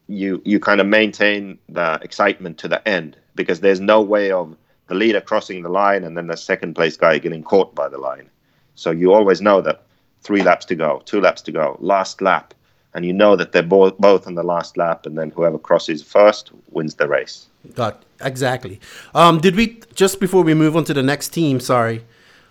you 0.08 0.42
you 0.44 0.60
kind 0.60 0.80
of 0.80 0.86
maintain 0.86 1.58
the 1.68 1.98
excitement 2.02 2.58
to 2.58 2.68
the 2.68 2.86
end 2.88 3.16
because 3.34 3.60
there's 3.60 3.80
no 3.80 4.00
way 4.02 4.30
of 4.30 4.56
the 4.86 4.94
leader 4.94 5.20
crossing 5.20 5.62
the 5.62 5.68
line 5.68 6.04
and 6.04 6.16
then 6.16 6.26
the 6.26 6.36
second 6.36 6.74
place 6.74 6.96
guy 6.96 7.18
getting 7.18 7.42
caught 7.42 7.74
by 7.74 7.88
the 7.88 7.98
line. 7.98 8.28
So 8.74 8.90
you 8.90 9.12
always 9.12 9.40
know 9.40 9.60
that 9.62 9.82
three 10.22 10.42
laps 10.42 10.64
to 10.66 10.74
go, 10.74 11.02
two 11.04 11.20
laps 11.20 11.42
to 11.42 11.52
go, 11.52 11.76
last 11.80 12.20
lap, 12.20 12.54
and 12.94 13.04
you 13.04 13.12
know 13.12 13.36
that 13.36 13.52
they're 13.52 13.62
both 13.62 13.98
both 13.98 14.26
on 14.26 14.34
the 14.34 14.42
last 14.42 14.76
lap, 14.76 15.06
and 15.06 15.18
then 15.18 15.30
whoever 15.30 15.58
crosses 15.58 16.02
first 16.02 16.50
wins 16.70 16.94
the 16.94 17.08
race. 17.08 17.46
Got 17.74 18.02
exactly. 18.20 18.80
Um, 19.14 19.40
did 19.40 19.56
we 19.56 19.80
just 19.94 20.20
before 20.20 20.42
we 20.42 20.54
move 20.54 20.76
on 20.76 20.84
to 20.84 20.94
the 20.94 21.02
next 21.02 21.28
team? 21.30 21.60
Sorry, 21.60 22.04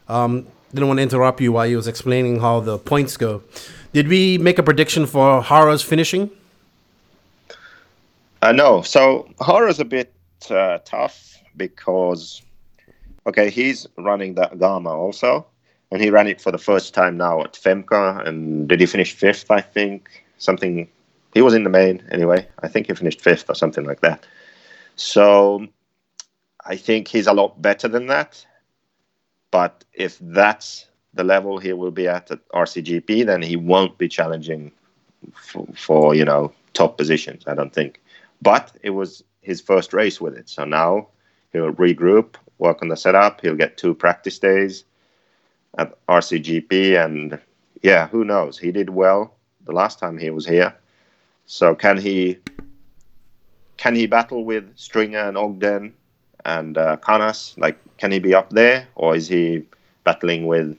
um, 0.08 0.48
didn't 0.74 0.88
want 0.88 0.98
to 0.98 1.04
interrupt 1.04 1.40
you 1.40 1.52
while 1.52 1.68
you 1.68 1.78
was 1.78 1.88
explaining 1.88 2.40
how 2.40 2.60
the 2.60 2.78
points 2.78 3.16
go. 3.16 3.44
Did 3.94 4.08
we 4.08 4.38
make 4.38 4.58
a 4.58 4.64
prediction 4.64 5.06
for 5.06 5.42
Hara's 5.42 5.84
finishing? 5.84 6.32
Uh, 8.42 8.52
no, 8.52 8.82
so 8.82 9.30
Hara's 9.40 9.80
a 9.80 9.86
bit 9.86 10.12
uh, 10.52 10.80
tough 10.86 11.42
because, 11.56 12.42
okay, 13.26 13.50
he's 13.50 13.88
running 13.98 14.36
the 14.36 14.50
Agama 14.54 14.92
also, 14.92 15.46
and 15.92 16.02
he 16.02 16.10
ran 16.10 16.28
it 16.28 16.42
for 16.42 16.52
the 16.52 16.58
first 16.58 16.94
time 16.94 17.18
now 17.18 17.42
at 17.42 17.54
Femca, 17.54 18.26
and 18.28 18.68
did 18.68 18.80
he 18.80 18.86
finish 18.86 19.14
fifth? 19.14 19.52
I 19.52 19.62
think 19.62 20.24
something. 20.38 20.88
He 21.34 21.42
was 21.42 21.56
in 21.56 21.64
the 21.64 21.70
main 21.70 22.04
anyway. 22.12 22.48
I 22.62 22.68
think 22.68 22.88
he 22.88 22.94
finished 22.94 23.22
fifth 23.22 23.50
or 23.50 23.56
something 23.56 23.86
like 23.86 24.02
that. 24.02 24.26
So, 24.96 25.68
I 26.66 26.76
think 26.76 27.08
he's 27.08 27.28
a 27.28 27.34
lot 27.34 27.62
better 27.62 27.88
than 27.88 28.08
that. 28.08 28.46
But 29.52 29.84
if 29.94 30.18
that's 30.20 30.88
the 31.14 31.24
level 31.24 31.60
he 31.60 31.74
will 31.74 31.92
be 31.92 32.08
at 32.08 32.32
at 32.32 32.48
RCGP, 32.50 33.26
then 33.26 33.42
he 33.42 33.56
won't 33.56 33.98
be 33.98 34.08
challenging 34.08 34.72
for, 35.36 35.68
for 35.76 36.16
you 36.16 36.26
know 36.26 36.52
top 36.74 36.98
positions. 36.98 37.44
I 37.48 37.56
don't 37.56 37.74
think. 37.74 38.02
But 38.42 38.72
it 38.82 38.92
was 38.92 39.24
his 39.44 39.62
first 39.62 39.94
race 39.94 40.20
with 40.20 40.36
it, 40.36 40.50
so 40.50 40.66
now 40.66 41.08
he'll 41.52 41.72
regroup, 41.74 42.36
work 42.58 42.82
on 42.82 42.88
the 42.88 42.98
setup. 42.98 43.42
He'll 43.42 43.56
get 43.56 43.78
two 43.78 43.94
practice 43.94 44.40
days 44.40 44.86
at 45.78 45.94
RCGP, 46.08 47.04
and 47.04 47.40
yeah, 47.82 48.08
who 48.08 48.24
knows? 48.24 48.58
He 48.58 48.72
did 48.72 48.90
well 48.90 49.36
the 49.66 49.72
last 49.72 50.00
time 50.00 50.18
he 50.18 50.30
was 50.30 50.46
here. 50.46 50.74
So 51.46 51.76
can 51.76 51.98
he 51.98 52.40
can 53.78 53.96
he 53.96 54.08
battle 54.08 54.46
with 54.46 54.78
Stringer 54.78 55.20
and 55.20 55.38
Ogden 55.38 55.94
and 56.46 56.78
uh, 56.78 56.98
Canas? 56.98 57.56
Like, 57.58 57.78
can 57.98 58.12
he 58.12 58.20
be 58.20 58.34
up 58.34 58.50
there, 58.52 58.88
or 58.96 59.16
is 59.16 59.28
he 59.28 59.64
battling 60.04 60.48
with 60.48 60.78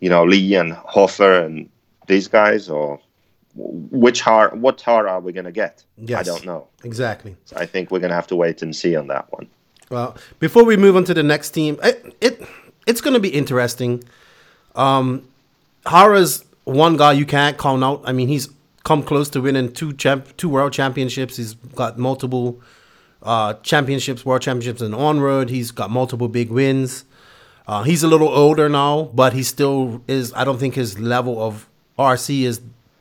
you 0.00 0.08
know 0.08 0.24
Lee 0.24 0.54
and 0.54 0.72
Hofer 0.72 1.40
and 1.44 1.68
these 2.06 2.28
guys, 2.28 2.68
or 2.68 3.00
which 3.56 4.20
har 4.20 4.50
what 4.50 4.80
har 4.82 5.08
are 5.08 5.20
we 5.20 5.32
going 5.32 5.44
to 5.44 5.52
get? 5.52 5.84
Yes. 5.96 6.20
I 6.20 6.22
don't 6.22 6.44
know. 6.44 6.68
Exactly. 6.84 7.36
So 7.44 7.56
I 7.56 7.66
think 7.66 7.90
we're 7.90 8.00
going 8.00 8.10
to 8.10 8.16
have 8.16 8.26
to 8.28 8.36
wait 8.36 8.62
and 8.62 8.74
see 8.74 8.96
on 8.96 9.06
that 9.08 9.30
one. 9.32 9.48
Well, 9.90 10.16
before 10.40 10.64
we 10.64 10.76
move 10.76 10.96
on 10.96 11.04
to 11.04 11.14
the 11.14 11.22
next 11.22 11.50
team, 11.50 11.78
it, 11.82 12.16
it 12.20 12.42
it's 12.86 13.00
going 13.00 13.14
to 13.14 13.20
be 13.20 13.28
interesting. 13.28 14.04
Um, 14.74 15.26
Hara's 15.86 16.44
one 16.64 16.96
guy 16.96 17.12
you 17.12 17.26
can't 17.26 17.56
count 17.56 17.82
out. 17.84 18.02
I 18.04 18.12
mean, 18.12 18.28
he's 18.28 18.48
come 18.84 19.02
close 19.02 19.28
to 19.30 19.40
winning 19.40 19.72
two 19.72 19.92
champ, 19.92 20.36
two 20.36 20.48
world 20.48 20.72
championships. 20.72 21.36
He's 21.36 21.54
got 21.54 21.98
multiple 21.98 22.60
uh, 23.22 23.54
championships, 23.62 24.24
world 24.24 24.42
championships, 24.42 24.80
and 24.80 24.94
on 24.94 25.20
road. 25.20 25.50
He's 25.50 25.70
got 25.70 25.90
multiple 25.90 26.28
big 26.28 26.50
wins. 26.50 27.04
Uh, 27.68 27.82
he's 27.82 28.02
a 28.02 28.08
little 28.08 28.28
older 28.28 28.68
now, 28.68 29.10
but 29.14 29.32
he 29.32 29.42
still 29.42 30.02
is. 30.06 30.32
I 30.34 30.44
don't 30.44 30.58
think 30.58 30.74
his 30.74 30.98
level 30.98 31.42
of 31.42 31.68
RC 31.98 32.42
is 32.42 32.60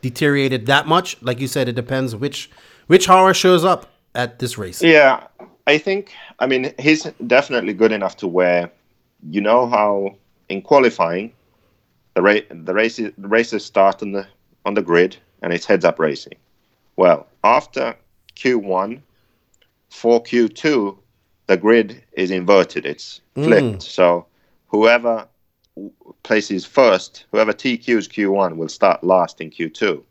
deteriorated 0.09 0.67
that 0.67 0.87
much. 0.87 1.07
Like 1.21 1.39
you 1.39 1.47
said, 1.47 1.67
it 1.67 1.75
depends 1.75 2.15
which 2.15 2.49
which 2.87 3.05
Hara 3.07 3.33
shows 3.33 3.63
up 3.65 3.81
at 4.13 4.39
this 4.39 4.57
race. 4.57 4.81
Yeah, 4.81 5.27
I 5.65 5.77
think. 5.77 6.13
I 6.39 6.45
mean, 6.45 6.73
he's 6.77 7.03
definitely 7.35 7.73
good 7.73 7.91
enough 7.91 8.15
to 8.17 8.27
where 8.27 8.71
you 9.35 9.41
know 9.41 9.61
how 9.67 10.15
in 10.49 10.61
qualifying 10.61 11.33
the 12.13 12.21
ra- 12.21 12.47
the 12.67 12.73
races 12.73 13.11
the 13.17 13.27
races 13.27 13.65
start 13.65 14.03
on 14.03 14.11
the 14.11 14.27
on 14.65 14.73
the 14.75 14.83
grid 14.89 15.17
and 15.41 15.51
it's 15.53 15.65
heads 15.65 15.85
up 15.85 15.97
racing. 15.99 16.37
Well, 16.97 17.27
after 17.43 17.95
Q1 18.35 19.01
for 19.89 20.21
Q2, 20.23 20.97
the 21.47 21.57
grid 21.57 22.03
is 22.13 22.31
inverted. 22.31 22.85
It's 22.85 23.21
flipped. 23.33 23.79
Mm. 23.79 23.81
So 23.81 24.25
whoever 24.67 25.27
places 26.23 26.65
first, 26.65 27.25
whoever 27.31 27.53
TQs 27.53 28.07
Q1 28.09 28.55
will 28.55 28.69
start 28.69 29.03
last 29.03 29.41
in 29.41 29.49
Q2, 29.49 30.01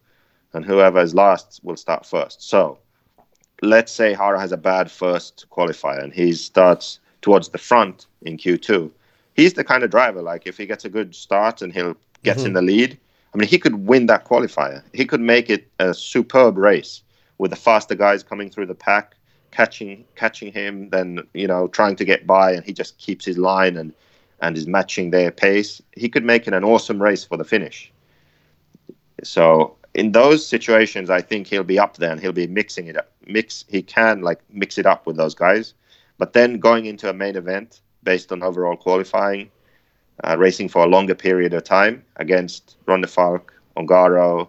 and 0.52 0.64
whoever 0.64 1.00
is 1.00 1.14
last 1.14 1.60
will 1.62 1.76
start 1.76 2.06
first. 2.06 2.42
So 2.42 2.78
let's 3.62 3.92
say 3.92 4.14
Hara 4.14 4.40
has 4.40 4.52
a 4.52 4.56
bad 4.56 4.90
first 4.90 5.46
qualifier 5.50 6.02
and 6.02 6.12
he 6.12 6.32
starts 6.32 7.00
towards 7.22 7.48
the 7.48 7.58
front 7.58 8.06
in 8.22 8.36
Q2. 8.36 8.90
He's 9.34 9.54
the 9.54 9.64
kind 9.64 9.82
of 9.82 9.90
driver 9.90 10.22
like 10.22 10.46
if 10.46 10.56
he 10.56 10.66
gets 10.66 10.84
a 10.84 10.88
good 10.88 11.14
start 11.14 11.62
and 11.62 11.72
he'll 11.72 11.96
gets 12.22 12.40
mm-hmm. 12.40 12.48
in 12.48 12.52
the 12.54 12.62
lead. 12.62 12.98
I 13.34 13.36
mean, 13.36 13.48
he 13.48 13.58
could 13.58 13.86
win 13.86 14.06
that 14.06 14.24
qualifier. 14.24 14.82
He 14.92 15.04
could 15.04 15.20
make 15.20 15.50
it 15.50 15.68
a 15.78 15.92
superb 15.92 16.56
race 16.56 17.02
with 17.38 17.50
the 17.50 17.56
faster 17.56 17.94
guys 17.94 18.22
coming 18.22 18.48
through 18.48 18.66
the 18.66 18.74
pack, 18.74 19.16
catching 19.50 20.04
catching 20.14 20.52
him, 20.52 20.90
then 20.90 21.26
you 21.34 21.46
know 21.46 21.68
trying 21.68 21.96
to 21.96 22.04
get 22.04 22.26
by, 22.26 22.52
and 22.52 22.64
he 22.64 22.72
just 22.72 22.96
keeps 22.98 23.24
his 23.24 23.38
line 23.38 23.76
and 23.76 23.92
and 24.40 24.56
is 24.56 24.66
matching 24.66 25.10
their 25.10 25.30
pace. 25.30 25.80
He 25.92 26.08
could 26.08 26.24
make 26.24 26.46
it 26.46 26.54
an 26.54 26.64
awesome 26.64 27.02
race 27.02 27.24
for 27.24 27.36
the 27.36 27.44
finish. 27.44 27.92
So 29.22 29.76
in 29.94 30.12
those 30.12 30.46
situations, 30.46 31.08
I 31.10 31.20
think 31.20 31.46
he'll 31.46 31.64
be 31.64 31.78
up 31.78 31.96
there 31.96 32.10
and 32.10 32.20
he'll 32.20 32.32
be 32.32 32.46
mixing 32.46 32.88
it 32.88 32.96
up. 32.96 33.10
Mix 33.26 33.64
he 33.68 33.82
can 33.82 34.20
like 34.22 34.40
mix 34.50 34.76
it 34.76 34.86
up 34.86 35.06
with 35.06 35.16
those 35.16 35.34
guys, 35.34 35.74
but 36.18 36.32
then 36.32 36.58
going 36.58 36.86
into 36.86 37.08
a 37.08 37.14
main 37.14 37.36
event 37.36 37.80
based 38.02 38.32
on 38.32 38.42
overall 38.42 38.76
qualifying, 38.76 39.50
uh, 40.22 40.36
racing 40.36 40.68
for 40.68 40.84
a 40.84 40.88
longer 40.88 41.14
period 41.14 41.54
of 41.54 41.64
time 41.64 42.04
against 42.16 42.76
Ronnefalk, 42.86 43.50
Ongaro, 43.76 44.48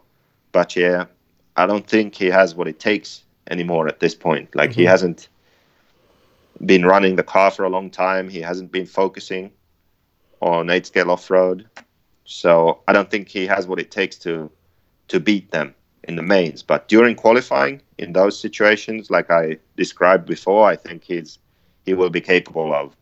Batlle, 0.54 1.08
I 1.56 1.66
don't 1.66 1.88
think 1.88 2.16
he 2.16 2.26
has 2.28 2.54
what 2.54 2.68
it 2.68 2.80
takes 2.80 3.24
anymore 3.50 3.88
at 3.88 4.00
this 4.00 4.16
point. 4.16 4.54
Like 4.56 4.74
he 4.74 4.84
hasn't 4.84 5.30
been 6.66 6.86
running 6.86 7.16
the 7.16 7.24
car 7.24 7.52
for 7.52 7.64
a 7.64 7.70
long 7.70 7.90
time. 7.90 8.30
He 8.30 8.42
hasn't 8.42 8.72
been 8.72 8.86
focusing 8.86 9.52
on 10.46 10.70
eight 10.70 10.86
scale 10.86 11.12
off 11.12 11.30
road. 11.30 11.68
So 12.26 12.82
I 12.88 12.93
don't 12.93 13.10
think 13.10 13.28
he 13.28 13.46
has 13.48 13.68
what 13.68 13.80
it 13.80 13.91
takes 13.91 14.16
to 14.20 14.50
to 15.08 15.20
beat 15.20 15.52
them 15.52 15.76
in 16.04 16.16
the 16.16 16.24
mains. 16.24 16.64
But 16.64 16.88
during 16.88 17.16
qualifying, 17.16 17.82
in 17.98 18.14
those 18.14 18.39
situations, 18.39 19.10
like 19.10 19.30
I 19.30 19.58
described 19.76 20.26
before, 20.26 20.68
I 20.68 20.76
think 20.76 21.04
he's 21.04 21.39
he 21.86 21.93
will 21.93 22.10
be 22.10 22.22
capable 22.22 22.74
of 22.74 22.96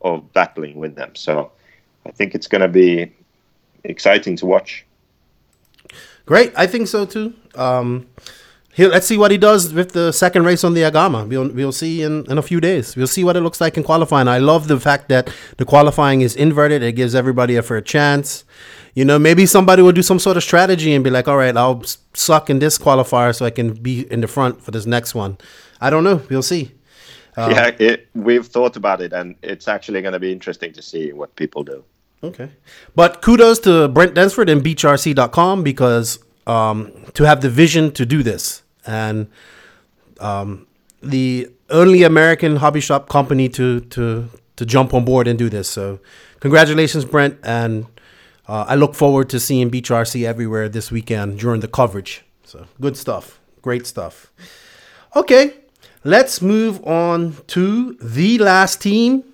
of 0.00 0.32
battling 0.32 0.76
with 0.76 0.94
them. 0.94 1.14
So 1.14 1.50
I 2.06 2.10
think 2.12 2.34
it's 2.34 2.46
going 2.46 2.62
to 2.62 2.68
be 2.68 3.12
exciting 3.84 4.36
to 4.36 4.46
watch. 4.46 4.84
Great, 6.26 6.52
I 6.56 6.66
think 6.66 6.88
so 6.88 7.06
too. 7.06 7.34
Um, 7.54 8.06
here, 8.74 8.88
let's 8.88 9.06
see 9.06 9.18
what 9.18 9.30
he 9.30 9.38
does 9.38 9.72
with 9.72 9.92
the 9.92 10.12
second 10.12 10.44
race 10.44 10.62
on 10.62 10.74
the 10.74 10.82
Agama. 10.82 11.28
We'll 11.28 11.48
we'll 11.48 11.72
see 11.72 12.02
in, 12.02 12.30
in 12.30 12.38
a 12.38 12.42
few 12.42 12.60
days. 12.60 12.96
We'll 12.96 13.06
see 13.06 13.24
what 13.24 13.36
it 13.36 13.40
looks 13.40 13.60
like 13.60 13.76
in 13.76 13.82
qualifying. 13.82 14.28
I 14.28 14.38
love 14.38 14.68
the 14.68 14.78
fact 14.78 15.08
that 15.08 15.32
the 15.56 15.64
qualifying 15.64 16.20
is 16.20 16.36
inverted. 16.36 16.82
It 16.82 16.92
gives 16.92 17.14
everybody 17.14 17.56
a 17.56 17.62
fair 17.62 17.80
chance. 17.80 18.44
You 18.94 19.04
know, 19.04 19.18
maybe 19.18 19.46
somebody 19.46 19.82
will 19.82 19.92
do 19.92 20.02
some 20.02 20.18
sort 20.18 20.36
of 20.36 20.42
strategy 20.42 20.94
and 20.94 21.02
be 21.02 21.10
like, 21.10 21.26
"All 21.28 21.36
right, 21.36 21.56
I'll 21.56 21.82
suck 22.14 22.50
in 22.50 22.58
this 22.58 22.78
qualifier 22.78 23.34
so 23.34 23.44
I 23.46 23.50
can 23.50 23.72
be 23.72 24.10
in 24.12 24.20
the 24.20 24.28
front 24.28 24.62
for 24.62 24.70
this 24.70 24.86
next 24.86 25.14
one." 25.14 25.38
I 25.80 25.90
don't 25.90 26.04
know. 26.04 26.22
We'll 26.28 26.42
see. 26.42 26.72
Uh, 27.36 27.50
yeah, 27.50 27.70
it, 27.78 28.08
we've 28.14 28.46
thought 28.46 28.76
about 28.76 29.00
it, 29.00 29.12
and 29.12 29.36
it's 29.42 29.68
actually 29.68 30.02
going 30.02 30.12
to 30.12 30.18
be 30.18 30.32
interesting 30.32 30.72
to 30.72 30.82
see 30.82 31.12
what 31.12 31.34
people 31.36 31.62
do. 31.62 31.84
Okay. 32.22 32.50
But 32.96 33.22
kudos 33.22 33.60
to 33.60 33.88
Brent 33.88 34.14
Densford 34.14 34.50
and 34.50 34.62
BeachRC.com 34.62 35.62
because 35.62 36.18
um, 36.48 36.92
to 37.14 37.24
have 37.24 37.40
the 37.40 37.50
vision 37.50 37.92
to 37.92 38.06
do 38.06 38.22
this 38.22 38.62
and 38.86 39.28
um, 40.20 40.66
the 41.02 41.48
only 41.70 42.02
American 42.02 42.56
hobby 42.56 42.80
shop 42.80 43.08
company 43.08 43.48
to, 43.50 43.80
to, 43.80 44.28
to 44.56 44.66
jump 44.66 44.94
on 44.94 45.04
board 45.04 45.28
and 45.28 45.38
do 45.38 45.48
this. 45.48 45.68
So, 45.68 46.00
congratulations, 46.40 47.04
Brent. 47.04 47.38
And 47.42 47.86
uh, 48.48 48.64
I 48.66 48.74
look 48.74 48.94
forward 48.94 49.28
to 49.30 49.38
seeing 49.38 49.68
Beach 49.68 49.90
everywhere 49.90 50.68
this 50.68 50.90
weekend 50.90 51.38
during 51.38 51.60
the 51.60 51.68
coverage. 51.68 52.24
So, 52.44 52.66
good 52.80 52.96
stuff. 52.96 53.38
Great 53.60 53.86
stuff. 53.86 54.32
Okay. 55.14 55.54
Let's 56.04 56.40
move 56.40 56.82
on 56.86 57.36
to 57.48 57.94
the 58.00 58.38
last 58.38 58.80
team. 58.80 59.24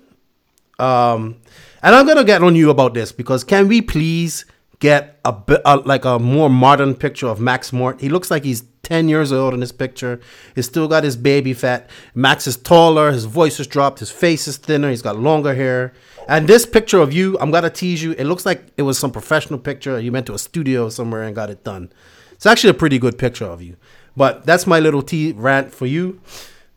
Um, 0.77 1.37
and 1.81 1.95
I'm 1.95 2.05
gonna 2.05 2.23
get 2.23 2.43
on 2.43 2.55
you 2.55 2.69
about 2.69 2.93
this 2.93 3.11
because 3.11 3.43
can 3.43 3.67
we 3.67 3.81
please 3.81 4.45
get 4.79 5.19
a 5.25 5.31
bit 5.31 5.61
like 5.85 6.05
a 6.05 6.19
more 6.19 6.49
modern 6.49 6.95
picture 6.95 7.27
of 7.27 7.39
Max 7.39 7.71
Mort? 7.71 8.01
He 8.01 8.09
looks 8.09 8.29
like 8.29 8.43
he's 8.43 8.63
10 8.83 9.09
years 9.09 9.31
old 9.31 9.53
in 9.53 9.59
this 9.59 9.71
picture. 9.71 10.19
He's 10.53 10.65
still 10.65 10.87
got 10.87 11.03
his 11.03 11.17
baby 11.17 11.53
fat. 11.53 11.89
Max 12.13 12.47
is 12.47 12.57
taller. 12.57 13.11
His 13.11 13.25
voice 13.25 13.59
is 13.59 13.67
dropped. 13.67 13.99
His 13.99 14.11
face 14.11 14.47
is 14.47 14.57
thinner. 14.57 14.89
He's 14.89 15.01
got 15.01 15.17
longer 15.17 15.55
hair. 15.55 15.93
And 16.27 16.47
this 16.47 16.65
picture 16.65 16.99
of 16.99 17.13
you, 17.13 17.37
I'm 17.39 17.51
gonna 17.51 17.69
tease 17.69 18.03
you. 18.03 18.11
It 18.13 18.25
looks 18.25 18.45
like 18.45 18.65
it 18.77 18.83
was 18.83 18.97
some 18.97 19.11
professional 19.11 19.59
picture. 19.59 19.99
You 19.99 20.11
went 20.11 20.25
to 20.27 20.33
a 20.33 20.39
studio 20.39 20.89
somewhere 20.89 21.23
and 21.23 21.35
got 21.35 21.49
it 21.49 21.63
done. 21.63 21.91
It's 22.33 22.45
actually 22.45 22.71
a 22.71 22.75
pretty 22.75 22.99
good 22.99 23.17
picture 23.17 23.45
of 23.45 23.61
you. 23.61 23.77
But 24.17 24.45
that's 24.45 24.67
my 24.67 24.79
little 24.79 25.01
tea 25.01 25.33
rant 25.35 25.73
for 25.73 25.85
you. 25.85 26.21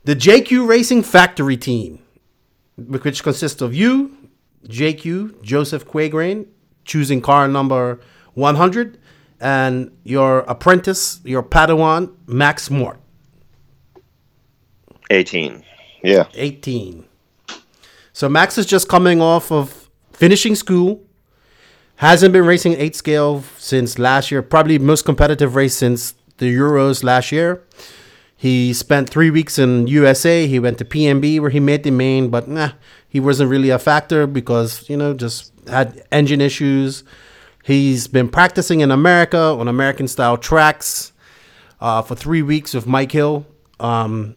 The 0.05 0.17
JQ 0.17 0.67
Racing 0.67 1.03
Factory 1.03 1.57
team 1.57 2.01
which 2.79 3.23
consists 3.23 3.61
of 3.61 3.75
you, 3.75 4.17
JQ, 4.67 5.43
Joseph 5.43 5.87
Quagraine, 5.87 6.47
choosing 6.89 7.21
car 7.21 7.47
number 7.47 8.01
100, 8.35 8.99
and 9.41 9.93
your 10.03 10.41
apprentice, 10.41 11.21
your 11.23 11.45
Padawan, 11.45 12.13
Max 12.27 12.71
Mort, 12.71 12.99
18. 15.11 15.63
Yeah. 16.03 16.27
18. 16.35 17.05
So 18.13 18.29
Max 18.29 18.59
is 18.59 18.67
just 18.67 18.89
coming 18.89 19.21
off 19.21 19.53
of 19.53 19.89
finishing 20.13 20.55
school, 20.55 21.03
hasn't 21.97 22.33
been 22.33 22.45
racing 22.45 22.75
8 22.75 22.97
scale 22.97 23.45
since 23.59 23.99
last 23.99 24.31
year, 24.31 24.43
probably 24.43 24.79
most 24.79 25.05
competitive 25.05 25.55
race 25.55 25.77
since 25.77 26.15
the 26.39 26.53
Euros 26.53 27.05
last 27.05 27.31
year. 27.33 27.63
He 28.37 28.73
spent 28.73 29.11
three 29.11 29.31
weeks 29.31 29.59
in 29.59 29.89
USA. 29.89 30.47
He 30.47 30.61
went 30.61 30.79
to 30.79 30.85
PNB 30.85 31.41
where 31.41 31.51
he 31.51 31.59
made 31.59 31.83
the 31.83 31.91
main, 31.91 32.31
but 32.31 32.47
nah, 32.47 32.71
he 33.09 33.19
wasn't 33.19 33.51
really 33.51 33.71
a 33.71 33.81
factor 33.81 34.29
because 34.29 34.89
you 34.89 34.97
know 34.97 35.13
just 35.13 35.53
had 35.69 36.05
engine 36.11 36.41
issues. 36.41 37.05
He's 37.65 38.09
been 38.09 38.29
practicing 38.29 38.81
in 38.81 38.91
America 38.91 39.39
on 39.39 39.69
American 39.69 40.09
style 40.09 40.37
tracks 40.37 41.13
uh, 41.81 42.03
for 42.03 42.15
three 42.15 42.43
weeks 42.43 42.75
with 42.75 42.87
Mike 42.87 43.13
Hill. 43.13 43.47
Um, 43.81 44.37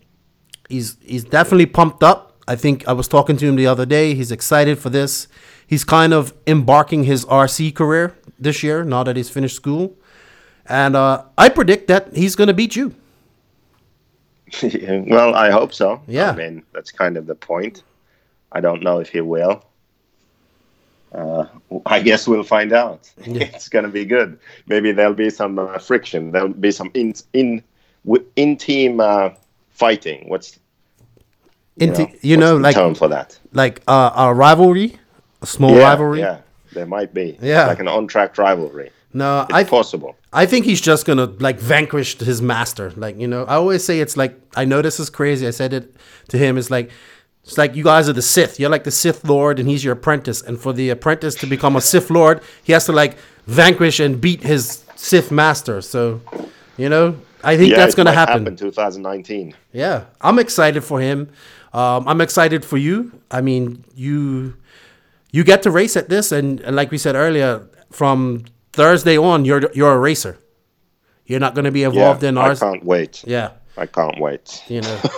he's 0.69 0.97
he's 1.01 1.23
definitely 1.23 1.65
pumped 1.65 2.03
up. 2.03 2.37
I 2.47 2.55
think 2.55 2.87
I 2.87 2.93
was 2.93 3.07
talking 3.07 3.37
to 3.37 3.45
him 3.47 3.55
the 3.55 3.67
other 3.67 3.85
day. 3.85 4.13
He's 4.13 4.31
excited 4.31 4.79
for 4.79 4.89
this. 4.89 5.27
He's 5.65 5.83
kind 5.83 6.13
of 6.13 6.33
embarking 6.45 7.05
his 7.05 7.23
RC 7.25 7.73
career 7.75 8.15
this 8.37 8.61
year 8.63 8.83
now 8.83 9.03
that 9.03 9.15
he's 9.15 9.29
finished 9.29 9.55
school, 9.55 9.95
and 10.65 10.95
uh, 10.95 11.23
I 11.37 11.49
predict 11.49 11.87
that 11.87 12.15
he's 12.15 12.35
going 12.35 12.49
to 12.49 12.53
beat 12.53 12.75
you. 12.75 12.93
well, 15.07 15.33
I 15.35 15.49
hope 15.49 15.73
so. 15.73 16.01
Yeah. 16.07 16.31
I 16.31 16.35
mean, 16.35 16.63
that's 16.73 16.91
kind 16.91 17.15
of 17.15 17.25
the 17.25 17.35
point. 17.35 17.83
I 18.51 18.59
don't 18.59 18.83
know 18.83 18.99
if 18.99 19.09
he 19.09 19.21
will. 19.21 19.63
Uh, 21.13 21.45
I 21.85 22.01
guess 22.01 22.27
we'll 22.27 22.43
find 22.43 22.73
out. 22.73 23.09
It's 23.25 23.69
going 23.69 23.85
to 23.85 23.91
be 23.91 24.05
good. 24.05 24.39
Maybe 24.67 24.91
there'll 24.91 25.13
be 25.13 25.29
some 25.29 25.59
uh, 25.59 25.77
friction. 25.79 26.31
There'll 26.31 26.49
be 26.53 26.71
some 26.71 26.91
in 26.93 27.13
in 27.33 27.63
in 28.35 28.57
team 28.57 28.99
uh, 28.99 29.29
fighting. 29.69 30.29
What's 30.29 30.59
you 31.77 31.87
Into, 31.87 32.03
know, 32.03 32.13
you 32.21 32.37
know, 32.37 32.57
like 32.57 32.75
term 32.75 32.95
for 32.95 33.07
that? 33.09 33.39
like 33.53 33.81
uh, 33.87 34.11
a 34.15 34.33
rivalry, 34.33 34.97
a 35.41 35.45
small 35.45 35.71
yeah, 35.75 35.83
rivalry. 35.89 36.19
Yeah, 36.19 36.39
there 36.73 36.85
might 36.85 37.13
be. 37.13 37.37
Yeah. 37.41 37.67
like 37.67 37.79
an 37.79 37.87
on-track 37.87 38.37
rivalry. 38.37 38.91
No, 39.13 39.41
It's 39.41 39.53
I 39.53 39.63
possible. 39.65 40.15
I 40.31 40.45
think 40.45 40.65
he's 40.65 40.79
just 40.79 41.05
gonna 41.05 41.25
like 41.39 41.59
vanquish 41.59 42.17
his 42.19 42.41
master. 42.41 42.91
Like 42.95 43.19
you 43.19 43.27
know, 43.27 43.43
I 43.45 43.55
always 43.55 43.83
say 43.83 43.99
it's 43.99 44.15
like 44.15 44.39
I 44.55 44.63
know 44.65 44.81
this 44.81 44.99
is 44.99 45.09
crazy. 45.09 45.45
I 45.47 45.51
said 45.51 45.73
it 45.73 45.93
to 46.29 46.37
him. 46.37 46.57
It's 46.57 46.71
like 46.71 46.89
it's 47.43 47.57
like 47.57 47.75
you 47.75 47.83
guys 47.83 48.09
are 48.09 48.13
the 48.13 48.21
Sith. 48.21 48.59
You're 48.59 48.69
like 48.69 48.83
the 48.85 48.91
Sith 48.91 49.23
Lord, 49.25 49.59
and 49.59 49.67
he's 49.69 49.83
your 49.83 49.93
apprentice. 49.93 50.41
And 50.41 50.59
for 50.59 50.73
the 50.73 50.89
apprentice 50.89 51.35
to 51.37 51.47
become 51.47 51.75
a 51.75 51.81
Sith 51.81 52.09
Lord, 52.09 52.41
he 52.63 52.73
has 52.73 52.85
to 52.85 52.91
like 52.91 53.17
vanquish 53.47 53.99
and 53.99 54.21
beat 54.21 54.43
his 54.43 54.83
Sith 54.95 55.31
master. 55.31 55.81
So, 55.81 56.21
you 56.77 56.89
know, 56.89 57.17
I 57.43 57.57
think 57.57 57.71
yeah, 57.71 57.77
that's 57.77 57.95
gonna 57.95 58.13
happen. 58.13 58.43
happen 58.43 58.55
2019. 58.55 59.55
Yeah, 59.73 60.05
I'm 60.21 60.39
excited 60.39 60.83
for 60.83 60.99
him. 61.01 61.29
Um, 61.73 62.07
I'm 62.07 62.21
excited 62.21 62.65
for 62.65 62.77
you. 62.77 63.11
I 63.31 63.41
mean, 63.41 63.83
you 63.95 64.55
you 65.31 65.43
get 65.43 65.63
to 65.63 65.71
race 65.71 65.95
at 65.97 66.09
this, 66.09 66.31
and, 66.31 66.59
and 66.61 66.75
like 66.75 66.91
we 66.91 66.97
said 66.97 67.15
earlier, 67.15 67.67
from 67.91 68.45
Thursday 68.73 69.17
on, 69.17 69.45
you're 69.45 69.71
you're 69.73 69.93
a 69.93 69.99
racer. 69.99 70.37
You're 71.25 71.39
not 71.39 71.55
going 71.55 71.65
to 71.65 71.71
be 71.71 71.83
Yeah, 71.87 71.87
involved 71.87 72.23
in 72.23 72.37
I 72.37 72.51
can't 72.55 72.83
wait. 72.85 73.23
Yeah, 73.25 73.51
I 73.77 73.85
can't 73.85 74.19
wait. 74.19 74.63
you 74.67 74.81
know. 74.81 74.99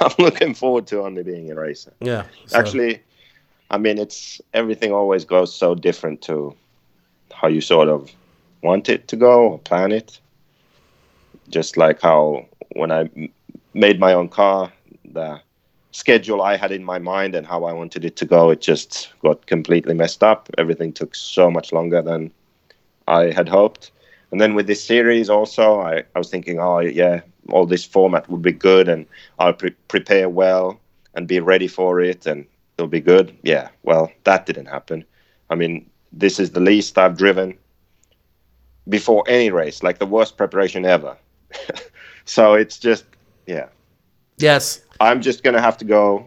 I'm 0.00 0.12
looking 0.18 0.54
forward 0.54 0.86
to 0.88 1.02
only 1.02 1.22
being 1.22 1.50
a 1.50 1.54
racer. 1.54 1.92
Yeah. 2.00 2.24
so- 2.46 2.58
Actually, 2.58 3.02
I 3.70 3.78
mean, 3.78 3.98
it's 3.98 4.40
everything 4.54 4.92
always 4.92 5.24
goes 5.24 5.54
so 5.54 5.74
different 5.74 6.22
to 6.22 6.54
how 7.32 7.48
you 7.48 7.60
sort 7.60 7.88
of 7.88 8.10
want 8.62 8.88
it 8.88 9.06
to 9.08 9.16
go 9.16 9.42
or 9.50 9.58
plan 9.58 9.92
it. 9.92 10.18
Just 11.48 11.76
like 11.76 12.00
how 12.00 12.46
when 12.72 12.90
I 12.90 13.00
m- 13.16 13.28
made 13.74 13.98
my 14.00 14.12
own 14.12 14.28
car, 14.28 14.72
the 15.04 15.40
schedule 15.92 16.42
I 16.42 16.56
had 16.56 16.72
in 16.72 16.84
my 16.84 16.98
mind 16.98 17.34
and 17.34 17.46
how 17.46 17.64
I 17.64 17.72
wanted 17.72 18.04
it 18.04 18.16
to 18.16 18.24
go, 18.26 18.50
it 18.50 18.60
just 18.60 19.12
got 19.22 19.46
completely 19.46 19.94
messed 19.94 20.22
up. 20.22 20.48
Everything 20.58 20.92
took 20.92 21.14
so 21.14 21.50
much 21.50 21.72
longer 21.72 22.02
than 22.02 22.30
I 23.06 23.30
had 23.30 23.48
hoped. 23.48 23.90
And 24.30 24.40
then 24.40 24.54
with 24.54 24.66
this 24.66 24.82
series 24.84 25.30
also, 25.30 25.80
I, 25.80 26.04
I 26.14 26.18
was 26.18 26.28
thinking, 26.30 26.58
oh, 26.60 26.80
yeah, 26.80 27.22
all 27.50 27.66
this 27.66 27.84
format 27.84 28.28
would 28.28 28.42
be 28.42 28.52
good 28.52 28.88
and 28.88 29.06
I'll 29.38 29.52
pre- 29.52 29.76
prepare 29.88 30.28
well 30.28 30.80
and 31.14 31.26
be 31.26 31.40
ready 31.40 31.68
for 31.68 32.00
it 32.00 32.26
and 32.26 32.46
it'll 32.76 32.88
be 32.88 33.00
good. 33.00 33.36
Yeah, 33.42 33.68
well, 33.82 34.12
that 34.24 34.46
didn't 34.46 34.66
happen. 34.66 35.04
I 35.50 35.54
mean, 35.54 35.88
this 36.12 36.38
is 36.38 36.50
the 36.50 36.60
least 36.60 36.98
I've 36.98 37.16
driven 37.16 37.56
before 38.88 39.24
any 39.28 39.50
race, 39.50 39.82
like 39.82 39.98
the 39.98 40.06
worst 40.06 40.36
preparation 40.36 40.84
ever. 40.84 41.16
so 42.24 42.54
it's 42.54 42.78
just, 42.78 43.04
yeah, 43.46 43.66
yes. 44.38 44.80
I'm 45.00 45.20
just 45.20 45.42
going 45.42 45.54
to 45.54 45.60
have 45.60 45.76
to 45.78 45.84
go 45.84 46.24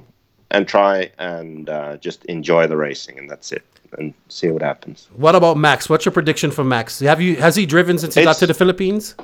and 0.52 0.68
try 0.68 1.12
and 1.18 1.70
uh, 1.70 1.98
just 1.98 2.26
enjoy 2.26 2.68
the 2.68 2.78
racing 2.78 3.18
and 3.18 3.30
that's 3.30 3.52
it 3.52 3.64
and 3.98 4.14
see 4.30 4.50
what 4.50 4.62
happens. 4.62 5.10
What 5.16 5.36
about 5.36 5.58
Max? 5.58 5.90
What's 5.90 6.06
your 6.06 6.12
prediction 6.12 6.52
for 6.52 6.64
Max? 6.64 7.00
Have 7.00 7.22
you 7.22 7.36
has 7.38 7.56
he 7.56 7.66
driven 7.66 7.98
since 7.98 8.16
he 8.16 8.24
got 8.24 8.38
to 8.38 8.48
the 8.48 8.54
Philippines? 8.54 9.16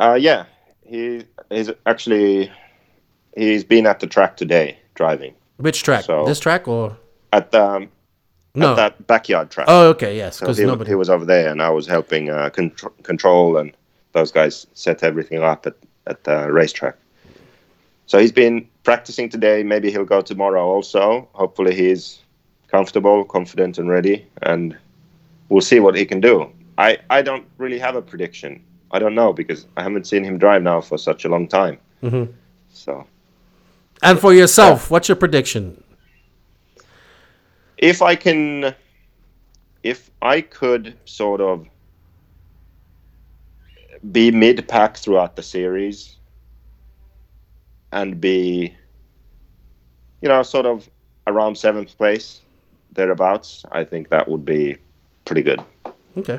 Uh, 0.00 0.14
yeah, 0.14 0.46
he 0.92 1.24
is 1.50 1.72
actually 1.86 2.52
he's 3.34 3.64
been 3.64 3.86
at 3.86 3.98
the 4.00 4.06
track 4.06 4.36
today 4.36 4.76
driving 4.94 5.34
Which 5.56 5.82
track? 5.82 6.04
So- 6.04 6.26
this 6.26 6.38
track 6.38 6.68
or 6.68 6.96
at 7.32 7.50
the 7.50 7.64
um, 7.64 7.88
no? 8.54 8.72
at 8.72 8.76
that 8.76 9.06
backyard 9.06 9.50
track. 9.50 9.66
oh, 9.68 9.88
okay, 9.88 10.14
yes, 10.16 10.36
So 10.36 10.44
because 10.44 10.58
he, 10.58 10.66
nobody. 10.66 10.90
he 10.90 10.94
was 10.94 11.08
over 11.08 11.24
there, 11.24 11.48
and 11.50 11.62
I 11.62 11.70
was 11.70 11.86
helping 11.86 12.28
uh, 12.28 12.50
contr- 12.50 12.92
control, 13.02 13.56
and 13.56 13.72
those 14.12 14.30
guys 14.30 14.66
set 14.74 15.02
everything 15.02 15.42
up 15.42 15.66
at 15.66 15.74
at 16.06 16.24
the 16.24 16.52
racetrack. 16.52 16.96
So 18.06 18.18
he's 18.18 18.32
been 18.32 18.68
practicing 18.82 19.30
today. 19.30 19.62
Maybe 19.62 19.90
he'll 19.90 20.04
go 20.16 20.20
tomorrow 20.20 20.62
also. 20.74 21.26
Hopefully 21.32 21.74
he's 21.74 22.18
comfortable, 22.68 23.24
confident, 23.24 23.78
and 23.78 23.88
ready, 23.88 24.26
and 24.42 24.76
we'll 25.48 25.62
see 25.72 25.80
what 25.80 25.94
he 25.94 26.04
can 26.04 26.20
do. 26.20 26.52
I 26.76 26.98
I 27.08 27.22
don't 27.22 27.46
really 27.56 27.78
have 27.78 27.96
a 27.96 28.02
prediction. 28.02 28.62
I 28.92 28.98
don't 28.98 29.14
know 29.14 29.32
because 29.32 29.66
I 29.76 29.82
haven't 29.82 30.06
seen 30.06 30.22
him 30.24 30.38
drive 30.38 30.62
now 30.62 30.80
for 30.80 30.98
such 30.98 31.24
a 31.24 31.28
long 31.28 31.48
time. 31.48 31.78
Mhm. 32.02 32.32
So 32.72 33.06
and 34.02 34.18
for 34.18 34.32
yourself, 34.34 34.90
what's 34.90 35.08
your 35.08 35.16
prediction? 35.16 35.82
if 37.78 38.00
I 38.00 38.14
can, 38.14 38.74
if 39.82 40.08
I 40.22 40.40
could 40.40 40.94
sort 41.04 41.40
of 41.40 41.66
be 44.12 44.30
mid 44.30 44.68
pack 44.68 44.96
throughout 44.96 45.34
the 45.34 45.42
series 45.42 46.16
and 47.90 48.20
be, 48.20 48.72
you 50.20 50.28
know, 50.28 50.44
sort 50.44 50.64
of 50.66 50.88
around 51.26 51.56
seventh 51.58 51.96
place, 51.98 52.40
thereabouts, 52.92 53.64
I 53.72 53.82
think 53.82 54.10
that 54.10 54.28
would 54.28 54.44
be 54.44 54.76
pretty 55.24 55.42
good 55.42 55.60
Okay. 56.16 56.38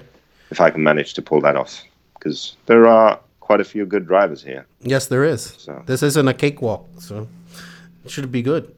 if 0.49 0.61
I 0.61 0.69
can 0.69 0.81
manage 0.81 1.13
to 1.15 1.21
pull 1.21 1.41
that 1.41 1.57
off. 1.57 1.83
Because 2.24 2.55
there 2.67 2.88
are 2.88 3.19
quite 3.41 3.59
a 3.59 3.65
few 3.65 3.86
good 3.86 4.07
drivers 4.07 4.41
here. 4.41 4.65
Yes, 4.80 5.07
there 5.07 5.26
is. 5.26 5.43
So- 5.57 5.84
This 5.86 6.01
isn't 6.01 6.26
a 6.28 6.34
cakewalk, 6.34 6.88
so 6.99 7.28
it 8.05 8.11
should 8.11 8.32
be 8.32 8.41
good. 8.41 8.74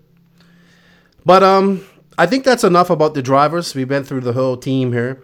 But 1.23 1.43
um, 1.43 1.85
I 2.17 2.25
think 2.25 2.43
that's 2.43 2.63
enough 2.63 2.89
about 2.89 3.13
the 3.13 3.21
drivers. 3.21 3.75
We've 3.75 3.87
been 3.87 4.03
through 4.03 4.21
the 4.21 4.33
whole 4.33 4.57
team 4.57 4.93
here. 4.93 5.21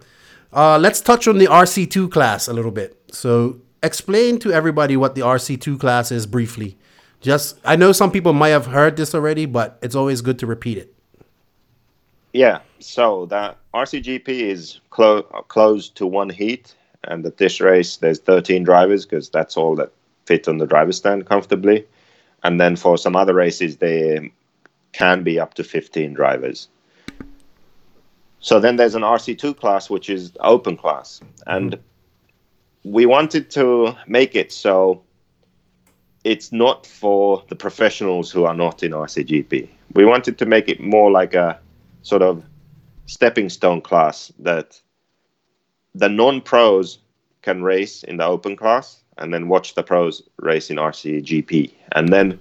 Uh, 0.53 0.78
let's 0.78 1.01
touch 1.01 1.28
on 1.28 1.39
the 1.39 1.47
RC2 1.47 2.11
class 2.11 2.47
a 2.47 2.53
little 2.53 2.69
bit. 2.72 2.95
So 3.11 3.59
explain 3.82 4.38
to 4.39 4.51
everybody 4.51 4.95
what 4.97 5.15
the 5.15 5.22
RC2 5.22 5.80
class 5.80 6.11
is 6.11 6.28
briefly. 6.28 6.78
Just 7.22 7.57
I 7.65 7.76
know 7.76 7.91
some 7.91 8.11
people 8.11 8.34
might 8.34 8.49
have 8.49 8.67
heard 8.67 8.97
this 8.97 9.15
already, 9.15 9.45
but 9.47 9.80
it's 9.82 9.95
always 9.95 10.22
good 10.22 10.38
to 10.39 10.45
repeat 10.45 10.78
it. 10.78 10.93
Yeah, 12.34 12.59
so 12.80 13.26
the 13.26 13.55
RCGP 13.74 14.28
is 14.28 14.80
clo- 14.91 15.24
closed 15.47 15.95
to 15.97 16.05
one 16.07 16.30
heat, 16.30 16.76
and 17.05 17.25
at 17.25 17.37
this 17.37 17.59
race 17.59 17.97
there's 17.97 18.19
13 18.19 18.63
drivers 18.63 19.05
because 19.05 19.29
that's 19.29 19.57
all 19.57 19.75
that 19.75 19.91
fit 20.25 20.47
on 20.47 20.57
the 20.57 20.67
driver's 20.67 20.97
stand 20.97 21.25
comfortably. 21.25 21.85
And 22.43 22.59
then 22.59 22.75
for 22.75 22.97
some 22.97 23.15
other 23.15 23.33
races, 23.33 23.77
there 23.77 24.27
can 24.93 25.23
be 25.23 25.39
up 25.39 25.53
to 25.55 25.63
15 25.63 26.13
drivers. 26.13 26.67
So 28.39 28.59
then 28.59 28.75
there's 28.75 28.95
an 28.95 29.03
RC2 29.03 29.57
class, 29.57 29.89
which 29.89 30.09
is 30.09 30.31
open 30.39 30.75
class, 30.75 31.21
and 31.45 31.73
mm-hmm. 31.73 32.91
we 32.91 33.05
wanted 33.05 33.51
to 33.51 33.95
make 34.07 34.35
it 34.35 34.51
so 34.51 35.03
it's 36.23 36.51
not 36.51 36.85
for 36.85 37.43
the 37.49 37.55
professionals 37.55 38.31
who 38.31 38.45
are 38.45 38.55
not 38.55 38.83
in 38.83 38.91
RCGP. 38.91 39.69
We 39.93 40.05
wanted 40.05 40.37
to 40.39 40.45
make 40.45 40.67
it 40.69 40.79
more 40.79 41.11
like 41.11 41.35
a 41.35 41.59
sort 42.01 42.21
of 42.23 42.43
stepping 43.05 43.49
stone 43.49 43.81
class 43.81 44.31
that 44.39 44.79
the 45.95 46.09
non-pros 46.09 46.99
can 47.41 47.63
race 47.63 48.03
in 48.03 48.17
the 48.17 48.25
open 48.25 48.55
class 48.55 49.01
and 49.17 49.33
then 49.33 49.47
watch 49.47 49.75
the 49.75 49.83
pros 49.83 50.23
race 50.37 50.69
in 50.69 50.77
RCGP. 50.77 51.71
And 51.93 52.09
then 52.09 52.39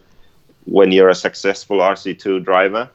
when 0.65 0.93
you're 0.93 1.09
a 1.09 1.15
successful 1.15 1.79
RC2 1.79 2.45
driver, 2.45 2.89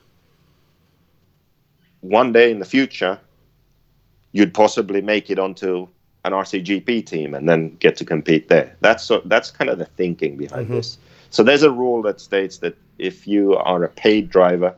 one 2.01 2.32
day 2.32 2.51
in 2.51 2.60
the 2.60 2.66
future, 2.66 3.20
you'd 4.32 4.53
possibly 4.53 5.01
make 5.01 5.30
it 5.30 5.39
onto 5.39 5.88
an 6.24 6.32
RCGP 6.32 7.06
team 7.06 7.34
and 7.34 7.47
then 7.47 7.76
get 7.78 7.95
to 7.97 8.06
compete 8.06 8.47
there. 8.47 8.76
That's 8.82 9.03
so, 9.03 9.22
that's 9.26 9.51
kind 9.51 9.70
of 9.70 9.78
the 9.78 9.86
thinking 9.86 10.38
behind 10.38 10.66
mm-hmm. 10.66 10.76
this. 10.76 10.97
So 11.30 11.43
there's 11.43 11.64
a 11.64 11.72
rule 11.72 12.01
that 12.03 12.20
states 12.20 12.58
that 12.60 12.76
if 12.97 13.28
you 13.28 13.56
are 13.56 13.84
a 13.84 13.89
paid 13.89 14.30
driver, 14.30 14.76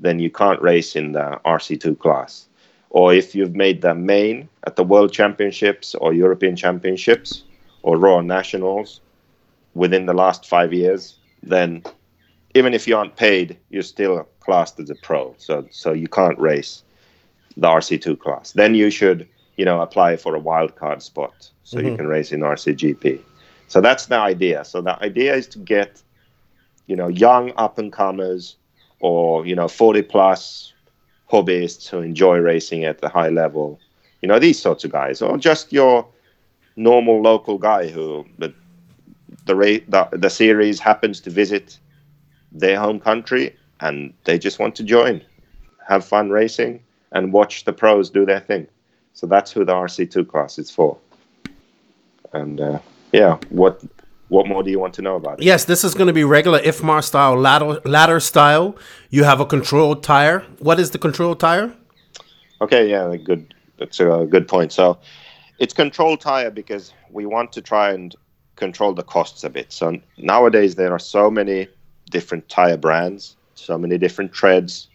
then 0.00 0.18
you 0.18 0.30
can't 0.30 0.60
race 0.62 0.96
in 0.96 1.12
the 1.12 1.40
RC2 1.44 1.98
class. 1.98 2.46
Or 2.90 3.12
if 3.12 3.34
you've 3.34 3.54
made 3.54 3.82
the 3.82 3.94
main 3.94 4.48
at 4.64 4.76
the 4.76 4.84
World 4.84 5.12
Championships 5.12 5.94
or 5.94 6.14
European 6.14 6.56
Championships 6.56 7.42
or 7.82 7.98
ROAR 7.98 8.22
Nationals 8.22 9.00
within 9.74 10.06
the 10.06 10.14
last 10.14 10.46
five 10.46 10.72
years, 10.72 11.16
then 11.42 11.82
even 12.54 12.72
if 12.72 12.88
you 12.88 12.96
aren't 12.96 13.16
paid, 13.16 13.56
you're 13.70 13.82
still 13.82 14.26
classed 14.40 14.80
as 14.80 14.90
a 14.90 14.94
pro. 14.94 15.34
So 15.38 15.66
so 15.70 15.92
you 15.92 16.08
can't 16.08 16.38
race 16.38 16.82
the 17.56 17.68
RC2 17.68 18.18
class. 18.18 18.52
Then 18.52 18.74
you 18.74 18.90
should, 18.90 19.28
you 19.56 19.64
know, 19.64 19.80
apply 19.80 20.16
for 20.16 20.34
a 20.34 20.38
wild 20.38 20.76
card 20.76 21.02
spot 21.02 21.50
so 21.64 21.78
you 21.78 21.86
mm-hmm. 21.88 21.96
can 21.96 22.06
race 22.06 22.32
in 22.32 22.40
RCGP. 22.40 23.20
So 23.68 23.80
that's 23.80 24.06
the 24.06 24.16
idea. 24.16 24.64
So 24.64 24.80
the 24.80 25.02
idea 25.02 25.34
is 25.34 25.48
to 25.48 25.58
get, 25.58 26.02
you 26.86 26.96
know, 26.96 27.08
young 27.08 27.52
up 27.56 27.78
and 27.78 27.92
comers 27.92 28.56
or, 29.00 29.46
you 29.46 29.54
know, 29.54 29.68
40 29.68 30.02
plus 30.02 30.72
hobbyists 31.30 31.88
who 31.88 32.00
enjoy 32.00 32.38
racing 32.38 32.84
at 32.84 33.00
the 33.00 33.08
high 33.08 33.28
level, 33.28 33.78
you 34.20 34.28
know, 34.28 34.38
these 34.38 34.60
sorts 34.60 34.84
of 34.84 34.92
guys, 34.92 35.22
or 35.22 35.36
just 35.38 35.72
your 35.72 36.06
normal 36.76 37.20
local 37.20 37.58
guy 37.58 37.88
who 37.88 38.24
the 38.38 38.52
the, 39.46 39.82
the, 39.88 40.08
the 40.12 40.30
series 40.30 40.80
happens 40.80 41.20
to 41.20 41.30
visit 41.30 41.78
their 42.52 42.78
home 42.78 42.98
country 42.98 43.56
and 43.80 44.12
they 44.24 44.38
just 44.38 44.58
want 44.58 44.74
to 44.76 44.82
join, 44.82 45.22
have 45.86 46.04
fun 46.04 46.30
racing, 46.30 46.82
and 47.12 47.32
watch 47.32 47.64
the 47.64 47.72
pros 47.72 48.10
do 48.10 48.26
their 48.26 48.40
thing. 48.40 48.66
So 49.14 49.26
that's 49.26 49.52
who 49.52 49.64
the 49.64 49.72
RC2 49.72 50.28
class 50.28 50.58
is 50.58 50.70
for. 50.70 50.98
And 52.32 52.60
uh, 52.60 52.78
yeah, 53.12 53.38
what 53.50 53.82
what 54.28 54.46
more 54.46 54.62
do 54.62 54.70
you 54.70 54.78
want 54.78 54.94
to 54.94 55.02
know 55.02 55.16
about 55.16 55.40
it? 55.40 55.44
Yes, 55.44 55.64
this 55.64 55.84
is 55.84 55.94
going 55.94 56.08
to 56.08 56.12
be 56.12 56.24
regular 56.24 56.58
IFMAR 56.60 57.02
style 57.02 57.36
ladder 57.36 57.80
ladder 57.84 58.20
style. 58.20 58.76
You 59.10 59.24
have 59.24 59.40
a 59.40 59.46
controlled 59.46 60.02
tire. 60.02 60.40
What 60.58 60.80
is 60.80 60.90
the 60.90 60.98
controlled 60.98 61.40
tire? 61.40 61.72
Okay, 62.60 62.90
yeah, 62.90 63.14
good. 63.16 63.54
That's 63.78 64.00
a 64.00 64.26
good 64.28 64.48
point. 64.48 64.72
So 64.72 64.98
it's 65.58 65.74
controlled 65.74 66.20
tire 66.20 66.50
because 66.50 66.92
we 67.10 67.26
want 67.26 67.52
to 67.52 67.62
try 67.62 67.92
and 67.92 68.14
control 68.56 68.94
the 68.94 69.02
costs 69.02 69.44
a 69.44 69.50
bit. 69.50 69.72
So 69.72 70.00
nowadays 70.16 70.74
there 70.74 70.92
are 70.92 70.98
so 70.98 71.30
many 71.30 71.68
different 72.10 72.48
tire 72.48 72.76
brands, 72.76 73.36
so 73.54 73.76
many 73.76 73.98
different 73.98 74.32
treads, 74.32 74.88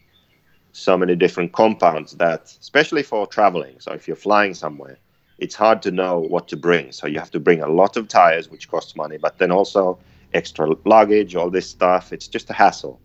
so 0.74 0.98
many 0.98 1.16
different 1.16 1.54
compounds 1.54 2.14
that, 2.14 2.56
especially 2.60 3.04
for 3.04 3.28
traveling, 3.28 3.76
so 3.80 3.92
if 3.92 4.08
you're 4.08 4.16
flying 4.16 4.54
somewhere, 4.54 4.98
it's 5.42 5.56
hard 5.56 5.82
to 5.82 5.92
know 5.92 6.20
what 6.20 6.48
to 6.50 6.56
bring. 6.56 6.92
So 6.92 7.08
you 7.08 7.18
have 7.20 7.32
to 7.32 7.40
bring 7.40 7.62
a 7.62 7.68
lot 7.68 7.98
of 7.98 8.08
tires, 8.08 8.50
which 8.50 8.70
costs 8.70 8.96
money, 8.96 9.18
but 9.18 9.40
then 9.40 9.52
also 9.52 9.98
extra 10.34 10.70
luggage, 10.86 11.36
all 11.36 11.50
this 11.50 11.68
stuff. 11.68 12.14
It's 12.14 12.28
just 12.28 12.50
a 12.52 12.54
hassle. 12.54 13.02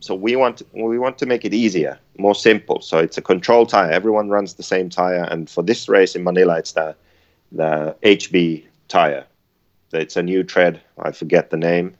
So 0.00 0.14
we 0.14 0.36
want 0.36 0.60
we 0.74 0.98
want 0.98 1.16
to 1.18 1.26
make 1.26 1.44
it 1.46 1.54
easier, 1.54 1.98
more 2.18 2.34
simple. 2.34 2.80
So 2.82 2.98
it's 2.98 3.16
a 3.16 3.22
control 3.22 3.64
tire. 3.64 3.90
Everyone 3.90 4.28
runs 4.28 4.54
the 4.54 4.62
same 4.62 4.90
tire, 4.90 5.22
and 5.30 5.48
for 5.48 5.62
this 5.62 5.88
race 5.88 6.14
in 6.14 6.24
Manila, 6.24 6.58
it's 6.58 6.72
the 6.72 6.94
the 7.52 7.96
HB 8.02 8.64
tire. 8.88 9.24
It's 9.92 10.16
a 10.16 10.22
new 10.22 10.42
tread. 10.42 10.80
I 10.98 11.12
forget 11.12 11.50
the 11.50 11.56
name 11.56 11.94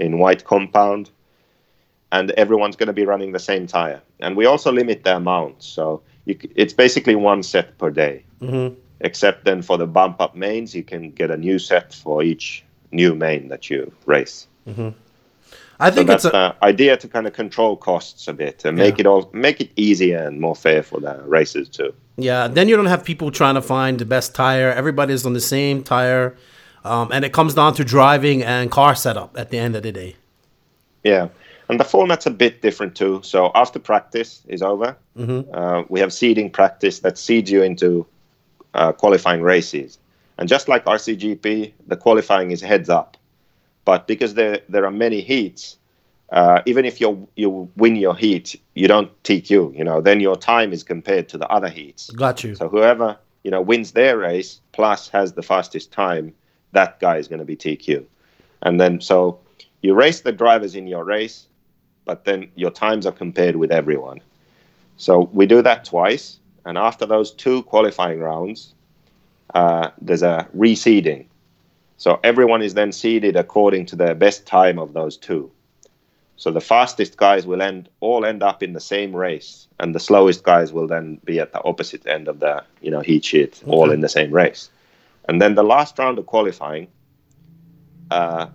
in 0.00 0.18
white 0.18 0.44
compound, 0.44 1.10
and 2.10 2.32
everyone's 2.32 2.76
going 2.76 2.88
to 2.88 2.92
be 2.92 3.06
running 3.06 3.32
the 3.32 3.38
same 3.38 3.66
tire. 3.68 4.02
And 4.20 4.36
we 4.36 4.46
also 4.46 4.72
limit 4.72 5.04
the 5.04 5.16
amount, 5.16 5.62
so 5.62 6.02
you, 6.24 6.36
it's 6.56 6.74
basically 6.74 7.14
one 7.14 7.42
set 7.42 7.78
per 7.78 7.90
day. 7.90 8.24
Mm-hmm. 8.42 8.74
Except 9.00 9.44
then 9.44 9.60
for 9.62 9.76
the 9.76 9.86
bump 9.86 10.20
up 10.20 10.34
mains, 10.34 10.74
you 10.74 10.82
can 10.82 11.10
get 11.10 11.30
a 11.30 11.36
new 11.36 11.58
set 11.58 11.92
for 11.94 12.22
each 12.22 12.64
new 12.92 13.14
main 13.14 13.48
that 13.48 13.68
you 13.68 13.92
race. 14.06 14.46
I 15.78 15.90
think 15.90 16.06
that's 16.06 16.24
it's 16.24 16.34
an 16.34 16.54
idea 16.62 16.96
to 16.96 17.06
kind 17.06 17.26
of 17.26 17.34
control 17.34 17.76
costs 17.76 18.26
a 18.28 18.32
bit 18.32 18.64
and 18.64 18.78
make 18.78 18.94
Yeah. 18.96 19.00
it 19.02 19.06
all 19.06 19.28
make 19.34 19.60
it 19.60 19.70
easier 19.76 20.18
and 20.26 20.40
more 20.40 20.54
fair 20.56 20.82
for 20.82 20.98
the 21.00 21.20
racers 21.26 21.68
too. 21.68 21.92
yeah. 22.16 22.48
Then 22.48 22.68
you 22.68 22.76
don't 22.76 22.86
have 22.86 23.04
people 23.04 23.30
trying 23.30 23.56
to 23.56 23.62
find 23.62 23.98
the 23.98 24.06
best 24.06 24.34
tire. 24.34 24.72
Everybody's 24.72 25.26
on 25.26 25.34
the 25.34 25.40
same 25.40 25.82
tire, 25.82 26.34
um, 26.84 27.10
and 27.12 27.24
it 27.26 27.32
comes 27.34 27.52
down 27.52 27.74
to 27.74 27.84
driving 27.84 28.42
and 28.42 28.70
car 28.70 28.94
setup 28.94 29.36
at 29.38 29.50
the 29.50 29.58
end 29.58 29.76
of 29.76 29.82
the 29.82 29.92
day. 29.92 30.16
Yeah, 31.04 31.28
and 31.68 31.78
the 31.78 31.84
format's 31.84 32.24
a 32.26 32.30
bit 32.30 32.62
different 32.62 32.94
too. 32.96 33.20
So 33.22 33.52
after 33.54 33.78
practice 33.78 34.40
is 34.48 34.62
over, 34.62 34.96
uh, 35.18 35.82
we 35.90 36.00
have 36.00 36.12
seeding 36.14 36.48
practice 36.50 37.00
that 37.00 37.18
seeds 37.18 37.50
you 37.50 37.62
into 37.62 38.06
uh, 38.76 38.92
qualifying 38.92 39.42
races. 39.42 39.98
And 40.38 40.48
just 40.48 40.68
like 40.68 40.84
RCGP, 40.84 41.72
the 41.86 41.96
qualifying 41.96 42.50
is 42.50 42.60
heads 42.60 42.88
up. 42.88 43.16
But 43.84 44.06
because 44.06 44.34
there 44.34 44.60
there 44.68 44.84
are 44.84 44.90
many 44.90 45.20
heats, 45.20 45.78
uh, 46.30 46.60
even 46.66 46.84
if 46.84 47.00
you 47.00 47.28
you 47.36 47.70
win 47.76 47.96
your 47.96 48.14
heat, 48.14 48.60
you 48.74 48.86
don't 48.86 49.10
TQ. 49.22 49.76
You 49.76 49.84
know, 49.84 50.00
then 50.00 50.20
your 50.20 50.36
time 50.36 50.72
is 50.72 50.82
compared 50.82 51.28
to 51.30 51.38
the 51.38 51.48
other 51.48 51.68
heats. 51.68 52.10
Got 52.10 52.44
you. 52.44 52.54
So 52.54 52.68
whoever 52.68 53.16
you 53.44 53.50
know 53.50 53.62
wins 53.62 53.92
their 53.92 54.18
race 54.18 54.60
plus 54.72 55.08
has 55.08 55.32
the 55.32 55.42
fastest 55.42 55.92
time, 55.92 56.34
that 56.72 57.00
guy 57.00 57.16
is 57.16 57.28
going 57.28 57.38
to 57.38 57.44
be 57.44 57.56
TQ. 57.56 58.04
And 58.62 58.80
then 58.80 59.00
so 59.00 59.40
you 59.82 59.94
race 59.94 60.20
the 60.20 60.32
drivers 60.32 60.74
in 60.74 60.86
your 60.86 61.04
race, 61.04 61.46
but 62.04 62.24
then 62.24 62.50
your 62.56 62.70
times 62.70 63.06
are 63.06 63.12
compared 63.12 63.56
with 63.56 63.70
everyone. 63.70 64.20
So 64.96 65.30
we 65.32 65.46
do 65.46 65.62
that 65.62 65.84
twice, 65.84 66.40
and 66.66 66.76
after 66.76 67.06
those 67.06 67.30
two 67.30 67.62
qualifying 67.62 68.18
rounds, 68.18 68.74
uh, 69.54 69.90
there's 70.00 70.24
a 70.24 70.48
reseeding. 70.54 71.26
So 71.96 72.18
everyone 72.24 72.60
is 72.60 72.74
then 72.74 72.92
seeded 72.92 73.36
according 73.36 73.86
to 73.86 73.96
their 73.96 74.14
best 74.14 74.46
time 74.46 74.78
of 74.78 74.92
those 74.92 75.16
two. 75.16 75.50
So 76.36 76.50
the 76.50 76.60
fastest 76.60 77.16
guys 77.16 77.46
will 77.46 77.62
end 77.62 77.88
all 78.00 78.26
end 78.26 78.42
up 78.42 78.62
in 78.62 78.74
the 78.74 78.80
same 78.80 79.14
race, 79.16 79.68
and 79.78 79.94
the 79.94 80.00
slowest 80.00 80.42
guys 80.42 80.72
will 80.72 80.86
then 80.86 81.18
be 81.24 81.40
at 81.40 81.52
the 81.52 81.62
opposite 81.62 82.06
end 82.06 82.28
of 82.28 82.40
the 82.40 82.62
you 82.82 82.90
know 82.90 83.00
heat 83.00 83.24
sheet, 83.24 83.62
all 83.66 83.90
in 83.90 84.00
the 84.00 84.08
same 84.08 84.32
race. 84.32 84.68
And 85.28 85.40
then 85.40 85.54
the 85.54 85.64
last 85.64 85.98
round 85.98 86.18
of 86.18 86.26
qualifying 86.26 86.88
uh, 88.10 88.48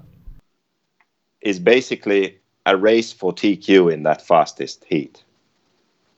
is 1.41 1.59
basically 1.59 2.37
a 2.65 2.77
race 2.77 3.11
for 3.11 3.33
TQ 3.33 3.91
in 3.91 4.03
that 4.03 4.21
fastest 4.21 4.85
heat. 4.87 5.23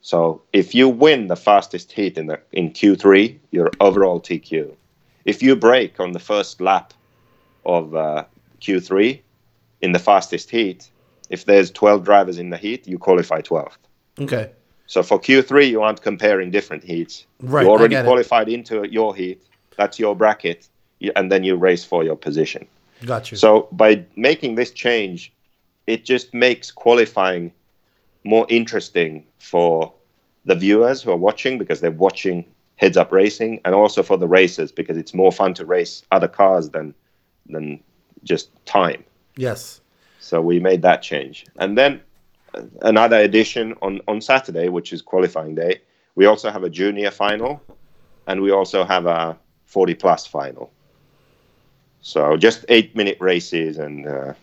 So 0.04 0.42
if 0.52 0.76
you 0.76 0.90
win 0.90 1.28
the 1.28 1.36
fastest 1.38 1.92
heat 1.94 2.18
in 2.18 2.28
the 2.28 2.40
in 2.52 2.72
Q3, 2.72 3.40
your 3.52 3.72
overall 3.80 4.20
TQ. 4.20 4.76
If 5.26 5.42
you 5.42 5.56
break 5.56 6.00
on 6.00 6.12
the 6.12 6.20
first 6.20 6.60
lap 6.60 6.94
of 7.66 7.96
uh, 7.96 8.26
Q3 8.62 9.22
in 9.82 9.94
the 9.94 10.00
fastest 10.00 10.50
heat, 10.50 10.90
if 11.30 11.46
there's 11.46 11.72
12 11.72 12.04
drivers 12.04 12.38
in 12.38 12.50
the 12.50 12.58
heat, 12.58 12.86
you 12.86 13.00
qualify 13.00 13.40
12th. 13.42 13.78
Okay. 14.20 14.52
So 14.88 15.02
for 15.02 15.18
Q3, 15.20 15.70
you 15.70 15.82
aren't 15.82 16.02
comparing 16.02 16.52
different 16.52 16.84
heats. 16.84 17.26
Right, 17.40 17.64
You 17.64 17.70
already 17.72 17.96
get 17.96 18.04
it. 18.04 18.08
qualified 18.08 18.50
into 18.50 18.86
your 18.90 19.16
heat. 19.16 19.42
That's 19.78 19.98
your 19.98 20.18
bracket, 20.18 20.68
and 21.16 21.32
then 21.32 21.46
you 21.46 21.56
race 21.56 21.86
for 21.86 22.04
your 22.04 22.18
position. 22.18 22.68
Got 23.06 23.32
you. 23.32 23.38
So 23.38 23.70
by 23.72 24.04
making 24.18 24.56
this 24.56 24.72
change, 24.72 25.32
it 25.88 26.04
just 26.04 26.34
makes 26.34 26.72
qualifying 26.72 27.54
more 28.24 28.46
interesting 28.50 29.26
for 29.40 29.94
the 30.46 30.56
viewers 30.56 31.02
who 31.02 31.12
are 31.12 31.18
watching 31.18 31.58
because 31.58 31.82
they're 31.82 31.92
watching 31.92 32.46
heads 32.78 32.98
up 32.98 33.12
racing, 33.12 33.62
and 33.66 33.76
also 33.76 34.04
for 34.04 34.18
the 34.18 34.28
racers 34.28 34.72
because 34.72 34.98
it's 34.98 35.14
more 35.14 35.32
fun 35.32 35.54
to 35.54 35.66
race 35.66 36.04
other 36.12 36.28
cars 36.28 36.70
than 36.70 36.94
than 37.48 37.80
just 38.24 38.50
time. 38.66 39.04
yes. 39.36 39.82
So 40.20 40.40
we 40.40 40.58
made 40.58 40.82
that 40.84 41.02
change. 41.02 41.46
And 41.58 41.78
then 41.78 42.02
another 42.82 43.18
addition 43.18 43.76
on, 43.82 44.00
on 44.08 44.22
Saturday, 44.22 44.70
which 44.70 44.94
is 44.94 45.02
qualifying 45.02 45.56
day, 45.56 45.82
we 46.16 46.26
also 46.26 46.50
have 46.50 46.64
a 46.64 46.70
junior 46.70 47.12
final 47.12 47.62
and 48.28 48.42
we 48.42 48.50
also 48.52 48.86
have 48.86 49.06
a 49.06 49.38
40 49.66 49.96
plus 49.96 50.26
final. 50.26 50.72
So 52.02 52.38
just 52.38 52.66
eight 52.70 52.96
minute 52.96 53.18
races 53.20 53.78
and 53.78 54.08
uh, 54.08 54.34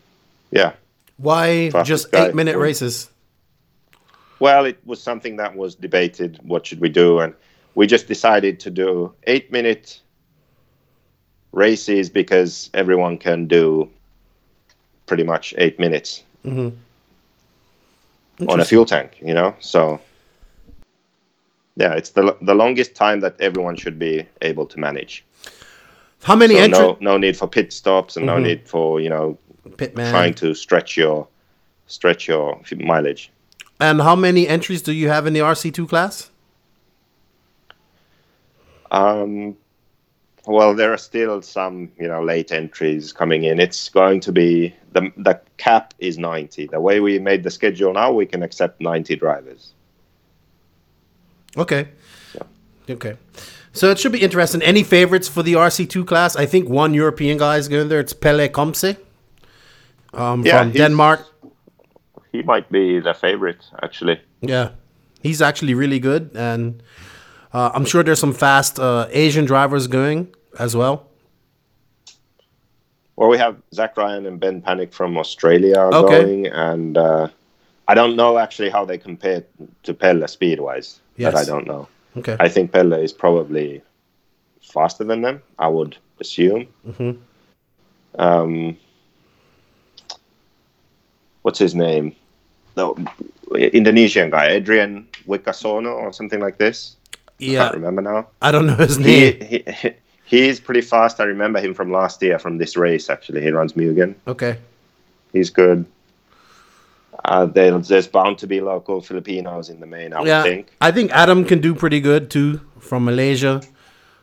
yeah. 0.50 0.72
Why 1.16 1.70
Fastest 1.70 1.88
just 1.88 2.12
guy 2.12 2.28
eight 2.28 2.34
minute 2.34 2.56
races? 2.58 3.10
Well, 4.40 4.64
it 4.64 4.78
was 4.86 5.02
something 5.02 5.36
that 5.36 5.54
was 5.54 5.74
debated. 5.74 6.38
What 6.42 6.66
should 6.66 6.80
we 6.80 6.88
do? 6.88 7.20
And 7.20 7.34
we 7.74 7.86
just 7.86 8.08
decided 8.08 8.58
to 8.60 8.70
do 8.70 9.12
eight 9.24 9.52
minute 9.52 10.00
races 11.52 12.08
because 12.10 12.70
everyone 12.74 13.18
can 13.18 13.46
do 13.46 13.88
pretty 15.06 15.24
much 15.24 15.54
eight 15.58 15.78
minutes 15.78 16.22
mm-hmm. 16.44 16.70
on 18.48 18.60
a 18.60 18.64
fuel 18.64 18.86
tank, 18.86 19.18
you 19.20 19.34
know? 19.34 19.54
So, 19.60 20.00
yeah, 21.76 21.92
it's 21.94 22.10
the, 22.10 22.36
the 22.40 22.54
longest 22.54 22.94
time 22.94 23.20
that 23.20 23.40
everyone 23.40 23.76
should 23.76 23.98
be 23.98 24.26
able 24.40 24.66
to 24.66 24.78
manage. 24.78 25.24
How 26.22 26.36
many 26.36 26.54
So 26.54 26.60
entries? 26.60 26.80
no, 26.80 26.98
no 27.00 27.18
need 27.18 27.36
for 27.36 27.46
pit 27.46 27.72
stops 27.72 28.16
and 28.16 28.26
no 28.26 28.34
mm-hmm. 28.34 28.44
need 28.44 28.68
for, 28.68 29.00
you 29.00 29.08
know, 29.08 29.38
Pitman. 29.76 30.10
trying 30.10 30.34
to 30.34 30.54
stretch 30.54 30.96
your 30.96 31.26
stretch 31.86 32.28
your 32.28 32.60
mileage. 32.76 33.30
And 33.80 34.02
how 34.02 34.14
many 34.14 34.46
entries 34.46 34.82
do 34.82 34.92
you 34.92 35.08
have 35.08 35.26
in 35.26 35.32
the 35.32 35.40
RC2 35.40 35.88
class? 35.88 36.30
Um, 38.90 39.56
well, 40.46 40.74
there 40.74 40.92
are 40.92 40.98
still 40.98 41.40
some, 41.42 41.90
you 41.98 42.08
know, 42.08 42.22
late 42.22 42.52
entries 42.52 43.12
coming 43.12 43.44
in. 43.44 43.58
It's 43.60 43.88
going 43.88 44.20
to 44.20 44.32
be 44.32 44.74
the 44.92 45.12
the 45.16 45.40
cap 45.56 45.94
is 45.98 46.18
90. 46.18 46.66
The 46.66 46.80
way 46.80 47.00
we 47.00 47.18
made 47.18 47.42
the 47.42 47.50
schedule 47.50 47.92
now, 47.92 48.12
we 48.12 48.26
can 48.26 48.42
accept 48.42 48.80
90 48.80 49.16
drivers. 49.16 49.72
Okay. 51.56 51.88
Okay. 52.88 53.16
So 53.72 53.90
it 53.90 53.98
should 53.98 54.12
be 54.12 54.20
interesting. 54.20 54.62
Any 54.62 54.82
favorites 54.82 55.28
for 55.28 55.42
the 55.42 55.54
RC2 55.54 56.06
class? 56.06 56.34
I 56.36 56.46
think 56.46 56.68
one 56.68 56.92
European 56.92 57.38
guy 57.38 57.56
is 57.56 57.68
going 57.68 57.88
there. 57.88 58.00
It's 58.00 58.12
Pele 58.12 58.48
Komse 58.48 58.96
um, 60.12 60.44
Yeah, 60.44 60.62
from 60.62 60.72
Denmark. 60.72 61.29
He 62.32 62.42
might 62.42 62.70
be 62.70 63.00
the 63.00 63.14
favorite, 63.14 63.64
actually. 63.82 64.20
Yeah. 64.40 64.70
He's 65.22 65.42
actually 65.42 65.74
really 65.74 65.98
good. 65.98 66.30
And 66.34 66.82
uh, 67.52 67.70
I'm 67.74 67.84
sure 67.84 68.02
there's 68.02 68.20
some 68.20 68.32
fast 68.32 68.78
uh, 68.78 69.06
Asian 69.10 69.44
drivers 69.44 69.86
going 69.86 70.34
as 70.58 70.76
well. 70.76 71.06
Well, 73.16 73.28
we 73.28 73.36
have 73.38 73.56
Zach 73.74 73.96
Ryan 73.96 74.24
and 74.26 74.40
Ben 74.40 74.62
Panic 74.62 74.94
from 74.94 75.18
Australia 75.18 75.76
are 75.78 75.92
Okay. 75.92 76.22
going, 76.22 76.46
and 76.46 76.96
uh, 76.96 77.28
I 77.86 77.94
don't 77.94 78.16
know 78.16 78.38
actually 78.38 78.70
how 78.70 78.86
they 78.86 78.96
compare 78.96 79.44
to 79.82 79.92
Pelle 79.92 80.26
speed 80.26 80.58
wise. 80.60 81.00
Yes. 81.16 81.34
That 81.34 81.40
I 81.40 81.44
don't 81.44 81.66
know. 81.66 81.86
Okay. 82.16 82.36
I 82.40 82.48
think 82.48 82.72
Pelle 82.72 82.94
is 82.94 83.12
probably 83.12 83.82
faster 84.62 85.04
than 85.04 85.20
them. 85.20 85.42
I 85.58 85.68
would 85.68 85.98
assume. 86.18 86.66
Um, 88.18 88.76
what's 91.42 91.58
his 91.58 91.74
name? 91.74 92.14
the 92.74 92.94
Indonesian 93.72 94.30
guy, 94.30 94.48
Adrian 94.48 95.06
Wicaksono 95.26 95.92
or 95.94 96.12
something 96.12 96.40
like 96.40 96.58
this. 96.58 96.96
Yeah. 97.38 97.60
I 97.60 97.62
can't 97.64 97.74
remember 97.76 98.02
now. 98.02 98.28
I 98.40 98.52
don't 98.52 98.66
know 98.66 98.74
his 98.76 98.98
name. 98.98 99.40
he, 99.40 99.64
he's 100.24 100.60
pretty 100.60 100.82
fast. 100.82 101.20
I 101.20 101.24
remember 101.24 101.60
him 101.60 101.74
from 101.74 101.90
last 101.90 102.22
year 102.22 102.38
from 102.38 102.58
this 102.58 102.76
race. 102.76 103.10
Actually, 103.10 103.42
he 103.42 103.50
runs 103.50 103.72
Mugen. 103.74 104.14
Okay. 104.26 104.58
He's 105.32 105.50
good. 105.50 105.84
Uh, 107.24 107.46
there, 107.46 107.76
there's 107.78 108.08
bound 108.08 108.38
to 108.38 108.46
be 108.46 108.60
local 108.60 109.00
Filipinos 109.00 109.68
in 109.68 109.80
the 109.80 109.86
main. 109.86 110.12
I 110.12 110.22
Yeah, 110.22 110.42
would 110.42 110.48
think. 110.48 110.72
I 110.80 110.90
think 110.90 111.10
Adam 111.12 111.44
can 111.44 111.60
do 111.60 111.74
pretty 111.74 112.00
good 112.00 112.30
too 112.30 112.60
from 112.78 113.04
Malaysia. 113.04 113.60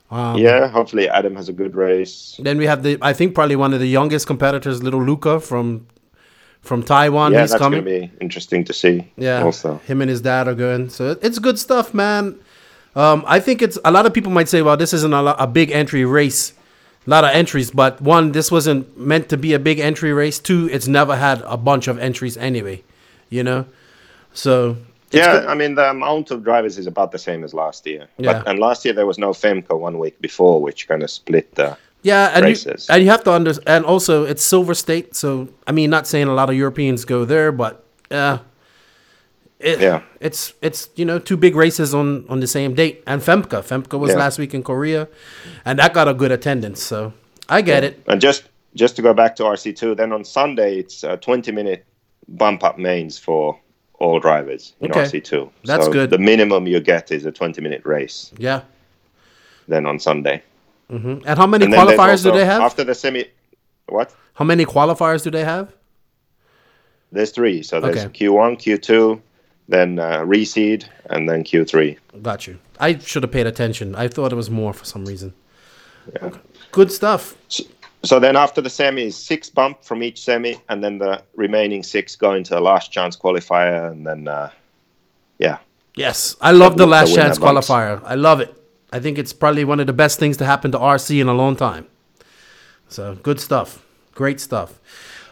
Um, 0.09 0.37
yeah, 0.37 0.67
hopefully 0.67 1.09
Adam 1.09 1.35
has 1.35 1.49
a 1.49 1.53
good 1.53 1.75
race. 1.75 2.39
Then 2.41 2.57
we 2.57 2.65
have 2.65 2.81
the 2.81 2.97
I 3.01 3.13
think 3.13 3.35
probably 3.35 3.55
one 3.55 3.73
of 3.73 3.79
the 3.79 3.87
youngest 3.87 4.25
competitors, 4.25 4.81
little 4.81 5.03
Luca 5.03 5.39
from 5.39 5.87
from 6.67 6.83
Taiwan. 6.83 7.31
yeah, 7.33 7.41
He's 7.41 7.51
that's 7.51 7.61
coming. 7.61 7.83
to 7.83 7.89
be 7.89 8.11
interesting 8.21 8.63
to 8.65 8.73
see. 8.73 9.09
Yeah, 9.17 9.43
Also, 9.43 9.77
him 9.87 10.01
and 10.01 10.09
his 10.09 10.21
dad 10.21 10.47
are 10.47 10.53
going. 10.55 10.89
So 10.89 11.17
it's 11.21 11.39
good 11.39 11.57
stuff, 11.57 11.93
man. 11.93 12.39
Um, 12.95 13.23
I 13.27 13.39
think 13.39 13.61
it's 13.61 13.77
a 13.85 13.91
lot 13.91 14.05
of 14.05 14.13
people 14.13 14.31
might 14.31 14.49
say, 14.49 14.61
well, 14.61 14.75
this 14.77 14.93
isn't 14.93 15.13
a, 15.13 15.43
a 15.43 15.47
big 15.47 15.71
entry 15.71 16.03
race, 16.05 16.53
a 17.05 17.09
lot 17.09 17.23
of 17.23 17.31
entries. 17.31 17.69
But 17.71 18.01
one, 18.01 18.31
this 18.31 18.51
wasn't 18.51 18.97
meant 18.97 19.29
to 19.29 19.37
be 19.37 19.53
a 19.53 19.59
big 19.59 19.79
entry 19.79 20.13
race. 20.13 20.39
Two, 20.39 20.67
it's 20.71 20.87
never 20.87 21.15
had 21.15 21.41
a 21.45 21.57
bunch 21.57 21.87
of 21.87 21.99
entries 21.99 22.37
anyway, 22.37 22.83
you 23.29 23.43
know. 23.43 23.65
So 24.33 24.77
yeah, 25.11 25.39
good. 25.39 25.45
I 25.45 25.53
mean 25.55 25.75
the 25.75 25.89
amount 25.89 26.31
of 26.31 26.43
drivers 26.43 26.77
is 26.77 26.87
about 26.87 27.11
the 27.11 27.19
same 27.19 27.43
as 27.43 27.53
last 27.53 27.85
year. 27.85 28.07
Yeah. 28.17 28.33
But, 28.33 28.47
and 28.47 28.59
last 28.59 28.83
year 28.83 28.93
there 28.93 29.05
was 29.05 29.17
no 29.17 29.29
FEMCA 29.31 29.77
one 29.79 29.99
week 29.99 30.19
before, 30.21 30.61
which 30.61 30.87
kind 30.87 31.03
of 31.03 31.09
split 31.09 31.53
the. 31.55 31.77
Yeah, 32.03 32.31
and 32.33 32.47
you, 32.47 32.73
and 32.89 33.03
you 33.03 33.09
have 33.09 33.23
to 33.23 33.31
understand. 33.33 33.67
And 33.67 33.85
also, 33.85 34.23
it's 34.23 34.43
Silver 34.43 34.73
State, 34.73 35.15
so 35.15 35.49
I 35.65 35.71
mean, 35.71 35.89
not 35.89 36.07
saying 36.07 36.27
a 36.27 36.33
lot 36.33 36.49
of 36.49 36.55
Europeans 36.55 37.05
go 37.05 37.25
there, 37.25 37.51
but 37.51 37.83
uh, 38.11 38.37
it, 39.59 39.79
Yeah. 39.79 40.01
it's 40.21 40.53
it's 40.61 40.89
you 40.95 41.05
know 41.05 41.19
two 41.19 41.37
big 41.37 41.55
races 41.55 41.93
on 41.93 42.25
on 42.29 42.39
the 42.39 42.47
same 42.47 42.75
date. 42.75 43.03
And 43.07 43.21
FEMCA. 43.21 43.61
FEMCA 43.63 43.99
was 43.99 44.11
Yeah. 44.11 44.17
last 44.17 44.39
week 44.39 44.53
in 44.53 44.63
Korea, 44.63 45.07
and 45.65 45.79
that 45.79 45.93
got 45.93 46.07
a 46.07 46.13
good 46.13 46.31
attendance. 46.31 46.81
So 46.83 47.13
I 47.49 47.61
get 47.61 47.83
it. 47.83 47.99
And 48.07 48.21
just 48.21 48.43
just 48.75 48.95
to 48.97 49.01
go 49.01 49.13
back 49.13 49.35
to 49.37 49.43
RC2, 49.43 49.95
then 49.97 50.13
on 50.13 50.23
Sunday 50.23 50.77
it's 50.77 51.03
a 51.03 51.17
20 51.17 51.51
minute 51.51 51.83
bump 52.27 52.63
up 52.63 52.77
mains 52.77 53.17
for 53.17 53.57
all 53.99 54.19
drivers 54.19 54.73
in 54.79 54.91
Okay. 54.91 55.01
RC2. 55.01 55.49
That's 55.65 55.85
so 55.85 55.91
good. 55.91 56.09
The 56.11 56.19
minimum 56.19 56.67
you 56.67 56.79
get 56.79 57.11
is 57.11 57.25
a 57.25 57.31
20 57.31 57.59
minute 57.61 57.81
race. 57.85 58.31
Yeah. 58.37 58.61
Then 59.67 59.85
on 59.87 59.99
Sunday. 59.99 60.43
And 60.89 61.25
how 61.25 61.47
many 61.47 61.65
And 61.65 61.73
qualifiers 61.73 62.23
do 62.23 62.31
they 62.31 62.45
have? 62.45 62.61
After 62.61 62.83
the 62.83 62.95
semi, 62.95 63.25
what? 63.87 64.13
how 64.35 64.45
many 64.45 64.65
qualifiers 64.65 65.23
do 65.23 65.31
they 65.31 65.43
have? 65.43 65.73
There's 67.11 67.31
three. 67.31 67.63
So 67.63 67.79
there's 67.79 68.05
Okay. 68.05 68.25
Q1, 68.27 68.57
Q2, 68.57 69.21
then 69.69 69.99
uh, 69.99 70.19
reseed, 70.21 70.85
and 71.09 71.27
then 71.29 71.43
Q3. 71.43 71.97
Got 72.21 72.47
you. 72.47 72.57
I 72.79 72.97
should 72.99 73.23
have 73.23 73.31
paid 73.31 73.47
attention. 73.47 73.95
I 73.95 74.07
thought 74.07 74.31
it 74.31 74.35
was 74.35 74.49
more 74.49 74.73
for 74.73 74.85
some 74.85 75.05
reason. 75.05 75.33
Okay. 76.21 76.37
Good 76.71 76.91
stuff. 76.91 77.35
So 78.03 78.19
then 78.19 78.35
after 78.35 78.61
the 78.61 78.69
semis, 78.69 79.13
six 79.13 79.49
bump 79.49 79.83
from 79.83 80.03
each 80.03 80.21
semi, 80.21 80.55
and 80.69 80.83
then 80.83 80.97
the 80.99 81.21
remaining 81.35 81.83
six 81.83 82.15
go 82.15 82.33
into 82.33 82.57
a 82.57 82.61
last 82.61 82.91
chance 82.91 83.17
qualifier, 83.17 83.91
and 83.91 84.05
then 84.05 84.27
uh, 84.27 84.49
yeah, 85.39 85.57
Yes, 85.95 86.35
I 86.39 86.51
love 86.51 86.77
the 86.77 86.85
the 86.85 86.91
last 86.91 87.15
chance 87.15 87.39
bumps. 87.39 87.67
qualifier. 87.67 88.01
I 88.05 88.15
love 88.15 88.39
it. 88.39 88.53
I 88.91 88.99
think 88.99 89.17
it's 89.17 89.33
probably 89.33 89.65
one 89.65 89.79
of 89.79 89.87
the 89.87 89.93
best 89.93 90.19
things 90.19 90.37
to 90.37 90.45
happen 90.45 90.71
to 90.71 90.77
RC 90.77 91.19
in 91.19 91.27
a 91.27 91.33
long 91.33 91.55
time. 91.55 91.87
So 92.87 93.15
good 93.15 93.39
stuff. 93.39 93.83
Great 94.13 94.39
stuff. 94.39 94.79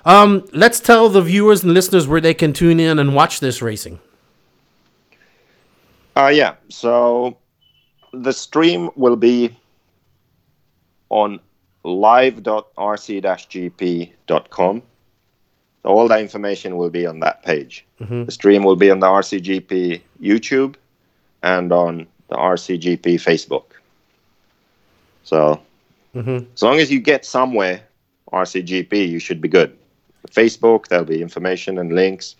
Um, 0.03 0.47
let's 0.51 0.79
tell 0.79 1.09
the 1.09 1.21
viewers 1.21 1.63
and 1.63 1.73
listeners 1.73 2.07
where 2.07 2.21
they 2.21 2.33
can 2.33 2.53
tune 2.53 2.79
in 2.79 2.99
and 2.99 3.15
watch 3.15 3.39
this 3.39 3.61
racing. 3.61 3.99
Uh, 6.15 6.27
yeah. 6.27 6.55
So 6.69 7.37
the 8.13 8.31
stream 8.31 8.89
will 8.95 9.15
be 9.15 9.57
on 11.09 11.39
live.rc-gp.com. 11.83 14.81
So 15.83 15.89
all 15.89 16.07
that 16.07 16.19
information 16.19 16.77
will 16.77 16.89
be 16.89 17.05
on 17.05 17.19
that 17.19 17.43
page. 17.43 17.85
The 18.25 18.31
stream 18.31 18.63
will 18.63 18.75
be 18.75 18.89
on 18.89 18.99
the 18.99 19.07
RCGP 19.07 20.01
YouTube 20.21 20.75
and 21.43 21.71
on 21.71 22.07
the 22.27 22.35
RCGP 22.35 23.15
Facebook. 23.15 23.63
So 25.23 25.61
as 26.15 26.61
long 26.63 26.79
as 26.79 26.91
you 26.91 26.99
get 26.99 27.25
somewhere 27.25 27.81
RCGP, 28.31 29.07
you 29.09 29.19
should 29.19 29.41
be 29.41 29.47
good. 29.49 29.77
Facebook, 30.31 30.87
there'll 30.87 31.05
be 31.05 31.21
information 31.21 31.77
and 31.77 31.93
links. 31.93 32.35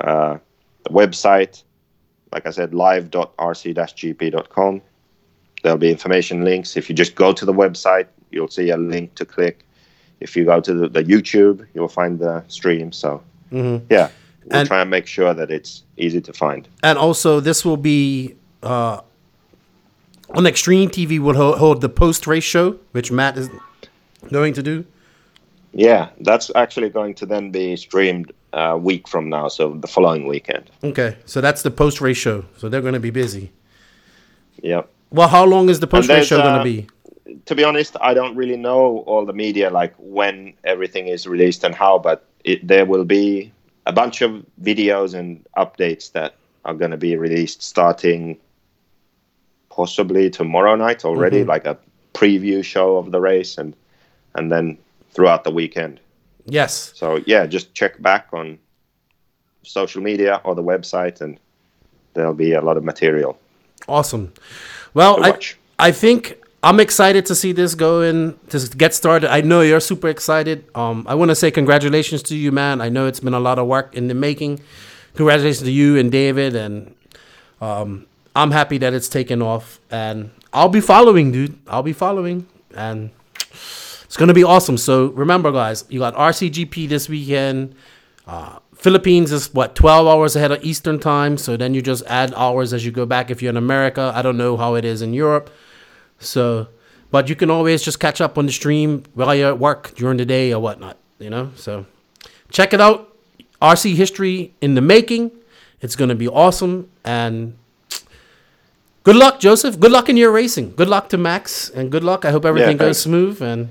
Uh, 0.00 0.38
the 0.84 0.90
website, 0.90 1.62
like 2.32 2.46
I 2.46 2.50
said, 2.50 2.74
live.rc-gp.com. 3.66 4.82
There'll 5.62 5.78
be 5.78 5.90
information 5.90 6.44
links. 6.44 6.76
If 6.76 6.88
you 6.88 6.94
just 6.94 7.14
go 7.14 7.32
to 7.32 7.44
the 7.44 7.52
website, 7.52 8.06
you'll 8.30 8.48
see 8.48 8.70
a 8.70 8.76
link 8.76 9.14
to 9.16 9.24
click. 9.24 9.64
If 10.20 10.36
you 10.36 10.44
go 10.44 10.60
to 10.60 10.72
the, 10.74 10.88
the 10.88 11.02
YouTube, 11.04 11.66
you'll 11.74 11.88
find 11.88 12.18
the 12.18 12.44
stream. 12.48 12.92
So, 12.92 13.22
yeah, 13.50 13.78
we'll 13.90 14.10
And- 14.50 14.68
try 14.68 14.80
and 14.82 14.90
make 14.90 15.06
sure 15.06 15.34
that 15.34 15.50
it's 15.50 15.82
easy 15.96 16.20
to 16.20 16.32
find. 16.32 16.68
And 16.82 16.98
also, 16.98 17.40
this 17.40 17.64
will 17.64 17.76
be 17.76 18.34
uh, 18.62 19.00
on 20.30 20.46
Extreme 20.46 20.90
TV. 20.90 21.18
Will 21.18 21.34
hold, 21.34 21.58
hold 21.58 21.80
the 21.80 21.88
post 21.88 22.26
race 22.26 22.44
show, 22.44 22.78
which 22.92 23.10
Matt 23.10 23.36
is 23.36 23.50
going 24.30 24.54
to 24.54 24.62
do. 24.62 24.84
Yeah, 25.72 26.08
that's 26.20 26.50
actually 26.54 26.88
going 26.88 27.14
to 27.14 27.26
then 27.26 27.50
be 27.50 27.76
streamed 27.76 28.32
a 28.52 28.78
week 28.78 29.08
from 29.08 29.28
now, 29.28 29.48
so 29.48 29.74
the 29.74 29.86
following 29.86 30.26
weekend. 30.26 30.70
Okay, 30.82 31.16
so 31.26 31.40
that's 31.40 31.62
the 31.62 31.70
post 31.70 32.00
race 32.00 32.16
show. 32.16 32.44
So 32.56 32.68
they're 32.68 32.80
going 32.80 32.94
to 32.94 33.00
be 33.00 33.10
busy. 33.10 33.52
Yep. 34.62 34.88
Well, 35.10 35.28
how 35.28 35.44
long 35.44 35.68
is 35.68 35.80
the 35.80 35.86
post 35.86 36.08
race 36.08 36.26
show 36.26 36.38
going 36.38 36.54
to 36.54 36.60
uh, 36.60 36.64
be? 36.64 36.86
to 37.46 37.54
be 37.54 37.64
honest, 37.64 37.96
I 38.00 38.14
don't 38.14 38.36
really 38.36 38.56
know 38.56 38.98
all 39.06 39.24
the 39.24 39.32
media, 39.32 39.70
like 39.70 39.94
when 39.98 40.54
everything 40.64 41.08
is 41.08 41.26
released 41.26 41.64
and 41.64 41.74
how, 41.74 41.98
but 41.98 42.24
it, 42.44 42.66
there 42.66 42.84
will 42.84 43.04
be 43.04 43.52
a 43.86 43.92
bunch 43.92 44.22
of 44.22 44.44
videos 44.62 45.14
and 45.14 45.44
updates 45.56 46.12
that 46.12 46.34
are 46.64 46.74
going 46.74 46.90
to 46.90 46.96
be 46.96 47.16
released 47.16 47.62
starting 47.62 48.38
possibly 49.76 50.30
tomorrow 50.30 50.74
night 50.74 51.04
already, 51.04 51.44
like 51.44 51.66
a 51.66 51.76
preview 52.14 52.64
show 52.64 52.96
of 52.96 53.12
the 53.12 53.20
race 53.20 53.58
and 53.58 53.76
and 54.34 54.50
then 54.50 54.78
throughout 55.12 55.44
the 55.44 55.50
weekend. 55.50 56.00
Yes. 56.46 56.92
So 56.94 57.20
yeah, 57.26 57.46
just 57.46 57.74
check 57.74 58.00
back 58.00 58.28
on 58.32 58.58
social 59.62 60.02
media 60.02 60.40
or 60.44 60.54
the 60.54 60.62
website 60.62 61.20
and 61.20 61.38
there'll 62.14 62.34
be 62.34 62.52
a 62.54 62.62
lot 62.62 62.76
of 62.76 62.84
material. 62.84 63.38
Awesome. 63.86 64.32
Well, 64.94 65.24
I. 65.24 65.38
I 65.78 65.92
think 65.92 66.42
I'm 66.62 66.80
excited 66.80 67.26
to 67.26 67.34
see 67.34 67.52
this 67.52 67.74
go 67.74 68.00
in 68.00 68.38
to 68.48 68.58
get 68.76 68.94
started. 68.94 69.30
I 69.30 69.42
know 69.42 69.60
you're 69.60 69.80
super 69.80 70.08
excited. 70.08 70.64
Um, 70.74 71.04
I 71.06 71.14
want 71.14 71.30
to 71.30 71.34
say 71.34 71.50
congratulations 71.50 72.22
to 72.24 72.36
you, 72.36 72.50
man. 72.50 72.80
I 72.80 72.88
know 72.88 73.06
it's 73.06 73.20
been 73.20 73.34
a 73.34 73.40
lot 73.40 73.58
of 73.58 73.66
work 73.66 73.94
in 73.94 74.08
the 74.08 74.14
making. 74.14 74.60
Congratulations 75.14 75.62
to 75.64 75.70
you 75.70 75.96
and 75.96 76.10
David, 76.10 76.56
and 76.56 76.94
um, 77.60 78.06
I'm 78.36 78.50
happy 78.50 78.76
that 78.78 78.92
it's 78.92 79.08
taken 79.08 79.40
off. 79.40 79.80
And 79.90 80.30
I'll 80.52 80.68
be 80.68 80.82
following, 80.82 81.32
dude. 81.32 81.58
I'll 81.66 81.82
be 81.82 81.94
following, 81.94 82.46
and 82.74 83.10
it's 84.04 84.16
gonna 84.16 84.34
be 84.34 84.44
awesome. 84.44 84.76
So 84.76 85.06
remember, 85.06 85.50
guys, 85.50 85.84
you 85.88 86.00
got 86.00 86.14
RCGP 86.14 86.86
this 86.86 87.08
weekend. 87.08 87.74
Uh, 88.26 88.58
Philippines 88.74 89.32
is 89.32 89.52
what 89.54 89.74
12 89.74 90.06
hours 90.06 90.36
ahead 90.36 90.52
of 90.52 90.62
Eastern 90.62 90.98
time. 90.98 91.38
So 91.38 91.56
then 91.56 91.72
you 91.72 91.80
just 91.80 92.04
add 92.06 92.34
hours 92.34 92.74
as 92.74 92.84
you 92.84 92.92
go 92.92 93.06
back. 93.06 93.30
If 93.30 93.40
you're 93.40 93.50
in 93.50 93.56
America, 93.56 94.12
I 94.14 94.20
don't 94.20 94.36
know 94.36 94.58
how 94.58 94.74
it 94.74 94.84
is 94.84 95.00
in 95.00 95.14
Europe. 95.14 95.50
So, 96.18 96.68
but 97.10 97.30
you 97.30 97.36
can 97.36 97.50
always 97.50 97.82
just 97.82 98.00
catch 98.00 98.20
up 98.20 98.36
on 98.36 98.44
the 98.44 98.52
stream 98.52 99.04
while 99.14 99.34
you're 99.34 99.48
at 99.48 99.58
work 99.58 99.94
during 99.94 100.18
the 100.18 100.26
day 100.26 100.52
or 100.52 100.60
whatnot. 100.60 100.98
You 101.18 101.30
know, 101.30 101.52
so 101.56 101.86
check 102.50 102.74
it 102.74 102.82
out. 102.82 103.16
RC 103.62 103.94
history 103.94 104.52
in 104.60 104.74
the 104.74 104.82
making. 104.82 105.30
It's 105.80 105.96
gonna 105.96 106.14
be 106.14 106.28
awesome 106.28 106.90
and. 107.02 107.56
Good 109.06 109.14
luck, 109.14 109.38
Joseph. 109.38 109.78
Good 109.78 109.92
luck 109.92 110.08
in 110.08 110.16
your 110.16 110.32
racing. 110.32 110.74
Good 110.74 110.88
luck 110.88 111.08
to 111.10 111.16
Max, 111.16 111.70
and 111.70 111.92
good 111.92 112.02
luck. 112.02 112.24
I 112.24 112.32
hope 112.32 112.44
everything 112.44 112.76
goes 112.76 112.98
smooth. 112.98 113.40
And 113.40 113.68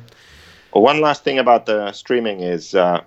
Well, 0.74 0.82
one 0.82 1.02
last 1.02 1.26
thing 1.26 1.40
about 1.40 1.66
the 1.66 1.92
streaming 1.92 2.40
is, 2.40 2.74
uh, 2.74 3.02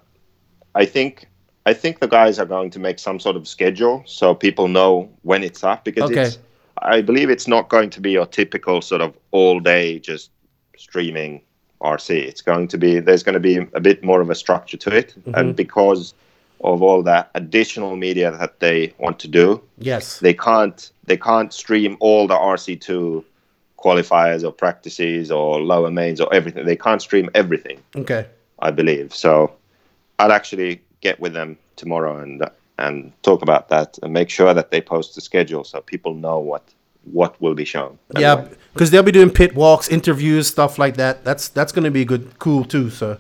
I 0.74 0.84
think 0.84 1.26
I 1.64 1.72
think 1.72 2.00
the 2.00 2.06
guys 2.06 2.38
are 2.38 2.44
going 2.44 2.68
to 2.72 2.78
make 2.78 2.98
some 2.98 3.18
sort 3.18 3.36
of 3.36 3.48
schedule 3.48 4.02
so 4.04 4.34
people 4.34 4.68
know 4.68 5.08
when 5.22 5.42
it's 5.42 5.64
up 5.64 5.84
because 5.84 6.10
Okay. 6.10 6.24
it's. 6.24 6.38
I 6.82 7.00
believe 7.00 7.30
it's 7.30 7.48
not 7.48 7.70
going 7.70 7.88
to 7.90 8.00
be 8.00 8.10
your 8.10 8.26
typical 8.26 8.82
sort 8.82 9.00
of 9.00 9.16
all 9.30 9.58
day 9.58 9.98
just 9.98 10.30
streaming 10.76 11.40
RC. 11.80 12.10
It's 12.10 12.42
going 12.42 12.68
to 12.68 12.76
be 12.76 13.00
there's 13.00 13.22
going 13.22 13.40
to 13.42 13.46
be 13.52 13.56
a 13.72 13.80
bit 13.80 14.04
more 14.04 14.20
of 14.20 14.28
a 14.28 14.34
structure 14.34 14.76
to 14.76 14.94
it, 14.94 15.14
and 15.32 15.56
because 15.56 16.12
of 16.60 16.82
all 16.82 17.02
that 17.02 17.30
additional 17.34 17.96
media 17.96 18.30
that 18.32 18.60
they 18.60 18.92
want 18.98 19.18
to 19.20 19.28
do, 19.28 19.62
yes, 19.78 20.18
they 20.18 20.34
can't 20.34 20.90
they 21.04 21.16
can't 21.16 21.52
stream 21.52 21.96
all 22.00 22.26
the 22.26 22.34
RC2 22.34 23.24
qualifiers 23.78 24.44
or 24.44 24.52
practices 24.52 25.30
or 25.30 25.60
lower 25.60 25.90
mains 25.90 26.20
or 26.20 26.32
everything. 26.34 26.66
They 26.66 26.76
can't 26.76 27.00
stream 27.00 27.30
everything. 27.34 27.80
okay. 27.96 28.26
I 28.60 28.72
believe. 28.72 29.14
So 29.14 29.52
I'll 30.18 30.32
actually 30.32 30.82
get 31.00 31.20
with 31.20 31.32
them 31.32 31.56
tomorrow 31.76 32.18
and 32.18 32.42
and 32.78 33.12
talk 33.22 33.42
about 33.42 33.68
that 33.68 33.98
and 34.02 34.12
make 34.12 34.30
sure 34.30 34.54
that 34.54 34.70
they 34.70 34.80
post 34.80 35.14
the 35.14 35.20
schedule 35.20 35.64
so 35.64 35.80
people 35.80 36.14
know 36.14 36.38
what 36.38 36.62
what 37.04 37.40
will 37.40 37.54
be 37.54 37.64
shown. 37.64 37.98
Yeah, 38.16 38.48
because 38.72 38.90
they'll 38.90 39.02
be 39.02 39.12
doing 39.12 39.30
pit 39.30 39.54
walks, 39.54 39.88
interviews, 39.88 40.48
stuff 40.48 40.78
like 40.78 40.96
that. 40.96 41.24
That's 41.24 41.48
that's 41.48 41.72
going 41.72 41.84
to 41.84 41.90
be 41.90 42.04
good, 42.04 42.38
cool 42.38 42.64
too. 42.64 42.90
So 42.90 43.18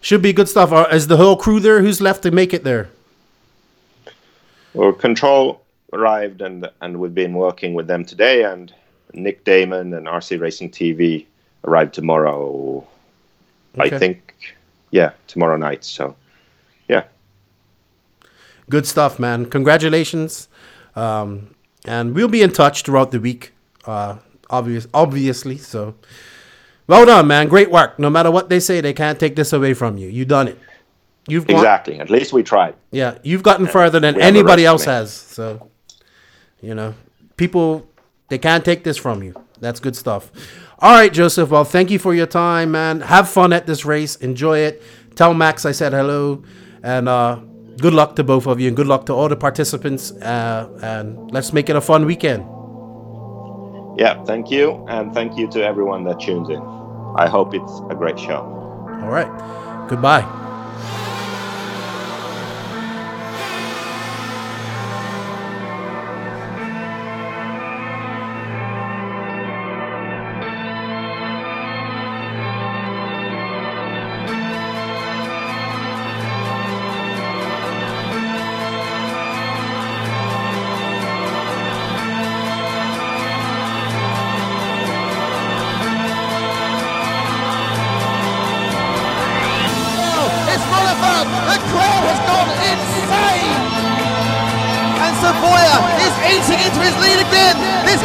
should 0.00 0.22
be 0.22 0.32
good 0.32 0.48
stuff. 0.48 0.72
Uh, 0.72 0.86
is 0.92 1.06
the 1.06 1.16
whole 1.16 1.36
crew 1.36 1.60
there? 1.60 1.80
Who's 1.80 2.00
left 2.00 2.22
to 2.22 2.30
make 2.30 2.54
it 2.54 2.64
there? 2.64 2.88
Well, 4.74 4.92
Control 4.92 5.62
arrived 5.92 6.42
and 6.42 6.68
and 6.80 7.00
we've 7.00 7.14
been 7.14 7.34
working 7.34 7.74
with 7.74 7.86
them 7.86 8.04
today, 8.04 8.44
and 8.44 8.72
Nick 9.12 9.44
Damon 9.44 9.94
and 9.94 10.06
RC 10.06 10.40
Racing 10.40 10.70
TV 10.70 11.26
arrived 11.64 11.94
tomorrow. 11.94 12.86
Okay. 13.78 13.94
I 13.94 13.98
think, 13.98 14.34
yeah, 14.90 15.12
tomorrow 15.26 15.56
night. 15.56 15.84
So, 15.84 16.16
yeah. 16.88 17.04
Good 18.68 18.86
stuff, 18.86 19.18
man. 19.18 19.46
Congratulations. 19.46 20.48
Um, 20.96 21.54
and 21.84 22.14
we'll 22.14 22.28
be 22.28 22.42
in 22.42 22.52
touch 22.52 22.82
throughout 22.82 23.12
the 23.12 23.20
week. 23.20 23.52
Uh, 23.84 24.18
obvious, 24.50 24.86
obviously. 24.92 25.58
So, 25.58 25.94
well 26.88 27.06
done, 27.06 27.26
man. 27.28 27.48
Great 27.48 27.70
work. 27.70 27.98
No 27.98 28.10
matter 28.10 28.30
what 28.30 28.48
they 28.48 28.58
say, 28.58 28.80
they 28.80 28.92
can't 28.92 29.20
take 29.20 29.36
this 29.36 29.52
away 29.52 29.74
from 29.74 29.96
you. 29.96 30.08
You 30.08 30.24
done 30.24 30.48
it. 30.48 30.58
You've 31.28 31.46
gone, 31.46 31.56
Exactly. 31.58 32.00
At 32.00 32.10
least 32.10 32.32
we 32.32 32.42
tried. 32.42 32.74
Yeah, 32.90 33.18
you've 33.22 33.42
gotten 33.42 33.66
further 33.66 34.00
than 34.00 34.16
we 34.16 34.22
anybody 34.22 34.64
else 34.64 34.84
has. 34.86 35.12
So, 35.12 35.70
you 36.60 36.74
know, 36.74 36.94
people 37.36 37.86
they 38.28 38.38
can't 38.38 38.64
take 38.64 38.82
this 38.84 38.96
from 38.96 39.22
you. 39.22 39.34
That's 39.60 39.80
good 39.80 39.94
stuff. 39.94 40.30
All 40.78 40.92
right, 40.92 41.12
Joseph. 41.12 41.50
Well, 41.50 41.64
thank 41.64 41.90
you 41.90 41.98
for 41.98 42.14
your 42.14 42.26
time, 42.26 42.70
man. 42.70 43.00
Have 43.00 43.28
fun 43.28 43.52
at 43.52 43.66
this 43.66 43.84
race. 43.84 44.16
Enjoy 44.16 44.58
it. 44.58 44.82
Tell 45.16 45.34
Max 45.34 45.66
I 45.66 45.72
said 45.72 45.92
hello, 45.92 46.44
and 46.82 47.08
uh, 47.08 47.40
good 47.78 47.92
luck 47.92 48.16
to 48.16 48.24
both 48.24 48.46
of 48.46 48.60
you, 48.60 48.68
and 48.68 48.76
good 48.76 48.86
luck 48.86 49.04
to 49.06 49.12
all 49.12 49.28
the 49.28 49.36
participants. 49.36 50.12
Uh, 50.12 50.68
and 50.82 51.30
let's 51.32 51.52
make 51.52 51.68
it 51.68 51.76
a 51.76 51.80
fun 51.80 52.06
weekend. 52.06 52.44
Yeah. 53.98 54.22
Thank 54.24 54.50
you, 54.50 54.86
and 54.88 55.12
thank 55.12 55.36
you 55.36 55.50
to 55.50 55.64
everyone 55.64 56.04
that 56.04 56.20
tunes 56.20 56.48
in. 56.48 56.77
I 57.18 57.28
hope 57.28 57.52
it's 57.52 57.80
a 57.90 57.96
great 57.96 58.18
show. 58.18 58.42
All 59.02 59.10
right. 59.10 59.28
Goodbye. 59.88 60.47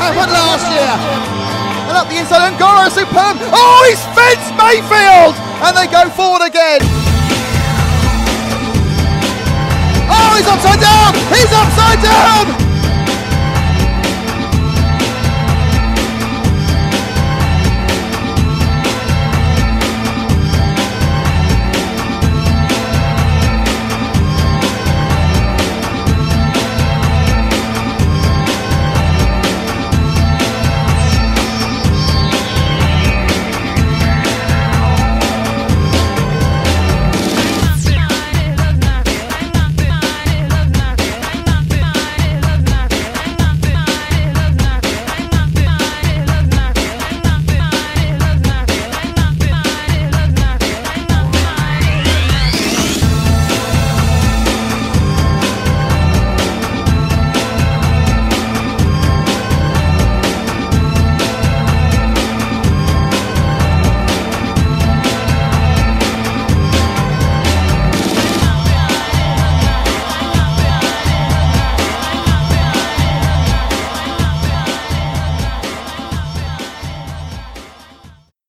Happened 0.03 0.35
last 0.35 0.67
year. 0.67 0.93
And 1.87 1.95
up 1.95 2.09
the 2.11 2.17
inside, 2.19 2.43
Ongaro 2.51 2.91
superb. 2.91 3.39
Oh, 3.55 3.79
he's 3.87 4.03
fenced 4.11 4.51
Mayfield. 4.59 5.31
And 5.63 5.71
they 5.77 5.87
go 5.87 6.09
forward 6.11 6.43
again. 6.43 6.81
Oh, 10.11 10.35
he's 10.35 10.47
upside 10.47 10.81
down. 10.83 11.15
He's 11.31 11.51
upside 11.55 12.03
down. 12.03 12.62